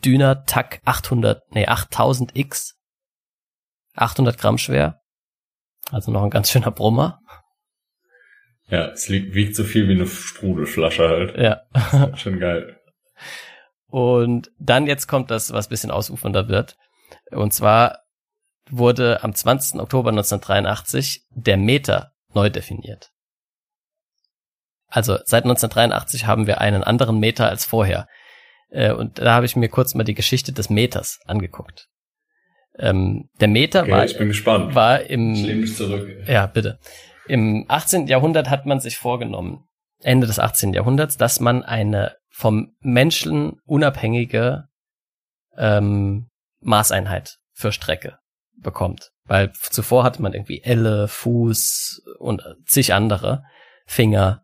[0.04, 2.74] Dynatac 800, nee 8000X,
[3.94, 5.00] 800 Gramm schwer,
[5.90, 7.20] also noch ein ganz schöner Brummer.
[8.70, 11.36] Ja, es liegt, wiegt so viel wie eine Sprudelflasche halt.
[11.38, 12.16] Ja.
[12.16, 12.78] Schon geil.
[13.86, 16.76] Und dann jetzt kommt das, was bisschen ausufernder wird.
[17.30, 18.00] Und zwar
[18.70, 19.80] wurde am 20.
[19.80, 23.10] Oktober 1983 der Meter neu definiert.
[24.88, 28.06] Also seit 1983 haben wir einen anderen Meter als vorher.
[28.70, 31.88] Äh, und da habe ich mir kurz mal die Geschichte des Meters angeguckt.
[32.78, 34.74] Ähm, der Meter okay, war, ich bin gespannt.
[34.74, 35.34] war im.
[36.26, 36.78] Ja, bitte.
[37.28, 38.06] Im 18.
[38.06, 39.68] Jahrhundert hat man sich vorgenommen,
[40.02, 40.72] Ende des 18.
[40.72, 44.68] Jahrhunderts, dass man eine vom Menschen unabhängige
[45.56, 46.30] ähm,
[46.60, 48.18] Maßeinheit für Strecke
[48.56, 49.10] bekommt.
[49.24, 53.44] Weil zuvor hatte man irgendwie Elle, Fuß und zig andere
[53.86, 54.42] Finger,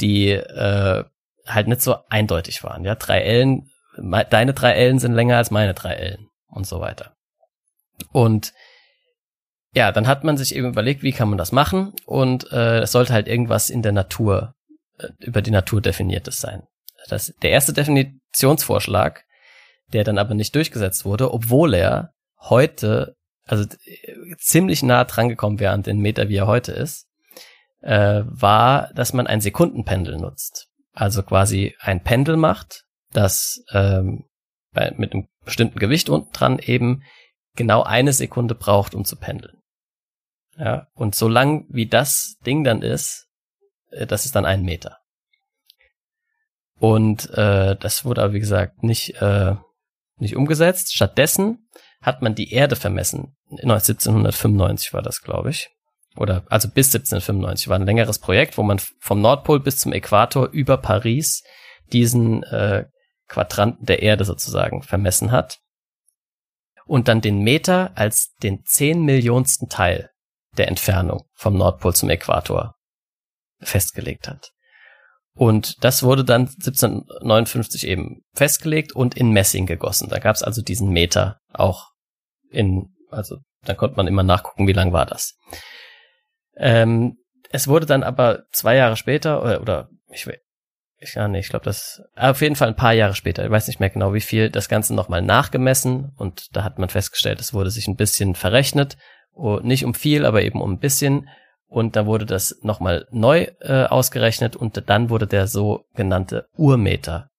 [0.00, 1.04] die äh,
[1.46, 2.84] halt nicht so eindeutig waren.
[2.84, 3.70] Ja, drei Ellen,
[4.30, 7.14] deine drei Ellen sind länger als meine drei Ellen und so weiter.
[8.12, 8.52] Und
[9.78, 12.90] ja, dann hat man sich eben überlegt, wie kann man das machen und äh, es
[12.90, 14.54] sollte halt irgendwas in der Natur,
[14.98, 16.64] äh, über die Natur definiertes sein.
[17.08, 19.24] Das, der erste Definitionsvorschlag,
[19.92, 22.10] der dann aber nicht durchgesetzt wurde, obwohl er
[22.40, 23.14] heute,
[23.46, 23.66] also
[24.38, 27.06] ziemlich nah dran gekommen wäre an den Meter, wie er heute ist,
[27.80, 30.66] äh, war, dass man ein Sekundenpendel nutzt.
[30.92, 32.82] Also quasi ein Pendel macht,
[33.12, 34.24] das ähm,
[34.72, 37.04] bei, mit einem bestimmten Gewicht unten dran eben
[37.54, 39.57] genau eine Sekunde braucht, um zu pendeln.
[40.58, 43.28] Ja, und so lang wie das Ding dann ist,
[43.90, 44.98] äh, das ist dann ein Meter.
[46.78, 49.54] Und äh, das wurde aber, wie gesagt, nicht, äh,
[50.16, 50.94] nicht umgesetzt.
[50.94, 51.68] Stattdessen
[52.02, 53.36] hat man die Erde vermessen.
[53.50, 55.70] 1795 war das, glaube ich.
[56.16, 60.48] Oder also bis 1795 war ein längeres Projekt, wo man vom Nordpol bis zum Äquator
[60.48, 61.44] über Paris
[61.92, 62.86] diesen äh,
[63.28, 65.58] Quadranten der Erde sozusagen vermessen hat
[66.86, 70.10] und dann den Meter als den zehn Millionsten Teil
[70.58, 72.74] der Entfernung vom Nordpol zum Äquator
[73.60, 74.50] festgelegt hat.
[75.34, 80.08] Und das wurde dann 1759 eben festgelegt und in Messing gegossen.
[80.08, 81.86] Da gab es also diesen Meter auch
[82.50, 85.36] in, also da konnte man immer nachgucken, wie lang war das.
[86.56, 87.18] Ähm,
[87.50, 90.28] es wurde dann aber zwei Jahre später, oder, oder ich,
[90.98, 93.68] ich, ja, nee, ich glaube, das auf jeden Fall ein paar Jahre später, ich weiß
[93.68, 97.54] nicht mehr genau wie viel, das Ganze nochmal nachgemessen und da hat man festgestellt, es
[97.54, 98.96] wurde sich ein bisschen verrechnet,
[99.38, 101.28] oh, nicht um viel, aber eben um ein bisschen
[101.68, 107.30] und da wurde das nochmal neu äh, ausgerechnet und dann wurde der sogenannte Urmeter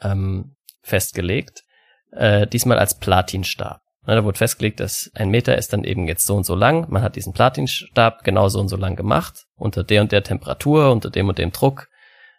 [0.00, 1.62] ähm, festgelegt,
[2.10, 3.80] äh, diesmal als Platinstab.
[4.04, 6.90] Na, da wurde festgelegt, dass ein Meter ist dann eben jetzt so und so lang.
[6.90, 10.90] Man hat diesen Platinstab genau so und so lang gemacht, unter der und der Temperatur,
[10.90, 11.88] unter dem und dem Druck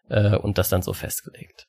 [0.10, 1.68] äh, und das dann so festgelegt.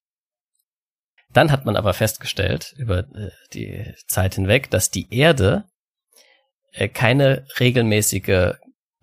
[1.33, 5.65] Dann hat man aber festgestellt über äh, die Zeit hinweg, dass die Erde
[6.75, 8.55] äh, keine regelmäßige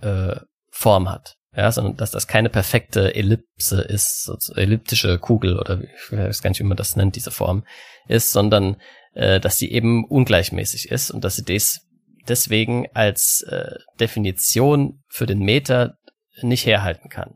[0.02, 0.36] äh,
[0.70, 6.12] Form hat, ja, sondern dass das keine perfekte Ellipse ist, so elliptische Kugel oder ich
[6.12, 7.66] weiß gar nicht, wie man das nennt, diese Form
[8.08, 8.78] ist, sondern
[9.14, 11.88] äh, dass sie eben ungleichmäßig ist und dass sie des,
[12.28, 15.96] deswegen als äh, Definition für den Meter
[16.42, 17.36] nicht herhalten kann.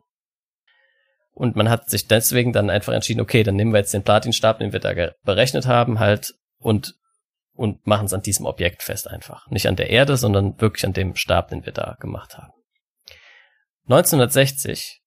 [1.33, 4.59] Und man hat sich deswegen dann einfach entschieden, okay, dann nehmen wir jetzt den Platinstab,
[4.59, 4.93] den wir da
[5.23, 6.95] berechnet haben, halt und
[7.55, 9.47] und machen es an diesem Objekt fest einfach.
[9.49, 12.51] Nicht an der Erde, sondern wirklich an dem Stab, den wir da gemacht haben.
[13.87, 15.01] 1960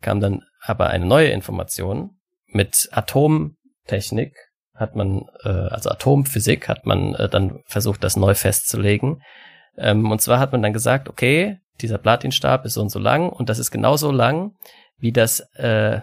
[0.00, 2.18] kam dann aber eine neue Information.
[2.46, 4.34] Mit Atomtechnik
[4.74, 9.22] hat man, äh, also Atomphysik, hat man äh, dann versucht, das neu festzulegen.
[9.76, 13.30] Ähm, und zwar hat man dann gesagt, okay, dieser Platinstab ist so und so lang
[13.30, 14.52] und das ist genauso lang
[14.98, 16.00] wie das äh,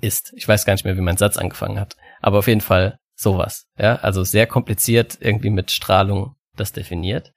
[0.00, 0.32] Ist.
[0.36, 1.96] Ich weiß gar nicht mehr, wie mein Satz angefangen hat.
[2.20, 3.66] Aber auf jeden Fall sowas.
[3.78, 7.32] Ja, also sehr kompliziert irgendwie mit Strahlung das definiert.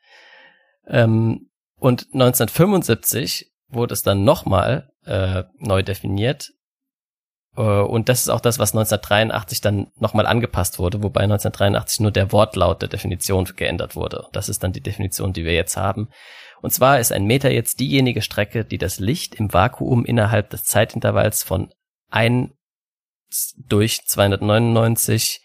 [0.88, 6.52] Ähm, und 1975 wurde es dann nochmal äh, neu definiert.
[7.57, 12.11] Äh, und das ist auch das, was 1983 dann nochmal angepasst wurde, wobei 1983 nur
[12.11, 14.27] der Wortlaut der Definition geändert wurde.
[14.31, 16.10] Das ist dann die Definition, die wir jetzt haben.
[16.61, 20.65] Und zwar ist ein Meter jetzt diejenige Strecke, die das Licht im Vakuum innerhalb des
[20.65, 21.73] Zeitintervalls von
[22.11, 22.52] 1
[23.57, 25.41] durch 299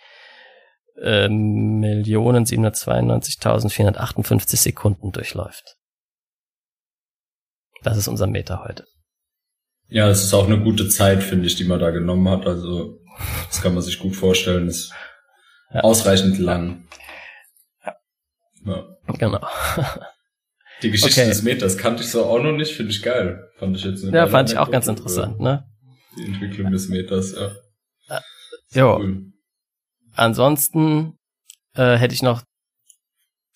[1.01, 5.77] äh, Millionen 792.458 Sekunden durchläuft.
[7.82, 8.85] Das ist unser Meter heute.
[9.89, 12.47] Ja, es ist auch eine gute Zeit, finde ich, die man da genommen hat.
[12.47, 13.01] Also,
[13.48, 14.69] das kann man sich gut vorstellen.
[14.69, 14.93] Ist
[15.73, 15.81] ja.
[15.81, 16.89] ausreichend lang.
[17.85, 17.94] Ja.
[18.66, 19.15] ja.
[19.19, 19.47] Genau.
[20.82, 21.31] Die Geschichte okay.
[21.31, 23.51] des Meters kannte ich so auch noch nicht, finde ich geil.
[23.56, 25.65] Fand ich jetzt Ja, fand ich auch ganz interessant, ne?
[26.16, 27.52] Die Entwicklung des Meters, ja.
[28.09, 28.20] ja.
[28.70, 28.97] Jo.
[28.98, 29.32] Cool.
[30.15, 31.19] Ansonsten
[31.74, 32.43] äh, hätte ich noch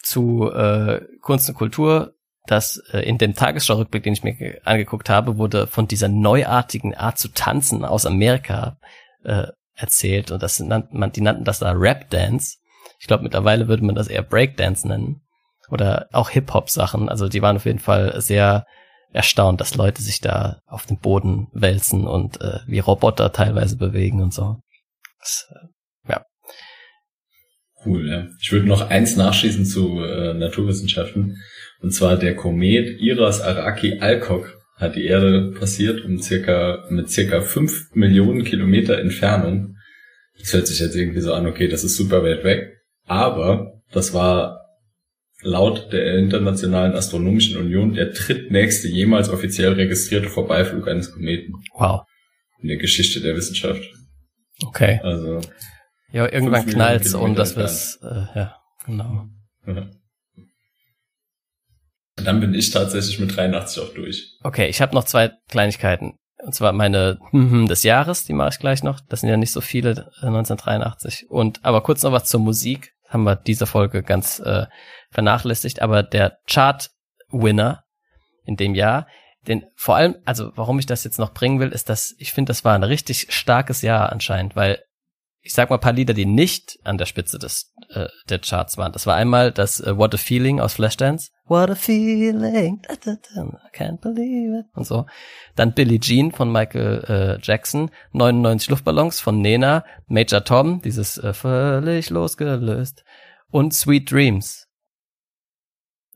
[0.02, 2.14] zu äh, Kunst und Kultur
[2.50, 7.18] dass äh, in dem Tagesschau-Rückblick, den ich mir angeguckt habe, wurde von dieser neuartigen Art
[7.18, 8.78] zu tanzen aus Amerika
[9.24, 12.56] äh, erzählt und das nannt man, die nannten das da Rap Dance.
[12.98, 15.22] Ich glaube, mittlerweile würde man das eher Breakdance nennen.
[15.70, 17.08] Oder auch Hip-Hop-Sachen.
[17.08, 18.66] Also die waren auf jeden Fall sehr
[19.12, 24.22] erstaunt, dass Leute sich da auf dem Boden wälzen und äh, wie Roboter teilweise bewegen
[24.22, 24.56] und so.
[25.20, 26.24] Das, äh, ja.
[27.84, 28.26] Cool, ja.
[28.40, 31.36] Ich würde noch eins nachschießen zu äh, Naturwissenschaften.
[31.80, 37.40] Und zwar der Komet Iras Araki Alcock hat die Erde passiert um circa, mit circa
[37.40, 39.76] fünf Millionen Kilometer Entfernung.
[40.38, 42.76] Das hört sich jetzt irgendwie so an, okay, das ist super weit weg.
[43.06, 44.60] Aber das war
[45.42, 51.54] laut der Internationalen Astronomischen Union der drittnächste jemals offiziell registrierte Vorbeiflug eines Kometen.
[51.74, 52.02] Wow.
[52.60, 53.82] In der Geschichte der Wissenschaft.
[54.64, 55.00] Okay.
[55.02, 55.40] Also.
[56.10, 59.26] Ja, irgendwann knallt's, um dass wir es, äh, ja, genau.
[59.64, 59.97] Mhm.
[62.28, 64.36] Dann bin ich tatsächlich mit 83 auch durch.
[64.42, 66.18] Okay, ich habe noch zwei Kleinigkeiten.
[66.44, 69.00] Und zwar meine des Jahres, die mache ich gleich noch.
[69.08, 71.30] Das sind ja nicht so viele, äh, 1983.
[71.30, 72.92] Und aber kurz noch was zur Musik.
[73.08, 74.66] Haben wir diese Folge ganz äh,
[75.10, 75.80] vernachlässigt.
[75.80, 77.84] Aber der Chart-Winner
[78.44, 79.06] in dem Jahr,
[79.46, 82.50] den vor allem, also warum ich das jetzt noch bringen will, ist, dass ich finde,
[82.50, 84.82] das war ein richtig starkes Jahr anscheinend, weil
[85.40, 88.76] ich sag mal ein paar Lieder, die nicht an der Spitze des äh, der Charts
[88.76, 88.92] waren.
[88.92, 91.30] Das war einmal das äh, What a Feeling aus Flashdance.
[91.46, 95.06] What a Feeling, da, da, da, I can't believe it und so.
[95.56, 101.32] Dann Billie Jean von Michael äh, Jackson, 99 Luftballons von Nena, Major Tom, dieses äh,
[101.32, 103.04] völlig losgelöst
[103.50, 104.66] und Sweet Dreams.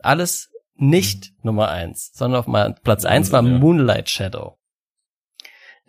[0.01, 4.59] Alles nicht Nummer eins, sondern auf mal Platz eins war Moonlight Shadow.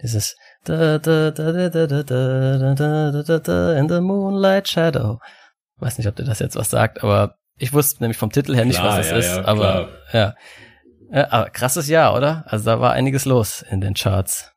[0.01, 0.35] Dieses
[0.65, 5.19] da, da, da, da, da, da, da, da, da, da, in the moonlight shadow.
[5.83, 8.63] Weiß nicht, ob dir das jetzt was sagt, aber ich wusste nämlich vom Titel her
[8.63, 10.35] nicht, klar, was das ja, ist, ja, aber ja.
[11.11, 11.29] ja.
[11.29, 12.45] Aber krasses Jahr, oder?
[12.47, 14.51] Also da war einiges los in den Charts.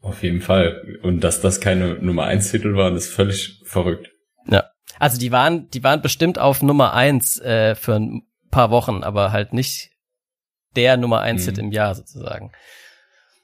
[0.00, 0.98] Auf jeden Fall.
[1.02, 4.10] Und dass das keine Nummer eins Titel waren, ist völlig verrückt.
[4.46, 4.70] Ja.
[4.98, 9.30] Also die waren, die waren bestimmt auf Nummer eins äh, für ein paar Wochen, aber
[9.30, 9.90] halt nicht
[10.76, 11.64] der Nummer eins Hit mhm.
[11.64, 12.52] im Jahr sozusagen.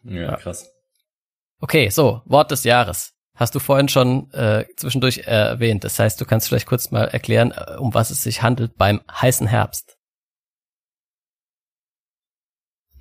[0.04, 0.70] Ja, ja, krass.
[1.60, 3.15] Okay, so, Wort des Jahres.
[3.36, 5.84] Hast du vorhin schon äh, zwischendurch erwähnt.
[5.84, 9.02] Das heißt, du kannst vielleicht kurz mal erklären, äh, um was es sich handelt beim
[9.10, 9.96] heißen Herbst.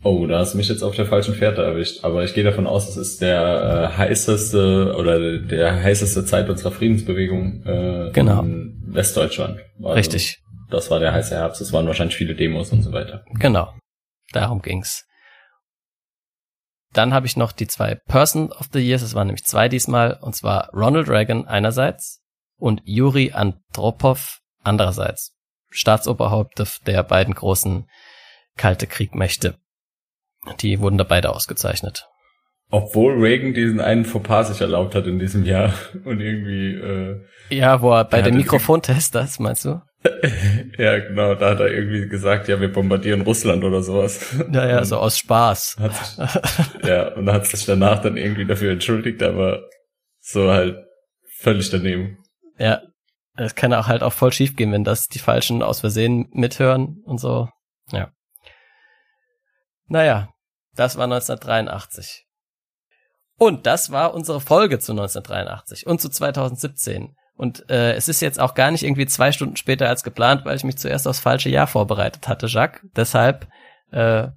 [0.04, 2.04] Oh, da hast du mich jetzt auf der falschen Fährte erwischt.
[2.04, 6.72] Aber ich gehe davon aus, es ist der äh, heißeste oder der heißeste Zeit unserer
[6.72, 8.42] Friedensbewegung äh, genau.
[8.42, 9.62] in Westdeutschland.
[9.80, 10.38] Also, Richtig.
[10.70, 11.62] Das war der heiße Herbst.
[11.62, 13.24] Es waren wahrscheinlich viele Demos und so weiter.
[13.40, 13.74] Genau.
[14.32, 15.06] Darum ging's.
[16.96, 20.18] Dann habe ich noch die zwei Person of the Years, es waren nämlich zwei diesmal,
[20.22, 22.24] und zwar Ronald Reagan einerseits
[22.58, 25.36] und Yuri Andropov andererseits.
[25.70, 27.90] Staatsoberhaupt der beiden großen
[28.56, 29.60] Kalte Kriegmächte.
[30.62, 32.08] Die wurden da beide ausgezeichnet.
[32.76, 35.74] Obwohl Reagan diesen einen Fauxpas sich erlaubt hat in diesem Jahr
[36.04, 39.82] und irgendwie äh, Ja, wo er bei dem Mikrofontest das, meinst du?
[40.78, 44.36] ja, genau, da hat er irgendwie gesagt, ja, wir bombardieren Russland oder sowas.
[44.50, 45.78] Naja, so aus Spaß.
[45.80, 49.70] Sich, ja, und hat sich danach dann irgendwie dafür entschuldigt, aber
[50.20, 50.76] so halt
[51.38, 52.18] völlig daneben.
[52.58, 52.82] Ja,
[53.38, 57.02] es kann auch halt auch voll schief gehen, wenn das die Falschen aus Versehen mithören
[57.06, 57.48] und so.
[57.94, 58.12] Ja.
[59.88, 60.28] Naja,
[60.76, 62.26] das war 1983.
[63.38, 67.16] Und das war unsere Folge zu 1983 und zu 2017.
[67.38, 70.56] Und äh, es ist jetzt auch gar nicht irgendwie zwei Stunden später als geplant, weil
[70.56, 72.82] ich mich zuerst aufs falsche Jahr vorbereitet hatte, Jacques.
[72.96, 73.48] Deshalb
[73.92, 74.28] äh,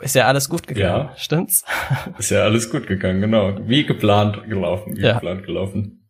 [0.00, 1.16] ist ja alles gut gegangen, ja.
[1.16, 1.64] stimmt's?
[2.18, 3.56] Ist ja alles gut gegangen, genau.
[3.66, 5.14] Wie geplant gelaufen, wie ja.
[5.14, 6.06] geplant gelaufen.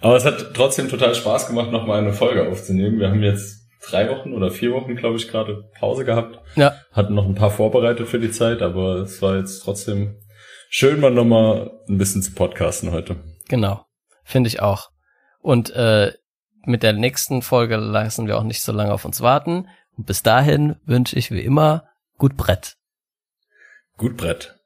[0.00, 2.98] Aber es hat trotzdem total Spaß gemacht, nochmal eine Folge aufzunehmen.
[2.98, 6.38] Wir haben jetzt drei Wochen oder vier Wochen, glaube ich, gerade Pause gehabt.
[6.56, 6.74] Ja.
[6.92, 10.16] Hatten noch ein paar vorbereitet für die Zeit, aber es war jetzt trotzdem
[10.68, 13.16] schön, mal nochmal ein bisschen zu podcasten heute.
[13.48, 13.84] Genau.
[14.24, 14.90] Finde ich auch.
[15.40, 16.12] Und äh,
[16.64, 19.68] mit der nächsten Folge lassen wir auch nicht so lange auf uns warten.
[19.96, 21.88] Und bis dahin wünsche ich wie immer
[22.18, 22.76] gut Brett.
[23.96, 24.57] Gut Brett.